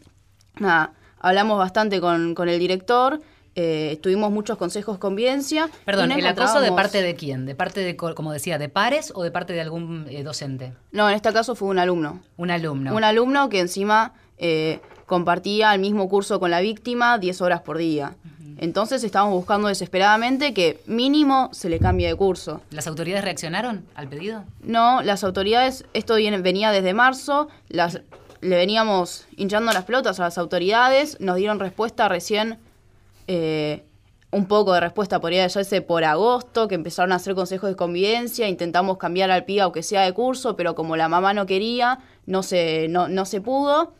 nada, 0.58 0.94
hablamos 1.18 1.58
bastante 1.58 2.00
con, 2.00 2.34
con 2.34 2.48
el 2.48 2.58
director, 2.58 3.20
eh, 3.54 3.98
tuvimos 4.02 4.30
muchos 4.30 4.56
consejos 4.58 4.98
con 4.98 5.10
convivencia. 5.12 5.68
y 5.72 5.84
Perdón, 5.84 6.12
¿el 6.12 6.26
acoso 6.26 6.60
de 6.60 6.72
parte 6.72 7.02
de 7.02 7.14
quién? 7.14 7.44
¿De 7.46 7.54
parte 7.54 7.80
de, 7.80 7.96
co- 7.96 8.14
como 8.14 8.32
decía, 8.32 8.58
de 8.58 8.68
pares 8.68 9.12
o 9.14 9.22
de 9.22 9.30
parte 9.30 9.52
de 9.52 9.60
algún 9.60 10.06
eh, 10.08 10.22
docente? 10.22 10.72
No, 10.90 11.08
en 11.08 11.14
este 11.16 11.32
caso 11.32 11.54
fue 11.54 11.68
un 11.68 11.78
alumno. 11.78 12.20
Un 12.36 12.50
alumno. 12.50 12.94
Un 12.94 13.04
alumno 13.04 13.48
que 13.50 13.60
encima 13.60 14.14
eh, 14.38 14.80
compartía 15.06 15.74
el 15.74 15.80
mismo 15.80 16.08
curso 16.08 16.40
con 16.40 16.50
la 16.50 16.60
víctima 16.60 17.18
10 17.18 17.40
horas 17.42 17.60
por 17.60 17.76
día. 17.78 18.14
Entonces 18.58 19.02
estábamos 19.02 19.34
buscando 19.34 19.68
desesperadamente 19.68 20.54
que 20.54 20.80
mínimo 20.86 21.48
se 21.52 21.68
le 21.68 21.78
cambie 21.80 22.06
de 22.06 22.14
curso. 22.14 22.60
¿Las 22.70 22.86
autoridades 22.86 23.24
reaccionaron 23.24 23.84
al 23.94 24.08
pedido? 24.08 24.44
No, 24.62 25.02
las 25.02 25.24
autoridades, 25.24 25.84
esto 25.94 26.14
viene- 26.14 26.38
venía 26.38 26.70
desde 26.70 26.94
marzo, 26.94 27.48
las, 27.68 28.00
le 28.40 28.56
veníamos 28.56 29.26
hinchando 29.36 29.72
las 29.72 29.84
pelotas 29.84 30.20
a 30.20 30.24
las 30.24 30.38
autoridades, 30.38 31.18
nos 31.20 31.36
dieron 31.36 31.58
respuesta 31.58 32.08
recién, 32.08 32.58
eh, 33.34 33.84
un 34.30 34.46
poco 34.46 34.74
de 34.74 34.80
respuesta 34.80 35.20
podría 35.20 35.42
decirse 35.42 35.80
por 35.80 36.04
agosto, 36.04 36.68
que 36.68 36.74
empezaron 36.74 37.12
a 37.12 37.16
hacer 37.16 37.34
consejos 37.34 37.70
de 37.70 37.76
convivencia, 37.76 38.46
intentamos 38.46 38.98
cambiar 38.98 39.30
al 39.30 39.44
pibe 39.44 39.62
aunque 39.62 39.82
sea 39.82 40.02
de 40.02 40.12
curso, 40.12 40.54
pero 40.54 40.74
como 40.74 40.96
la 40.96 41.08
mamá 41.08 41.32
no 41.32 41.46
quería, 41.46 41.98
no 42.26 42.42
se, 42.42 42.88
no, 42.88 43.08
no 43.08 43.24
se 43.24 43.40
pudo. 43.40 43.94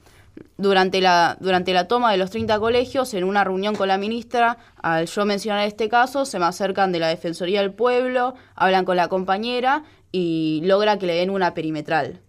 Durante 0.57 1.01
la, 1.01 1.37
durante 1.41 1.73
la 1.75 1.89
toma 1.89 2.13
de 2.13 2.19
los 2.19 2.31
30 2.31 2.59
colegios, 2.59 3.13
en 3.15 3.25
una 3.25 3.45
reunión 3.45 3.75
con 3.75 3.89
la 3.89 3.99
ministra, 3.99 4.59
al 4.83 5.07
yo 5.07 5.25
mencionar 5.25 5.67
este 5.67 5.89
caso, 5.89 6.25
se 6.25 6.39
me 6.39 6.47
acercan 6.47 6.93
de 6.93 6.99
la 6.99 7.09
Defensoría 7.09 7.61
del 7.61 7.73
Pueblo, 7.73 8.35
hablan 8.55 8.85
con 8.85 8.97
la 8.97 9.09
compañera 9.09 9.85
y 10.11 10.61
logra 10.65 10.99
que 10.99 11.07
le 11.07 11.15
den 11.15 11.31
una 11.31 11.55
perimetral. 11.55 12.21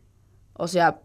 O 0.54 0.68
sea, 0.68 1.00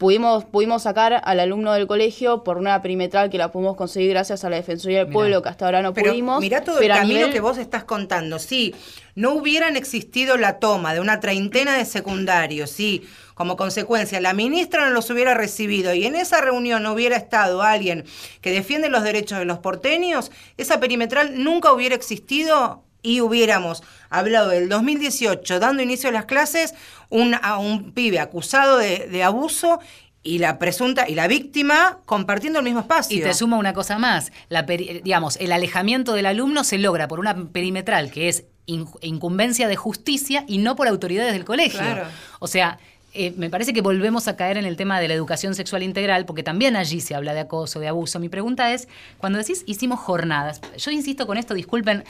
pudimos, 0.00 0.46
pudimos 0.46 0.82
sacar 0.84 1.20
al 1.22 1.40
alumno 1.40 1.74
del 1.74 1.86
colegio 1.86 2.42
por 2.42 2.56
una 2.56 2.80
perimetral 2.80 3.28
que 3.28 3.36
la 3.36 3.52
pudimos 3.52 3.76
conseguir 3.76 4.08
gracias 4.10 4.44
a 4.44 4.48
la 4.50 4.56
Defensoría 4.56 5.00
del 5.00 5.08
Mirá. 5.08 5.12
Pueblo, 5.14 5.42
que 5.42 5.50
hasta 5.50 5.66
ahora 5.66 5.82
no 5.82 5.92
Pero 5.92 6.10
pudimos. 6.10 6.40
mirá 6.40 6.64
todo 6.64 6.78
pero 6.78 6.94
el 6.94 7.00
camino 7.00 7.18
nivel- 7.26 7.32
que 7.32 7.40
vos 7.40 7.58
estás 7.58 7.84
contando. 7.84 8.38
Si 8.38 8.74
no 9.14 9.34
hubieran 9.34 9.76
existido 9.76 10.38
la 10.38 10.58
toma 10.58 10.94
de 10.94 11.00
una 11.00 11.20
treintena 11.20 11.76
de 11.76 11.84
secundarios, 11.84 12.70
si 12.70 13.02
como 13.34 13.58
consecuencia 13.58 14.20
la 14.22 14.32
ministra 14.32 14.86
no 14.88 14.90
los 14.94 15.10
hubiera 15.10 15.34
recibido 15.34 15.92
y 15.92 16.06
en 16.06 16.14
esa 16.14 16.40
reunión 16.40 16.82
no 16.82 16.94
hubiera 16.94 17.16
estado 17.16 17.60
alguien 17.62 18.04
que 18.40 18.52
defiende 18.52 18.88
los 18.88 19.02
derechos 19.02 19.38
de 19.38 19.44
los 19.44 19.58
porteños, 19.58 20.30
esa 20.56 20.80
perimetral 20.80 21.44
nunca 21.44 21.72
hubiera 21.72 21.94
existido 21.94 22.84
y 23.02 23.20
hubiéramos 23.20 23.82
hablado 24.08 24.48
del 24.50 24.68
2018, 24.68 25.58
dando 25.60 25.82
inicio 25.82 26.08
a 26.08 26.12
las 26.12 26.24
clases, 26.26 26.74
un, 27.08 27.34
a 27.42 27.58
un 27.58 27.92
pibe 27.92 28.18
acusado 28.20 28.76
de, 28.78 29.08
de 29.08 29.22
abuso 29.22 29.80
y 30.22 30.38
la 30.38 30.58
presunta 30.58 31.08
y 31.08 31.14
la 31.14 31.28
víctima 31.28 31.98
compartiendo 32.04 32.58
el 32.58 32.64
mismo 32.64 32.80
espacio. 32.80 33.16
Y 33.16 33.22
te 33.22 33.32
sumo 33.32 33.58
una 33.58 33.72
cosa 33.72 33.98
más, 33.98 34.32
la 34.48 34.66
peri- 34.66 35.02
digamos, 35.02 35.36
el 35.38 35.50
alejamiento 35.52 36.12
del 36.12 36.26
alumno 36.26 36.62
se 36.64 36.76
logra 36.78 37.08
por 37.08 37.20
una 37.20 37.34
perimetral 37.52 38.10
que 38.10 38.28
es 38.28 38.44
in- 38.66 38.86
incumbencia 39.00 39.66
de 39.66 39.76
justicia 39.76 40.44
y 40.46 40.58
no 40.58 40.76
por 40.76 40.88
autoridades 40.88 41.32
del 41.32 41.44
colegio. 41.46 41.80
Claro. 41.80 42.04
O 42.38 42.46
sea, 42.48 42.78
eh, 43.14 43.32
me 43.36 43.50
parece 43.50 43.72
que 43.72 43.80
volvemos 43.80 44.28
a 44.28 44.36
caer 44.36 44.56
en 44.58 44.66
el 44.66 44.76
tema 44.76 45.00
de 45.00 45.08
la 45.08 45.14
educación 45.14 45.54
sexual 45.56 45.82
integral, 45.82 46.26
porque 46.26 46.42
también 46.44 46.76
allí 46.76 47.00
se 47.00 47.14
habla 47.16 47.32
de 47.34 47.40
acoso, 47.40 47.80
de 47.80 47.88
abuso. 47.88 48.20
Mi 48.20 48.28
pregunta 48.28 48.72
es, 48.72 48.86
cuando 49.18 49.38
decís 49.38 49.64
hicimos 49.66 49.98
jornadas, 49.98 50.60
yo 50.76 50.90
insisto 50.92 51.26
con 51.26 51.36
esto, 51.38 51.54
disculpen, 51.54 52.04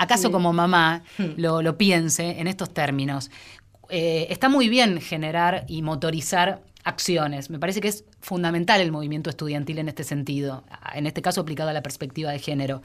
acaso 0.00 0.32
como 0.32 0.52
mamá 0.52 1.02
lo, 1.36 1.62
lo 1.62 1.76
piense 1.76 2.40
en 2.40 2.46
estos 2.46 2.72
términos. 2.72 3.30
Eh, 3.90 4.26
está 4.30 4.48
muy 4.48 4.68
bien 4.68 5.00
generar 5.00 5.64
y 5.68 5.82
motorizar 5.82 6.62
acciones. 6.84 7.50
Me 7.50 7.58
parece 7.58 7.80
que 7.80 7.88
es 7.88 8.04
fundamental 8.20 8.80
el 8.80 8.92
movimiento 8.92 9.28
estudiantil 9.28 9.78
en 9.78 9.88
este 9.88 10.04
sentido, 10.04 10.64
en 10.94 11.06
este 11.06 11.20
caso 11.20 11.42
aplicado 11.42 11.68
a 11.70 11.72
la 11.72 11.82
perspectiva 11.82 12.30
de 12.30 12.38
género. 12.38 12.82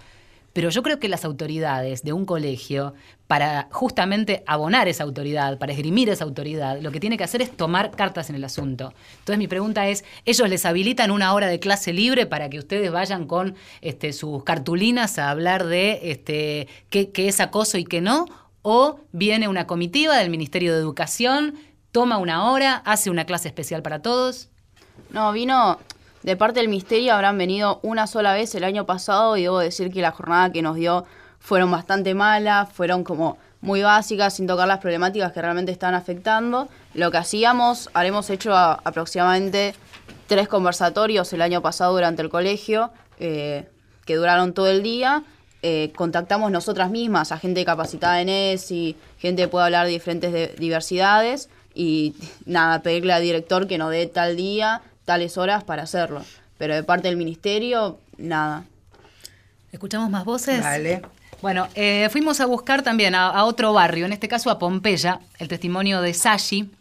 Pero 0.55 0.69
yo 0.69 0.83
creo 0.83 1.01
que 1.01 1.09
las 1.09 1.25
autoridades 1.25 2.03
de 2.03 2.13
un 2.13 2.23
colegio, 2.25 2.93
para 3.27 3.67
justamente 3.73 4.41
abonar 4.47 4.87
esa 4.87 5.03
autoridad, 5.03 5.57
para 5.57 5.73
esgrimir 5.73 6.07
esa 6.07 6.23
autoridad, 6.23 6.79
lo 6.79 6.93
que 6.93 7.01
tiene 7.01 7.17
que 7.17 7.25
hacer 7.25 7.41
es 7.41 7.51
tomar 7.51 7.91
cartas 7.91 8.29
en 8.29 8.37
el 8.37 8.43
asunto. 8.45 8.93
Entonces 9.19 9.37
mi 9.37 9.49
pregunta 9.49 9.89
es, 9.89 10.05
¿ellos 10.23 10.47
les 10.47 10.65
habilitan 10.65 11.11
una 11.11 11.33
hora 11.33 11.47
de 11.47 11.59
clase 11.59 11.91
libre 11.91 12.25
para 12.25 12.49
que 12.49 12.57
ustedes 12.57 12.89
vayan 12.89 13.27
con 13.27 13.55
este, 13.81 14.13
sus 14.13 14.45
cartulinas 14.45 15.19
a 15.19 15.29
hablar 15.29 15.65
de 15.65 15.99
este, 16.03 16.69
qué, 16.89 17.11
qué 17.11 17.27
es 17.27 17.41
acoso 17.41 17.77
y 17.77 17.83
qué 17.83 17.99
no? 17.99 18.25
¿O 18.61 19.01
viene 19.11 19.49
una 19.49 19.67
comitiva 19.67 20.15
del 20.15 20.29
Ministerio 20.29 20.73
de 20.73 20.79
Educación, 20.79 21.55
toma 21.91 22.17
una 22.17 22.49
hora, 22.49 22.81
hace 22.85 23.09
una 23.09 23.25
clase 23.25 23.49
especial 23.49 23.81
para 23.81 24.01
todos? 24.01 24.47
No, 25.09 25.33
vino 25.33 25.79
de 26.25 26.35
parte 26.35 26.59
del 26.59 26.69
Ministerio, 26.69 27.13
habrán 27.13 27.37
venido 27.37 27.79
una 27.83 28.07
sola 28.07 28.33
vez 28.33 28.55
el 28.55 28.63
año 28.63 28.87
pasado 28.87 29.37
y 29.37 29.43
debo 29.43 29.59
decir 29.59 29.91
que 29.91 30.01
la 30.01 30.09
jornada 30.09 30.51
que 30.51 30.63
nos 30.63 30.75
dio 30.75 31.05
fueron 31.39 31.69
bastante 31.69 32.15
malas, 32.15 32.67
fueron 32.73 33.03
como 33.03 33.37
muy 33.61 33.83
básicas, 33.83 34.33
sin 34.35 34.47
tocar 34.47 34.67
las 34.67 34.79
problemáticas 34.79 35.31
que 35.31 35.41
realmente 35.41 35.71
están 35.71 35.93
afectando. 35.93 36.67
Lo 36.95 37.11
que 37.11 37.17
hacíamos, 37.17 37.91
haremos 37.93 38.31
hecho 38.31 38.55
aproximadamente 38.55 39.75
tres 40.25 40.47
conversatorios 40.47 41.31
el 41.33 41.43
año 41.43 41.61
pasado 41.61 41.93
durante 41.93 42.23
el 42.23 42.29
colegio, 42.29 42.89
eh, 43.19 43.67
que 44.05 44.15
duraron 44.15 44.53
todo 44.53 44.67
el 44.67 44.81
día. 44.81 45.23
Eh, 45.61 45.91
contactamos 45.95 46.49
nosotras 46.51 46.89
mismas 46.89 47.31
a 47.31 47.37
gente 47.37 47.63
capacitada 47.65 48.19
en 48.21 48.29
ESI, 48.29 48.95
gente 49.19 49.43
que 49.43 49.47
puede 49.47 49.65
hablar 49.65 49.85
de 49.85 49.91
diferentes 49.93 50.33
de- 50.33 50.55
diversidades 50.57 51.49
y 51.75 52.15
nada, 52.47 52.81
pedirle 52.81 53.13
al 53.13 53.21
director 53.21 53.67
que 53.67 53.77
nos 53.77 53.91
dé 53.91 54.07
tal 54.07 54.35
día, 54.35 54.81
tales 55.05 55.37
horas 55.37 55.63
para 55.63 55.83
hacerlo. 55.83 56.23
Pero 56.57 56.75
de 56.75 56.83
parte 56.83 57.07
del 57.07 57.17
ministerio, 57.17 57.99
nada. 58.17 58.63
¿Escuchamos 59.71 60.09
más 60.09 60.25
voces? 60.25 60.61
Vale. 60.61 61.01
Bueno, 61.41 61.67
eh, 61.75 62.07
fuimos 62.11 62.39
a 62.39 62.45
buscar 62.45 62.81
también 62.81 63.13
a, 63.13 63.27
a 63.27 63.43
otro 63.45 63.73
barrio, 63.73 64.05
en 64.05 64.13
este 64.13 64.27
caso 64.27 64.49
a 64.49 64.57
Pompeya, 64.57 65.19
el 65.37 65.47
testimonio 65.47 66.01
de 66.01 66.13
Sashi, 66.13 66.71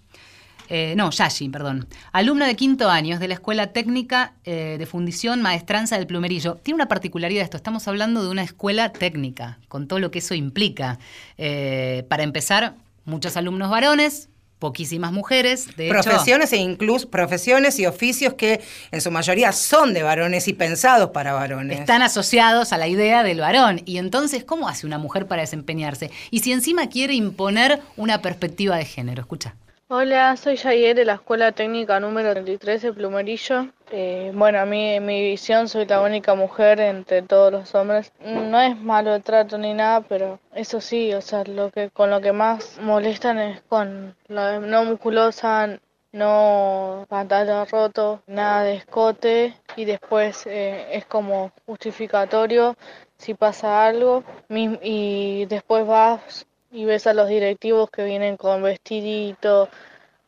eh, 0.69 0.95
no, 0.97 1.11
Yashi, 1.11 1.49
perdón, 1.51 1.87
alumna 2.13 2.47
de 2.47 2.57
quinto 2.57 2.89
años 2.89 3.21
de 3.21 3.29
la 3.29 3.35
Escuela 3.35 3.69
Técnica 3.69 4.33
eh, 4.45 4.77
de 4.79 4.87
Fundición 4.87 5.43
Maestranza 5.43 5.99
del 5.99 6.07
Plumerillo. 6.07 6.57
Tiene 6.57 6.77
una 6.77 6.89
particularidad 6.89 7.45
esto, 7.45 7.57
estamos 7.57 7.87
hablando 7.87 8.23
de 8.23 8.31
una 8.31 8.43
escuela 8.43 8.91
técnica, 8.93 9.59
con 9.69 9.89
todo 9.89 9.99
lo 9.99 10.11
que 10.11 10.21
eso 10.21 10.35
implica. 10.35 10.99
Eh, 11.37 12.07
para 12.09 12.23
empezar, 12.23 12.77
muchos 13.05 13.37
alumnos 13.37 13.71
varones, 13.71 14.31
poquísimas 14.65 15.13
mujeres. 15.13 15.77
De 15.77 15.89
hecho, 15.89 15.93
profesiones 15.93 16.51
e 16.55 16.57
incluso 16.57 17.11
profesiones 17.11 17.79
y 17.79 17.85
oficios 17.85 18.33
que 18.33 18.63
en 18.93 19.03
su 19.03 19.11
mayoría 19.11 19.53
son 19.53 19.93
de 19.93 20.03
varones 20.03 20.49
y 20.49 20.55
pensados 20.55 21.11
para 21.11 21.35
varones. 21.35 21.81
están 21.81 22.01
asociados 22.01 22.73
a 22.73 22.79
la 22.79 22.89
idea 22.89 23.23
del 23.23 23.41
varón. 23.41 23.83
Y 23.85 23.99
entonces, 23.99 24.43
¿cómo 24.43 24.67
hace 24.67 24.87
una 24.87 24.97
mujer 24.97 25.27
para 25.27 25.43
desempeñarse? 25.43 26.11
Y 26.31 26.39
si 26.39 26.53
encima 26.53 26.89
quiere 26.89 27.13
imponer 27.13 27.83
una 27.99 28.23
perspectiva 28.23 28.79
de 28.79 28.87
género, 28.87 29.21
escucha. 29.21 29.55
Hola, 29.97 30.37
soy 30.37 30.57
Jair 30.57 30.97
de 30.97 31.05
la 31.05 31.13
Escuela 31.13 31.53
Técnica 31.53 32.01
número 32.01 32.33
33 32.33 32.83
de 32.83 32.93
Plumerillo. 32.93 33.69
Eh, 33.93 34.33
bueno, 34.35 34.59
a 34.59 34.67
mí, 34.67 34.95
en 34.95 35.07
mi 35.07 35.23
visión, 35.23 35.69
soy 35.69 35.87
la 35.87 36.01
única 36.01 36.35
mujer 36.35 36.81
entre 36.81 37.23
todos 37.23 37.53
los 37.53 37.73
hombres. 37.77 38.13
No 38.19 38.61
es 38.61 38.77
malo 38.77 39.15
el 39.15 39.23
trato 39.23 39.57
ni 39.57 39.73
nada, 39.73 40.01
pero 40.01 40.41
eso 40.53 40.81
sí, 40.81 41.15
o 41.15 41.21
sea, 41.21 41.45
lo 41.45 41.71
que 41.71 41.91
con 41.91 42.11
lo 42.11 42.21
que 42.21 42.33
más 42.33 42.77
molestan 42.83 43.39
es 43.39 43.61
con 43.69 44.17
la 44.27 44.59
no 44.59 44.85
musculosa, 44.85 45.79
no 46.11 47.07
pantalón 47.09 47.69
roto, 47.69 48.21
nada 48.27 48.65
de 48.65 48.75
escote 48.75 49.55
y 49.77 49.85
después 49.85 50.45
eh, 50.49 50.89
es 50.91 51.07
como 51.07 51.53
justificatorio 51.67 52.77
si 53.17 53.35
pasa 53.35 53.87
algo 53.87 54.25
y 54.49 55.47
después 55.47 55.87
vas 55.87 56.49
y 56.75 56.85
ves 56.85 57.07
a 57.07 57.15
los 57.15 57.29
directivos 57.29 57.89
que 57.89 58.05
vienen 58.05 58.37
con 58.37 58.61
vestidito, 58.63 59.69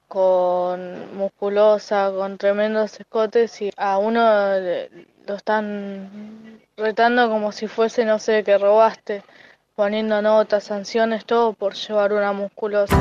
con 0.07 1.17
musculosa, 1.17 2.13
con 2.15 2.39
tremendos 2.39 3.01
escotes 3.01 3.61
y 3.61 3.73
a 3.77 3.99
uno 3.99 4.23
lo 5.27 5.35
están 5.35 6.61
retando 6.77 7.29
como 7.29 7.51
si 7.51 7.67
fuese, 7.67 8.05
no 8.05 8.21
sé, 8.21 8.45
que 8.45 8.57
robaste, 8.59 9.25
poniendo 9.75 10.23
notas, 10.23 10.63
sanciones, 10.63 11.25
todo 11.25 11.53
por 11.53 11.75
llevar 11.75 12.13
una 12.13 12.33
musculosa. 12.33 12.97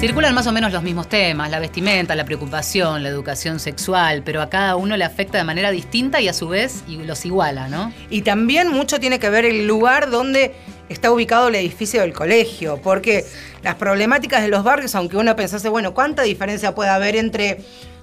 Circulan 0.00 0.34
más 0.34 0.46
o 0.46 0.52
menos 0.52 0.72
los 0.72 0.82
mismos 0.82 1.08
temas, 1.08 1.50
la 1.50 1.58
vestimenta, 1.58 2.14
la 2.14 2.24
preocupación, 2.24 3.02
la 3.02 3.08
educación 3.08 3.58
sexual, 3.58 4.22
pero 4.24 4.40
a 4.40 4.48
cada 4.48 4.76
uno 4.76 4.96
le 4.96 5.04
afecta 5.04 5.36
de 5.38 5.44
manera 5.44 5.70
distinta 5.70 6.20
y 6.20 6.28
a 6.28 6.32
su 6.32 6.48
vez 6.48 6.84
y 6.86 6.96
los 7.02 7.24
iguala, 7.26 7.68
¿no? 7.68 7.92
Y 8.08 8.22
también 8.22 8.68
mucho 8.68 8.98
tiene 8.98 9.18
que 9.18 9.30
ver 9.30 9.44
el 9.46 9.66
lugar 9.66 10.10
donde 10.10 10.54
está 10.88 11.10
ubicado 11.10 11.48
el 11.48 11.54
edificio 11.56 12.00
del 12.00 12.12
colegio, 12.12 12.80
porque 12.82 13.24
las 13.62 13.74
problemáticas 13.76 14.42
de 14.42 14.48
los 14.48 14.64
barrios, 14.64 14.94
aunque 14.94 15.16
uno 15.16 15.34
pensase, 15.36 15.68
bueno, 15.68 15.94
¿cuánta 15.94 16.22
diferencia 16.22 16.74
puede 16.74 16.90
haber 16.90 17.16
entre 17.16 17.58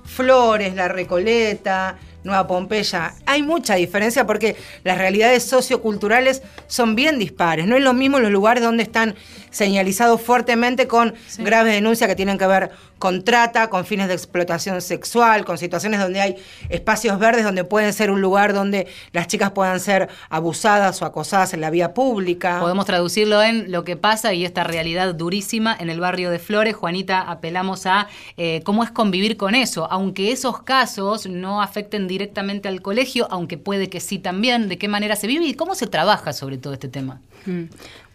Flores, 0.05 0.75
La 0.75 0.87
Recoleta, 0.87 1.97
Nueva 2.23 2.47
Pompeya. 2.47 3.13
Hay 3.25 3.43
mucha 3.43 3.75
diferencia 3.75 4.25
porque 4.25 4.55
las 4.83 4.97
realidades 4.97 5.43
socioculturales 5.43 6.41
son 6.67 6.95
bien 6.95 7.19
dispares. 7.19 7.67
No 7.67 7.75
es 7.75 7.83
lo 7.83 7.93
mismo 7.93 8.19
los 8.19 8.31
lugares 8.31 8.63
donde 8.63 8.83
están 8.83 9.15
señalizados 9.53 10.19
fuertemente 10.21 10.87
con 10.87 11.13
graves 11.37 11.73
denuncias 11.73 12.09
que 12.09 12.15
tienen 12.15 12.37
que 12.37 12.47
ver 12.47 12.71
con 12.99 13.23
trata, 13.23 13.69
con 13.69 13.85
fines 13.85 14.07
de 14.07 14.13
explotación 14.13 14.81
sexual, 14.81 15.45
con 15.45 15.57
situaciones 15.57 15.99
donde 15.99 16.21
hay 16.21 16.35
espacios 16.69 17.19
verdes 17.19 17.43
donde 17.43 17.63
pueden 17.63 17.91
ser 17.93 18.09
un 18.09 18.21
lugar 18.21 18.53
donde 18.53 18.87
las 19.11 19.27
chicas 19.27 19.51
puedan 19.51 19.79
ser 19.79 20.09
abusadas 20.29 21.01
o 21.01 21.05
acosadas 21.05 21.53
en 21.53 21.61
la 21.61 21.69
vía 21.69 21.93
pública. 21.93 22.59
Podemos 22.61 22.85
traducirlo 22.85 23.43
en 23.43 23.71
lo 23.71 23.83
que 23.83 23.97
pasa 23.97 24.33
y 24.33 24.45
esta 24.45 24.63
realidad 24.63 25.13
durísima 25.13 25.75
en 25.77 25.89
el 25.89 25.99
barrio 25.99 26.31
de 26.31 26.39
Flores. 26.39 26.75
Juanita, 26.75 27.19
apelamos 27.19 27.85
a 27.85 28.07
eh, 28.37 28.61
cómo 28.63 28.83
es 28.83 28.91
convivir 28.91 29.37
con 29.37 29.53
eso, 29.53 29.87
aunque 29.91 30.31
esos 30.31 30.63
casos 30.63 31.27
no 31.27 31.61
afecten 31.61 32.07
directamente 32.07 32.67
al 32.69 32.81
colegio, 32.81 33.27
aunque 33.29 33.57
puede 33.57 33.89
que 33.89 33.99
sí 33.99 34.17
también, 34.17 34.69
de 34.69 34.77
qué 34.77 34.87
manera 34.87 35.15
se 35.15 35.27
vive 35.27 35.45
y 35.45 35.53
cómo 35.53 35.75
se 35.75 35.87
trabaja 35.87 36.33
sobre 36.33 36.57
todo 36.57 36.73
este 36.73 36.87
tema. 36.87 37.19
Mm. 37.45 37.63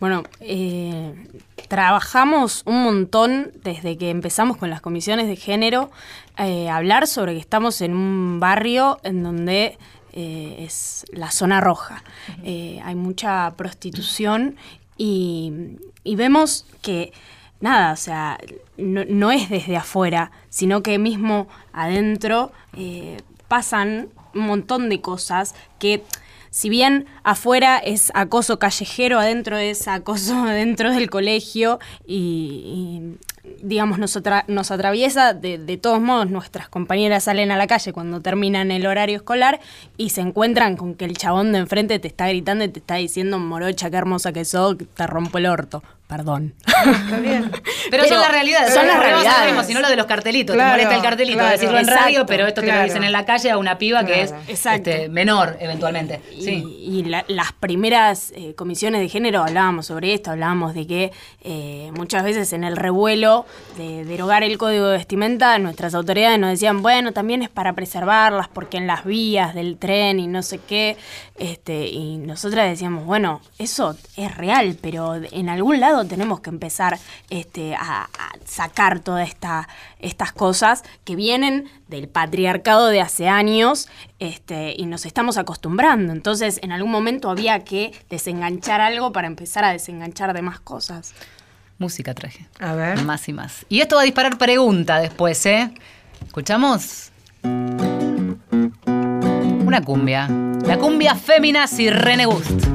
Bueno, 0.01 0.23
eh, 0.41 1.15
trabajamos 1.69 2.63
un 2.67 2.83
montón 2.83 3.53
desde 3.63 3.97
que 3.99 4.11
empezamos 4.11 4.57
con 4.57 4.71
las 4.71 4.81
comisiones 4.81 5.27
de 5.27 5.37
género, 5.37 5.91
eh, 6.39 6.69
hablar 6.71 7.07
sobre 7.07 7.35
que 7.35 7.41
estamos 7.41 7.81
en 7.81 7.95
un 7.95 8.41
barrio 8.41 8.99
en 9.03 9.23
donde 9.23 9.79
eh, 10.13 10.57
es 10.61 11.05
la 11.13 11.31
zona 11.31 11.61
roja. 11.61 12.03
Eh, 12.43 12.81
hay 12.85 12.95
mucha 12.95 13.55
prostitución 13.57 14.57
y, 14.97 15.53
y 16.05 16.17
vemos 16.17 16.67
que 16.83 17.13
nada, 17.61 17.93
o 17.93 17.97
sea, 17.97 18.39
no, 18.77 19.05
no 19.05 19.31
es 19.31 19.49
desde 19.49 19.77
afuera, 19.77 20.31
sino 20.49 20.83
que 20.83 20.99
mismo 20.99 21.49
adentro 21.73 22.53
eh, 22.77 23.19
pasan 23.49 24.09
un 24.35 24.47
montón 24.47 24.89
de 24.89 25.01
cosas 25.01 25.55
que 25.79 26.05
si 26.51 26.69
bien 26.69 27.07
afuera 27.23 27.79
es 27.79 28.11
acoso 28.15 28.59
callejero, 28.59 29.19
adentro 29.19 29.57
es 29.57 29.89
acoso 29.89 30.45
dentro 30.47 30.93
del 30.93 31.11
colegio 31.11 31.79
y, 32.07 33.17
digamos, 33.63 33.99
nos, 33.99 34.17
atra- 34.17 34.45
nos 34.49 34.71
atraviesa, 34.71 35.33
de, 35.35 35.59
de 35.59 35.77
todos 35.77 36.01
modos 36.01 36.31
nuestras 36.31 36.69
compañeras 36.69 37.25
salen 37.25 37.51
a 37.51 37.57
la 37.57 37.67
calle 37.67 37.93
cuando 37.93 38.21
terminan 38.21 38.71
el 38.71 38.87
horario 38.87 39.17
escolar 39.17 39.61
y 39.97 40.11
se 40.11 40.21
encuentran 40.21 40.77
con 40.77 40.95
que 40.95 41.05
el 41.05 41.17
chabón 41.17 41.53
de 41.53 41.59
enfrente 41.59 41.99
te 41.99 42.09
está 42.09 42.29
gritando 42.29 42.65
y 42.65 42.69
te 42.69 42.79
está 42.81 42.95
diciendo, 42.97 43.39
morocha, 43.39 43.91
qué 43.91 43.97
hermosa 43.97 44.33
que 44.33 44.45
sos, 44.45 44.77
que 44.77 44.85
te 44.85 45.07
rompo 45.07 45.39
el 45.39 45.47
orto. 45.47 45.83
Perdón. 46.09 46.55
Está 46.67 47.19
bien. 47.21 47.51
Pero, 47.91 48.05
son 48.07 48.19
las 48.19 48.33
realidades. 48.33 48.73
Son 48.73 48.87
las 48.87 48.99
realidades. 48.99 49.45
mismo, 49.53 49.63
sino 49.63 49.81
lo 49.83 49.91
de 49.91 49.97
los 49.97 50.07
cartelitos. 50.07 50.57
Claro, 50.57 50.71
te 50.71 50.77
molesta 50.79 50.97
el 50.97 51.03
cartelito, 51.03 51.39
claro. 51.39 51.53
decirlo 51.53 51.77
en 51.79 51.85
Exacto, 51.85 52.03
radio, 52.03 52.25
pero 52.27 52.47
esto 52.47 52.63
te 52.63 52.67
claro. 52.69 52.81
lo 52.81 52.85
dicen 52.87 53.05
en 53.05 53.13
la 53.13 53.27
calle 53.27 53.51
a 53.51 53.59
una 53.59 53.77
piba 53.77 54.07
que 54.07 54.23
es 54.23 54.33
este, 54.49 55.11
menor, 55.11 55.59
eventualmente. 55.61 56.23
Y, 56.35 56.43
Sí. 56.43 56.65
y 56.81 57.05
la- 57.05 57.27
las 57.29 57.53
primeras 57.53 58.33
eh, 58.35 58.55
comisiones 58.55 59.03
de 59.03 59.09
género 59.11 59.43
hablábamos 59.43 59.85
sobre 59.85 60.15
esto, 60.15 60.31
hablábamos 60.31 60.73
de 60.75 60.87
que 60.87 61.13
eh, 61.43 61.91
muchas 61.95 62.25
veces 62.25 62.55
en 62.55 62.65
el 62.65 62.79
revuelo 62.79 63.38
de 63.77 64.05
derogar 64.05 64.43
el 64.43 64.59
código 64.59 64.87
de 64.87 64.99
vestimenta, 64.99 65.59
nuestras 65.59 65.95
autoridades 65.95 66.39
nos 66.39 66.51
decían, 66.51 66.83
bueno, 66.83 67.13
también 67.13 67.43
es 67.43 67.49
para 67.49 67.73
preservarlas, 67.73 68.49
porque 68.49 68.77
en 68.77 68.87
las 68.87 69.05
vías 69.05 69.55
del 69.55 69.79
tren 69.79 70.21
y 70.21 70.27
no 70.27 70.43
sé 70.43 70.59
qué, 70.59 70.97
este, 71.37 71.89
y 71.89 72.17
nosotras 72.17 72.69
decíamos, 72.69 73.05
bueno, 73.05 73.41
eso 73.59 73.97
es 74.17 74.37
real, 74.37 74.77
pero 74.81 75.15
en 75.17 75.49
algún 75.49 75.81
lado 75.81 76.05
tenemos 76.05 76.41
que 76.41 76.51
empezar 76.51 76.99
este, 77.31 77.75
a, 77.75 78.09
sacar 78.45 79.01
todas 79.01 79.29
esta, 79.29 79.69
estas 79.99 80.33
cosas 80.33 80.83
que 81.05 81.17
vienen 81.17 81.69
del 81.89 82.09
patriarcado 82.09 82.89
de 82.89 83.01
hace 83.01 83.29
años 83.29 83.89
este, 84.19 84.75
y 84.77 84.87
nos 84.87 85.07
estamos 85.07 85.37
acostumbrando. 85.37 86.13
Entonces, 86.13 86.59
en 86.63 86.73
algún 86.73 86.91
momento 86.91 87.31
había 87.31 87.65
que 87.65 87.93
desenganchar 88.11 88.81
algo 88.81 89.13
para 89.13 89.27
empezar 89.27 89.65
a 89.65 89.73
desenganchar 89.73 90.33
de 90.35 90.43
más 90.43 90.61
cosas. 90.61 91.15
Música 91.79 92.13
traje. 92.13 92.47
A 92.59 92.75
ver. 92.75 93.03
Más 93.05 93.29
y 93.29 93.33
más. 93.33 93.65
Y 93.69 93.81
esto 93.81 93.97
va 93.97 94.03
a 94.03 94.05
disparar 94.05 94.37
pregunta 94.37 94.99
después, 94.99 95.47
¿eh? 95.47 95.73
¿Escuchamos? 96.27 97.11
Una 99.65 99.83
cumbia. 99.85 100.29
La 100.67 100.77
cumbia 100.79 101.15
Feminazi 101.15 101.91
René 101.91 102.27
Gust. 102.27 102.67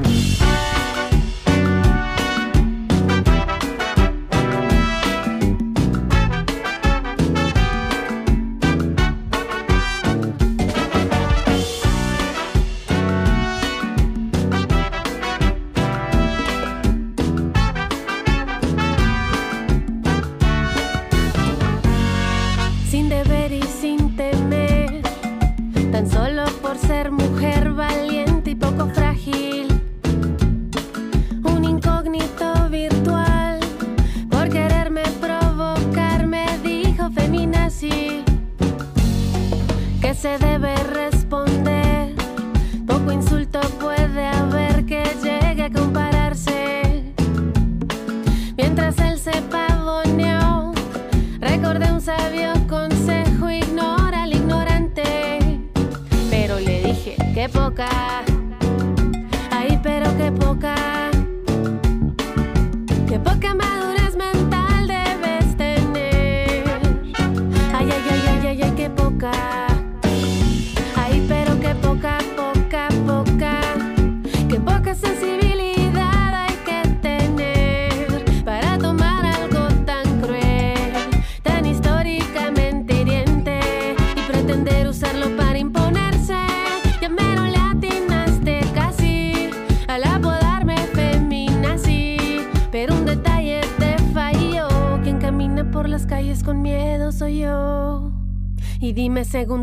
Poco 42.94 43.10
insulto 43.10 43.43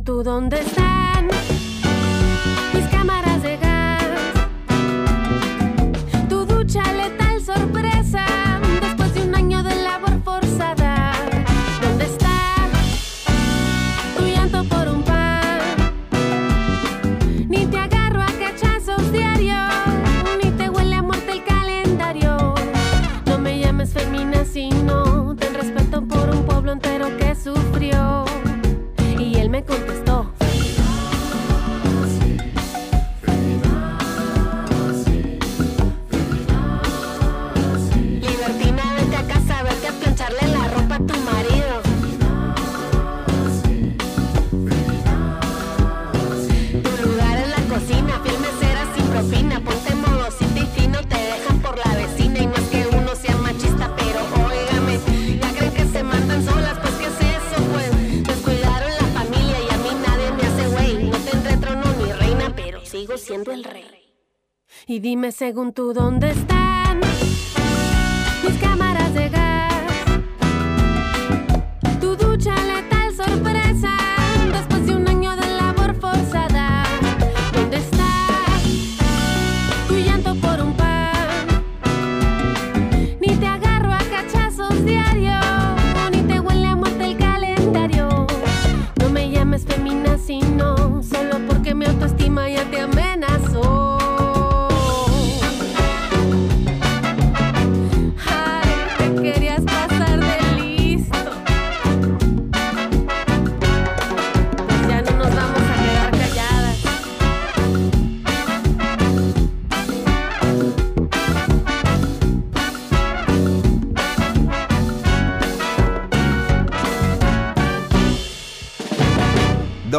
tú 0.04 0.24
dónde 0.24 0.71
Y 64.88 65.00
dime 65.00 65.32
según 65.32 65.74
tú 65.74 65.94
dónde 65.94 66.32
están 66.32 67.00
mis 68.44 68.58
cámaras 68.60 68.91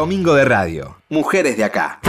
Domingo 0.03 0.33
de 0.33 0.43
Radio. 0.43 0.97
Mujeres 1.07 1.55
de 1.55 1.63
acá. 1.63 2.01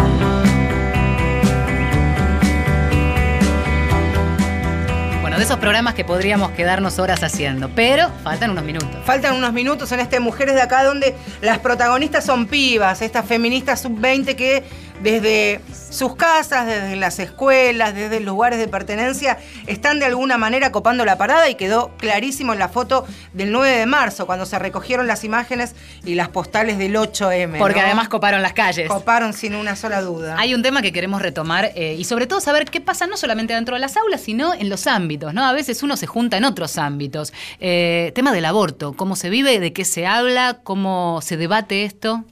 Bueno, 5.20 5.36
de 5.36 5.44
esos 5.44 5.60
programas 5.60 5.94
que 5.94 6.04
podríamos 6.04 6.50
quedarnos 6.50 6.98
horas 6.98 7.22
haciendo, 7.22 7.70
pero 7.76 8.10
faltan 8.24 8.50
unos 8.50 8.64
minutos. 8.64 8.96
Faltan 9.04 9.36
unos 9.36 9.52
minutos 9.52 9.92
en 9.92 10.00
este 10.00 10.18
Mujeres 10.18 10.56
de 10.56 10.62
Acá 10.62 10.82
donde 10.82 11.14
las 11.40 11.60
protagonistas 11.60 12.26
son 12.26 12.48
pibas, 12.48 13.00
estas 13.00 13.26
feministas 13.26 13.82
sub-20 13.82 14.34
que 14.34 14.64
desde 15.04 15.60
sus 15.90 16.16
casas, 16.16 16.66
desde 16.66 16.96
las 16.96 17.18
escuelas, 17.18 17.94
desde 17.94 18.20
lugares 18.20 18.58
de 18.58 18.66
pertenencia, 18.68 19.38
están 19.66 19.98
de 19.98 20.06
alguna 20.06 20.38
manera 20.38 20.72
copando 20.72 21.04
la 21.04 21.18
parada 21.18 21.48
y 21.50 21.56
quedó 21.56 21.94
clarísimo 21.98 22.54
en 22.54 22.58
la 22.58 22.68
foto 22.68 23.04
del 23.34 23.52
9 23.52 23.76
de 23.76 23.86
marzo, 23.86 24.26
cuando 24.26 24.46
se 24.46 24.58
recogieron 24.58 25.06
las 25.06 25.22
imágenes 25.22 25.76
y 26.04 26.14
las 26.14 26.30
postales 26.30 26.78
del 26.78 26.96
8M. 26.96 27.58
Porque 27.58 27.80
¿no? 27.80 27.86
además 27.86 28.08
coparon 28.08 28.40
las 28.40 28.54
calles. 28.54 28.88
Coparon 28.88 29.34
sin 29.34 29.54
una 29.54 29.76
sola 29.76 30.00
duda. 30.00 30.36
Hay 30.38 30.54
un 30.54 30.62
tema 30.62 30.80
que 30.80 30.90
queremos 30.90 31.20
retomar 31.20 31.70
eh, 31.76 31.94
y 31.98 32.04
sobre 32.04 32.26
todo 32.26 32.40
saber 32.40 32.64
qué 32.64 32.80
pasa 32.80 33.06
no 33.06 33.18
solamente 33.18 33.52
dentro 33.52 33.74
de 33.74 33.80
las 33.80 33.98
aulas, 33.98 34.22
sino 34.22 34.54
en 34.54 34.70
los 34.70 34.86
ámbitos, 34.86 35.34
¿no? 35.34 35.44
A 35.44 35.52
veces 35.52 35.82
uno 35.82 35.98
se 35.98 36.06
junta 36.06 36.38
en 36.38 36.44
otros 36.44 36.78
ámbitos. 36.78 37.34
Eh, 37.60 38.10
tema 38.14 38.32
del 38.32 38.46
aborto, 38.46 38.94
cómo 38.94 39.16
se 39.16 39.28
vive, 39.28 39.60
de 39.60 39.74
qué 39.74 39.84
se 39.84 40.06
habla, 40.06 40.60
cómo 40.64 41.20
se 41.22 41.36
debate 41.36 41.84
esto. 41.84 42.24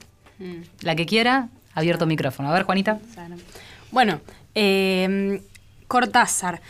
La 0.81 0.95
que 0.95 1.05
quiera, 1.05 1.47
abierto 1.73 2.05
micrófono. 2.05 2.49
A 2.49 2.53
ver, 2.53 2.63
Juanita. 2.63 2.99
Bueno, 3.91 4.21
eh, 4.55 5.41
Cortázar, 5.87 6.61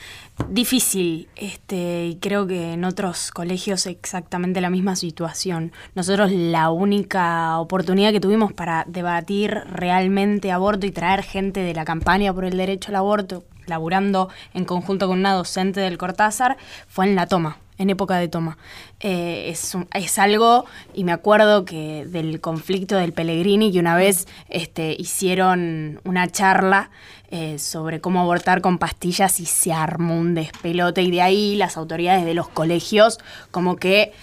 difícil, 0.50 1.30
este, 1.38 2.08
y 2.08 2.16
creo 2.18 2.46
que 2.46 2.74
en 2.74 2.84
otros 2.84 3.32
colegios 3.32 3.86
exactamente 3.86 4.60
la 4.60 4.70
misma 4.70 4.98
situación. 4.98 5.72
Nosotros 5.96 6.32
la 6.32 6.70
única 6.72 7.58
oportunidad 7.60 8.12
que 8.12 8.20
tuvimos 8.20 8.52
para 8.52 8.84
debatir 8.88 9.52
realmente 9.72 10.52
aborto 10.52 10.86
y 10.86 10.92
traer 10.92 11.24
gente 11.24 11.62
de 11.62 11.74
la 11.74 11.86
campaña 11.86 12.34
por 12.34 12.44
el 12.44 12.58
derecho 12.58 12.90
al 12.92 12.98
aborto, 12.98 13.46
laburando 13.66 14.28
en 14.54 14.66
conjunto 14.66 15.08
con 15.08 15.20
una 15.20 15.34
docente 15.34 15.80
del 15.80 15.98
Cortázar, 15.98 16.58
fue 16.88 17.06
en 17.06 17.16
la 17.16 17.28
toma 17.28 17.63
en 17.78 17.90
época 17.90 18.18
de 18.18 18.28
toma. 18.28 18.58
Eh, 19.00 19.50
es, 19.50 19.76
un- 19.76 19.88
es 19.94 20.20
algo, 20.20 20.66
y 20.94 21.04
me 21.04 21.12
acuerdo 21.12 21.66
que 21.66 22.06
del 22.06 22.40
conflicto 22.42 22.96
del 22.96 23.14
Pellegrini, 23.14 23.72
que 23.72 23.80
una 23.80 23.96
vez 23.96 24.28
este, 24.50 24.96
hicieron 24.98 26.00
una 26.04 26.28
charla 26.28 26.90
eh, 27.32 27.58
sobre 27.58 28.00
cómo 28.00 28.20
abortar 28.22 28.62
con 28.62 28.78
pastillas 28.78 29.40
y 29.40 29.48
se 29.48 29.74
armó 29.74 30.16
un 30.20 30.36
despelote, 30.36 31.02
y 31.02 31.10
de 31.10 31.22
ahí 31.24 31.56
las 31.56 31.78
autoridades 31.78 32.26
de 32.26 32.36
los 32.36 32.48
colegios 32.48 33.18
como 33.50 33.76
que 33.78 34.14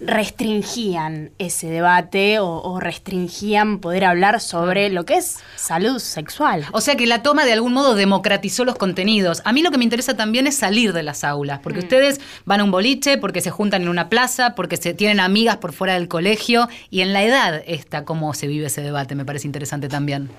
restringían 0.00 1.30
ese 1.38 1.68
debate 1.68 2.38
o, 2.38 2.62
o 2.62 2.78
restringían 2.80 3.78
poder 3.80 4.04
hablar 4.04 4.40
sobre 4.40 4.90
lo 4.90 5.04
que 5.04 5.14
es 5.14 5.38
salud 5.56 5.98
sexual. 5.98 6.64
O 6.72 6.80
sea 6.80 6.96
que 6.96 7.06
la 7.06 7.22
toma 7.22 7.44
de 7.44 7.52
algún 7.52 7.72
modo 7.72 7.94
democratizó 7.94 8.64
los 8.64 8.76
contenidos. 8.76 9.42
A 9.44 9.52
mí 9.52 9.62
lo 9.62 9.70
que 9.70 9.78
me 9.78 9.84
interesa 9.84 10.16
también 10.16 10.46
es 10.46 10.56
salir 10.56 10.92
de 10.92 11.02
las 11.02 11.24
aulas, 11.24 11.60
porque 11.60 11.80
ustedes 11.80 12.20
van 12.44 12.60
a 12.60 12.64
un 12.64 12.70
boliche, 12.70 13.18
porque 13.18 13.40
se 13.40 13.50
juntan 13.50 13.82
en 13.82 13.88
una 13.88 14.08
plaza, 14.08 14.54
porque 14.54 14.76
se 14.76 14.94
tienen 14.94 15.20
amigas 15.20 15.56
por 15.56 15.72
fuera 15.72 15.94
del 15.94 16.08
colegio 16.08 16.68
y 16.90 17.00
en 17.00 17.12
la 17.12 17.24
edad 17.24 17.62
esta 17.66 18.04
cómo 18.04 18.34
se 18.34 18.46
vive 18.46 18.66
ese 18.66 18.82
debate 18.82 19.14
me 19.14 19.24
parece 19.24 19.46
interesante 19.46 19.88
también. 19.88 20.30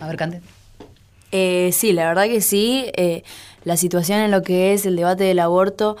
A 0.00 0.08
ver, 0.08 0.16
Cande. 0.16 0.40
Eh, 1.30 1.70
sí, 1.72 1.92
la 1.92 2.06
verdad 2.06 2.24
que 2.24 2.40
sí. 2.40 2.86
eh, 2.96 3.22
la 3.64 3.76
situación 3.76 4.20
en 4.20 4.30
lo 4.30 4.42
que 4.42 4.74
es 4.74 4.86
el 4.86 4.96
debate 4.96 5.24
del 5.24 5.38
aborto 5.38 5.96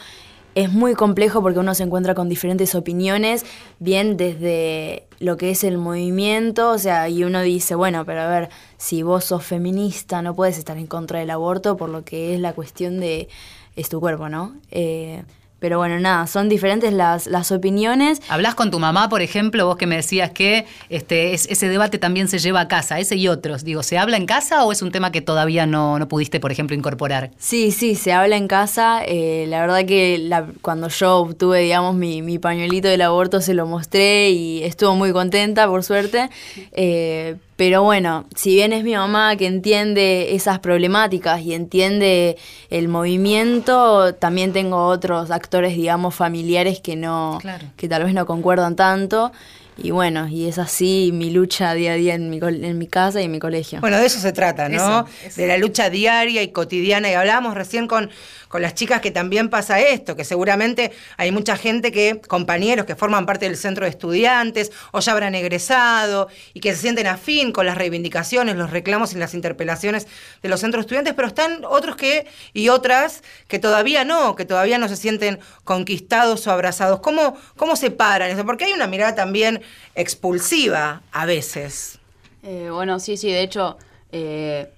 es 0.54 0.72
muy 0.72 0.94
complejo 0.94 1.42
porque 1.42 1.58
uno 1.58 1.74
se 1.74 1.82
encuentra 1.82 2.14
con 2.14 2.28
diferentes 2.28 2.74
opiniones, 2.74 3.44
bien 3.78 4.16
desde 4.16 5.06
lo 5.18 5.36
que 5.36 5.50
es 5.50 5.64
el 5.64 5.78
movimiento, 5.78 6.70
o 6.70 6.78
sea, 6.78 7.08
y 7.08 7.24
uno 7.24 7.42
dice, 7.42 7.74
bueno, 7.74 8.04
pero 8.04 8.22
a 8.22 8.28
ver, 8.28 8.50
si 8.76 9.02
vos 9.02 9.24
sos 9.24 9.44
feminista 9.44 10.22
no 10.22 10.34
puedes 10.34 10.58
estar 10.58 10.76
en 10.76 10.86
contra 10.86 11.18
del 11.18 11.30
aborto 11.30 11.76
por 11.76 11.88
lo 11.88 12.04
que 12.04 12.34
es 12.34 12.40
la 12.40 12.52
cuestión 12.52 13.00
de 13.00 13.28
es 13.76 13.88
tu 13.88 14.00
cuerpo, 14.00 14.28
¿no? 14.28 14.54
Eh, 14.70 15.24
pero 15.58 15.78
bueno, 15.78 15.98
nada, 15.98 16.26
son 16.26 16.48
diferentes 16.48 16.92
las, 16.92 17.26
las 17.26 17.50
opiniones. 17.50 18.20
¿Hablas 18.28 18.54
con 18.54 18.70
tu 18.70 18.78
mamá, 18.78 19.08
por 19.08 19.22
ejemplo, 19.22 19.66
vos 19.66 19.76
que 19.76 19.86
me 19.86 19.96
decías 19.96 20.30
que 20.30 20.66
este, 20.90 21.32
es- 21.32 21.46
ese 21.50 21.68
debate 21.68 21.98
también 21.98 22.28
se 22.28 22.38
lleva 22.38 22.60
a 22.60 22.68
casa, 22.68 22.98
ese 23.00 23.16
y 23.16 23.28
otros? 23.28 23.64
Digo, 23.64 23.82
¿se 23.82 23.96
habla 23.96 24.16
en 24.18 24.26
casa 24.26 24.64
o 24.64 24.72
es 24.72 24.82
un 24.82 24.90
tema 24.92 25.10
que 25.10 25.22
todavía 25.22 25.66
no, 25.66 25.98
no 25.98 26.06
pudiste, 26.08 26.38
por 26.40 26.52
ejemplo, 26.52 26.76
incorporar? 26.76 27.30
Sí, 27.38 27.70
sí, 27.72 27.94
se 27.94 28.12
habla 28.12 28.36
en 28.36 28.46
casa. 28.48 29.02
eh, 29.06 29.46
la 29.48 29.60
verdad 29.60 29.84
que 29.86 30.18
la- 30.18 30.46
cuando 30.60 30.88
yo 30.88 31.16
obtuve, 31.18 31.60
digamos, 31.60 31.94
mi, 31.94 32.20
mi 32.20 32.38
pañuelito 32.38 32.88
del 32.88 33.00
aborto 33.02 33.40
se 33.40 33.54
lo 33.54 33.66
mostré 33.66 34.30
y 34.30 34.62
estuvo 34.64 34.94
muy 34.96 35.12
contenta, 35.12 35.66
por 35.66 35.82
suerte. 35.82 36.28
Eh, 36.72 37.36
pero 37.56 37.82
bueno, 37.82 38.26
si 38.34 38.54
bien 38.54 38.72
es 38.72 38.82
mi 38.84 38.94
mamá 38.94 39.36
que 39.36 39.46
entiende 39.46 40.34
esas 40.34 40.58
problemáticas 40.58 41.40
y 41.42 41.54
entiende 41.54 42.36
el 42.70 42.88
movimiento, 42.88 44.14
también 44.14 44.52
tengo 44.52 44.86
otros 44.86 45.30
actores, 45.30 45.74
digamos, 45.76 46.14
familiares 46.14 46.80
que 46.80 46.96
no, 46.96 47.38
Claro. 47.40 47.66
que 47.76 47.88
tal 47.88 48.04
vez 48.04 48.14
no 48.14 48.26
concuerdan 48.26 48.76
tanto. 48.76 49.32
Y 49.76 49.90
bueno, 49.90 50.28
y 50.28 50.46
es 50.46 50.58
así 50.58 51.10
mi 51.12 51.30
lucha 51.30 51.74
día 51.74 51.92
a 51.92 51.94
día 51.96 52.14
en 52.14 52.30
mi, 52.30 52.38
col- 52.38 52.62
en 52.64 52.78
mi 52.78 52.86
casa 52.86 53.20
y 53.20 53.24
en 53.24 53.32
mi 53.32 53.40
colegio. 53.40 53.80
Bueno, 53.80 53.98
de 53.98 54.06
eso 54.06 54.20
se 54.20 54.32
trata, 54.32 54.68
¿no? 54.68 54.76
Eso, 54.76 55.06
eso. 55.26 55.40
De 55.40 55.48
la 55.48 55.58
lucha 55.58 55.90
diaria 55.90 56.42
y 56.44 56.48
cotidiana. 56.52 57.10
Y 57.10 57.14
hablábamos 57.14 57.54
recién 57.54 57.88
con, 57.88 58.08
con 58.54 58.62
las 58.62 58.74
chicas 58.76 59.00
que 59.00 59.10
también 59.10 59.48
pasa 59.48 59.80
esto, 59.80 60.14
que 60.14 60.24
seguramente 60.24 60.92
hay 61.16 61.32
mucha 61.32 61.56
gente 61.56 61.90
que, 61.90 62.20
compañeros 62.20 62.86
que 62.86 62.94
forman 62.94 63.26
parte 63.26 63.46
del 63.46 63.56
centro 63.56 63.84
de 63.84 63.90
estudiantes 63.90 64.70
o 64.92 65.00
ya 65.00 65.10
habrán 65.10 65.34
egresado 65.34 66.28
y 66.52 66.60
que 66.60 66.72
se 66.72 66.82
sienten 66.82 67.08
afín 67.08 67.50
con 67.50 67.66
las 67.66 67.76
reivindicaciones, 67.76 68.54
los 68.54 68.70
reclamos 68.70 69.12
y 69.12 69.18
las 69.18 69.34
interpelaciones 69.34 70.06
de 70.40 70.48
los 70.48 70.60
centros 70.60 70.82
de 70.82 70.86
estudiantes, 70.86 71.14
pero 71.14 71.26
están 71.26 71.64
otros 71.64 71.96
que 71.96 72.28
y 72.52 72.68
otras 72.68 73.24
que 73.48 73.58
todavía 73.58 74.04
no, 74.04 74.36
que 74.36 74.44
todavía 74.44 74.78
no 74.78 74.88
se 74.88 74.94
sienten 74.94 75.40
conquistados 75.64 76.46
o 76.46 76.52
abrazados. 76.52 77.00
¿Cómo, 77.00 77.36
cómo 77.56 77.74
se 77.74 77.90
paran 77.90 78.30
eso? 78.30 78.46
Porque 78.46 78.66
hay 78.66 78.72
una 78.72 78.86
mirada 78.86 79.16
también 79.16 79.62
expulsiva 79.96 81.02
a 81.10 81.26
veces. 81.26 81.98
Eh, 82.44 82.68
bueno, 82.70 83.00
sí, 83.00 83.16
sí, 83.16 83.32
de 83.32 83.42
hecho, 83.42 83.78
eh, 84.12 84.68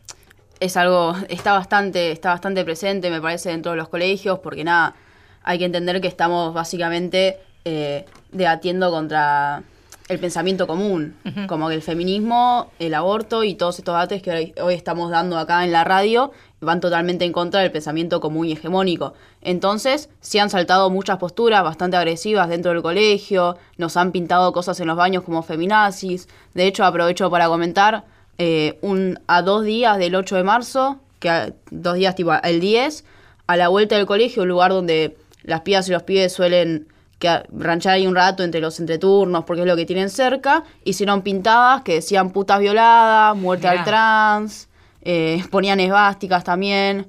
es 0.61 0.77
algo, 0.77 1.15
está 1.29 1.53
bastante, 1.53 2.13
está 2.13 2.31
bastante 2.31 2.65
presente, 2.65 3.11
me 3.11 3.21
parece, 3.21 3.53
en 3.53 3.63
todos 3.63 3.77
los 3.77 3.89
colegios, 3.89 4.39
porque 4.41 4.65
nada, 4.65 4.95
hay 5.43 5.59
que 5.59 5.65
entender 5.65 6.01
que 6.01 6.09
estamos 6.09 6.55
básicamente 6.55 7.39
eh, 7.65 8.05
debatiendo 8.33 8.91
contra 8.91 9.63
el 10.09 10.21
pensamiento 10.21 10.69
común, 10.69 11.17
como 11.49 11.69
que 11.69 11.75
el 11.75 11.83
feminismo, 11.83 12.71
el 12.79 12.95
aborto 12.95 13.43
y 13.43 13.55
todos 13.55 13.79
estos 13.81 13.93
debates 13.93 14.23
que 14.23 14.31
hoy, 14.31 14.55
hoy 14.63 14.75
estamos 14.75 15.11
dando 15.11 15.37
acá 15.37 15.65
en 15.65 15.73
la 15.73 15.83
radio 15.83 16.31
van 16.61 16.81
totalmente 16.81 17.25
en 17.25 17.33
contra 17.33 17.61
del 17.61 17.71
pensamiento 17.71 18.21
común 18.21 18.47
y 18.47 18.53
hegemónico. 18.53 19.15
Entonces, 19.43 20.09
se 20.21 20.41
han 20.41 20.51
saltado 20.51 20.91
muchas 20.91 21.19
posturas 21.19 21.63
bastante 21.63 21.97
agresivas 21.97 22.49
dentro 22.49 22.73
del 22.73 22.83
colegio, 22.83 23.57
nos 23.77 23.97
han 23.97 24.13
pintado 24.13 24.53
cosas 24.53 24.79
en 24.81 24.87
los 24.87 24.97
baños 24.97 25.23
como 25.23 25.43
feminazis. 25.43 26.29
De 26.55 26.67
hecho, 26.67 26.85
aprovecho 26.85 27.31
para 27.31 27.49
comentar, 27.49 28.05
eh, 28.39 28.79
un, 28.83 29.19
a 29.27 29.43
dos 29.43 29.65
días 29.65 29.99
del 29.99 30.15
8 30.15 30.37
de 30.37 30.45
marzo, 30.45 30.99
que 31.21 31.29
a- 31.31 31.53
dos 31.71 31.95
días 31.95 32.15
tipo 32.15 32.33
el 32.43 32.61
10, 32.61 33.05
a 33.47 33.57
la 33.57 33.69
vuelta 33.69 33.97
del 33.97 34.07
colegio, 34.07 34.43
un 34.43 34.49
lugar 34.49 34.71
donde 34.73 35.17
las 35.43 35.61
pibas 35.63 35.89
y 35.89 35.93
los 35.93 36.03
pibes 36.03 36.33
suelen 36.33 36.89
que 37.19 37.43
ranchar 37.51 37.95
ahí 37.95 38.07
un 38.07 38.15
rato 38.15 38.43
entre 38.43 38.61
los 38.61 38.79
entreturnos 38.79 39.45
porque 39.45 39.63
es 39.63 39.67
lo 39.67 39.75
que 39.77 39.87
tienen 39.87 40.11
cerca, 40.11 40.65
hicieron 40.85 41.23
pintadas 41.23 41.83
que 41.83 41.95
decían 41.95 42.31
putas 42.31 42.61
violadas, 42.61 43.35
muerte 43.37 43.69
Mirá. 43.69 43.79
al 43.81 43.85
trans, 43.87 44.69
eh, 45.03 45.43
ponían 45.51 45.81
esvásticas 45.81 46.45
también, 46.45 47.07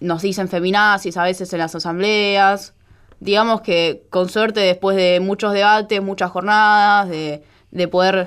nos 0.00 0.22
dicen 0.22 0.48
feminazis 0.48 1.16
a 1.16 1.22
veces 1.24 1.52
en 1.52 1.60
las 1.60 1.74
asambleas. 1.74 2.74
Digamos 3.20 3.60
que 3.60 4.02
con 4.10 4.28
suerte 4.28 4.58
después 4.58 4.96
de 4.96 5.20
muchos 5.20 5.52
debates, 5.52 6.02
muchas 6.02 6.32
jornadas, 6.32 7.08
de, 7.08 7.44
de 7.70 7.86
poder, 7.86 8.26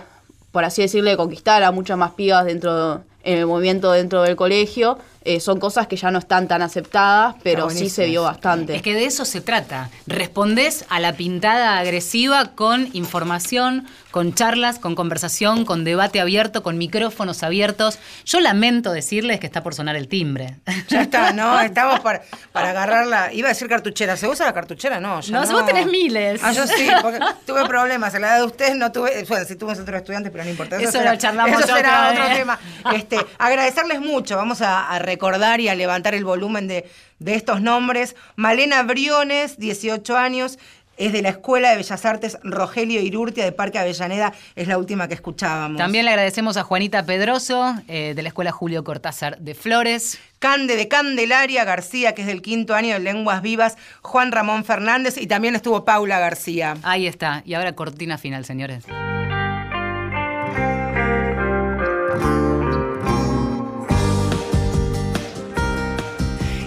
por 0.56 0.64
así 0.64 0.82
decirle, 0.82 1.18
conquistar 1.18 1.64
a 1.64 1.74
muchas 1.74 1.98
más 1.98 2.12
pibas 2.12 2.46
dentro 2.46 3.04
en 3.26 3.40
el 3.40 3.46
movimiento 3.46 3.92
dentro 3.92 4.22
del 4.22 4.38
colegio, 4.38 4.98
eh, 5.26 5.40
son 5.40 5.60
cosas 5.60 5.88
que 5.88 5.98
ya 5.98 6.12
no 6.12 6.20
están 6.20 6.48
tan 6.48 6.62
aceptadas, 6.62 7.36
pero 7.44 7.70
sí 7.70 7.90
se 7.90 8.06
vio 8.06 8.24
bastante. 8.24 8.76
Es 8.76 8.82
que 8.82 8.94
de 8.94 9.06
eso 9.06 9.26
se 9.26 9.42
trata. 9.42 9.90
Respondés 10.08 10.86
a 10.90 11.00
la 11.00 11.14
pintada 11.14 11.78
agresiva 11.80 12.52
con 12.56 12.90
información, 12.94 13.88
con 14.12 14.34
charlas, 14.34 14.80
con 14.80 14.96
conversación, 14.96 15.66
con 15.66 15.84
debate 15.84 16.22
abierto, 16.22 16.64
con 16.64 16.78
micrófonos 16.78 17.44
abiertos. 17.44 18.00
Yo 18.26 18.40
lamento 18.40 18.92
decirles 18.94 19.40
que 19.40 19.46
está 19.46 19.62
por 19.64 19.74
sonar 19.76 19.96
el 19.96 20.08
timbre. 20.08 20.56
Ya 20.88 21.02
está, 21.02 21.32
¿no? 21.34 21.60
Estamos 21.60 22.00
para, 22.00 22.22
para 22.54 22.70
agarrarla. 22.70 23.34
Iba 23.34 23.48
a 23.50 23.52
decir 23.54 23.68
cartuchera. 23.68 24.16
¿Se 24.16 24.28
usa 24.28 24.46
la 24.46 24.54
cartuchera? 24.54 25.00
No, 25.00 25.20
ya 25.22 25.32
No, 25.34 25.42
no. 25.42 25.48
si 25.48 25.54
vos 25.54 25.66
tenés 25.66 25.88
miles. 25.88 26.40
Ah, 26.44 26.52
yo 26.54 26.66
sí, 26.68 26.88
porque 27.02 27.20
tuve 27.46 27.66
problemas. 27.68 28.14
En 28.16 28.22
la 28.22 28.28
edad 28.30 28.38
de 28.38 28.44
ustedes 28.46 28.76
no 28.76 28.92
tuve. 28.92 29.24
Bueno, 29.28 29.46
sí 29.46 29.56
tuve 29.56 29.76
centro 29.76 29.94
de 29.94 29.98
estudiantes, 30.00 30.32
pero 30.32 30.44
no 30.44 30.50
importa. 30.50 30.78
Eso 30.78 30.92
será- 30.92 31.12
lo 31.12 31.18
charlamos 31.18 31.60
Eso 31.64 31.76
será 31.76 32.12
otro 32.12 32.28
tema. 32.36 32.60
Este, 32.94 33.18
agradecerles 33.38 34.00
mucho. 34.00 34.38
Vamos 34.38 34.62
a, 34.62 34.88
a 34.88 35.00
recordar 35.16 35.62
y 35.62 35.70
a 35.70 35.76
levantar 35.76 36.14
el 36.14 36.26
volumen 36.26 36.68
de, 36.68 36.86
de 37.20 37.36
estos 37.36 37.62
nombres. 37.62 38.16
Malena 38.36 38.84
Briones, 38.84 39.58
18 39.58 40.18
años. 40.18 40.60
Es 40.98 41.12
de 41.12 41.22
la 41.22 41.30
Escuela 41.30 41.72
de 41.72 41.78
Bellas 41.78 42.06
Artes 42.06 42.38
Rogelio 42.42 43.02
Irurtia 43.02 43.44
de 43.44 43.52
Parque 43.52 43.80
Avellaneda. 43.80 44.34
Es 44.56 44.70
la 44.70 44.78
última 44.78 45.10
que 45.10 45.14
escuchábamos. 45.14 45.78
También 45.78 46.06
le 46.06 46.12
agradecemos 46.12 46.56
a 46.56 46.64
Juanita 46.64 47.06
Pedroso, 47.06 47.76
eh, 47.90 48.14
de 48.16 48.22
la 48.22 48.30
Escuela 48.30 48.54
Julio 48.54 48.84
Cortázar 48.86 49.38
de 49.40 49.56
Flores. 49.56 50.20
Cande 50.40 50.78
de 50.78 50.88
Candelaria 50.88 51.66
García, 51.66 52.14
que 52.14 52.22
es 52.22 52.28
del 52.28 52.42
quinto 52.42 52.76
año 52.76 52.94
de 52.94 53.00
Lenguas 53.02 53.42
Vivas, 53.42 53.78
Juan 54.02 54.32
Ramón 54.32 54.64
Fernández 54.64 55.18
y 55.18 55.28
también 55.28 55.56
estuvo 55.56 55.84
Paula 55.84 56.20
García. 56.20 56.78
Ahí 56.84 57.08
está. 57.08 57.42
Y 57.46 57.56
ahora 57.56 57.74
cortina 57.74 58.18
final, 58.18 58.46
señores. 58.46 58.86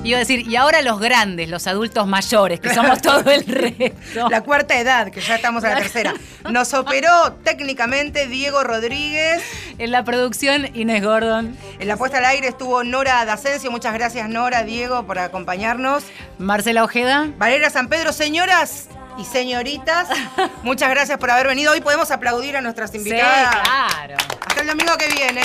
Iba 0.09 0.17
a 0.17 0.21
decir, 0.21 0.49
y 0.49 0.57
ahora 0.57 0.81
los 0.81 0.99
grandes, 1.01 1.51
los 1.51 1.67
adultos 1.67 2.07
mayores, 2.07 2.61
que 2.61 2.73
somos 2.73 3.03
todo 3.03 3.31
el 3.31 3.45
resto. 3.47 4.29
La 4.31 4.43
cuarta 4.43 4.79
edad, 4.79 5.11
que 5.11 5.21
ya 5.21 5.35
estamos 5.35 5.63
a 5.65 5.69
la 5.71 5.77
tercera. 5.77 6.15
Nos 6.51 6.73
operó 6.73 7.35
técnicamente 7.45 8.27
Diego 8.27 8.65
Rodríguez. 8.65 9.43
En 9.77 9.93
la 9.93 10.05
producción, 10.05 10.75
Inés 10.75 11.05
Gordon. 11.05 11.55
En 11.79 11.89
la 11.89 11.99
puesta 11.99 12.19
al 12.19 12.25
aire 12.25 12.49
estuvo 12.49 12.85
Nora 12.85 13.23
Dacencio. 13.27 13.71
Muchas 13.71 13.93
gracias, 13.93 14.29
Nora, 14.31 14.63
Diego, 14.63 15.05
por 15.07 15.19
acompañarnos. 15.19 16.05
Marcela 16.39 16.85
Ojeda. 16.85 17.29
Valeria 17.37 17.69
San 17.69 17.89
Pedro, 17.89 18.15
señoras 18.15 18.89
y 19.19 19.25
señoritas, 19.25 20.09
muchas 20.63 20.89
gracias 20.89 21.19
por 21.19 21.31
haber 21.31 21.49
venido. 21.49 21.73
Hoy 21.73 21.83
podemos 21.83 22.11
aplaudir 22.11 22.57
a 22.57 22.63
nuestras 22.63 22.95
invitadas. 22.95 23.57
claro. 23.63 24.15
Hasta 24.47 24.61
el 24.63 24.69
domingo 24.69 24.97
que 24.97 25.09
viene. 25.09 25.43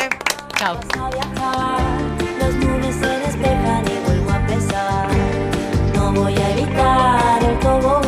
Chao. 0.58 0.80
Evitar 7.54 7.76
el 7.76 8.03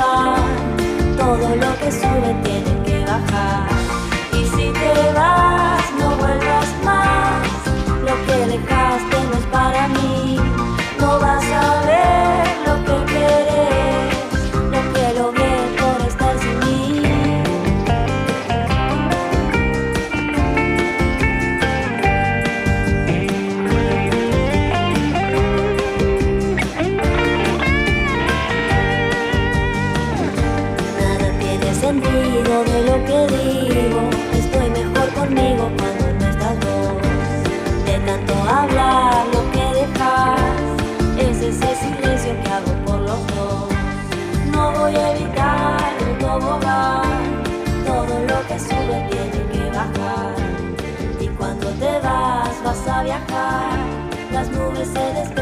Las 54.36 54.50
nubes 54.50 54.90
se 54.90 55.00
despejan. 55.00 55.35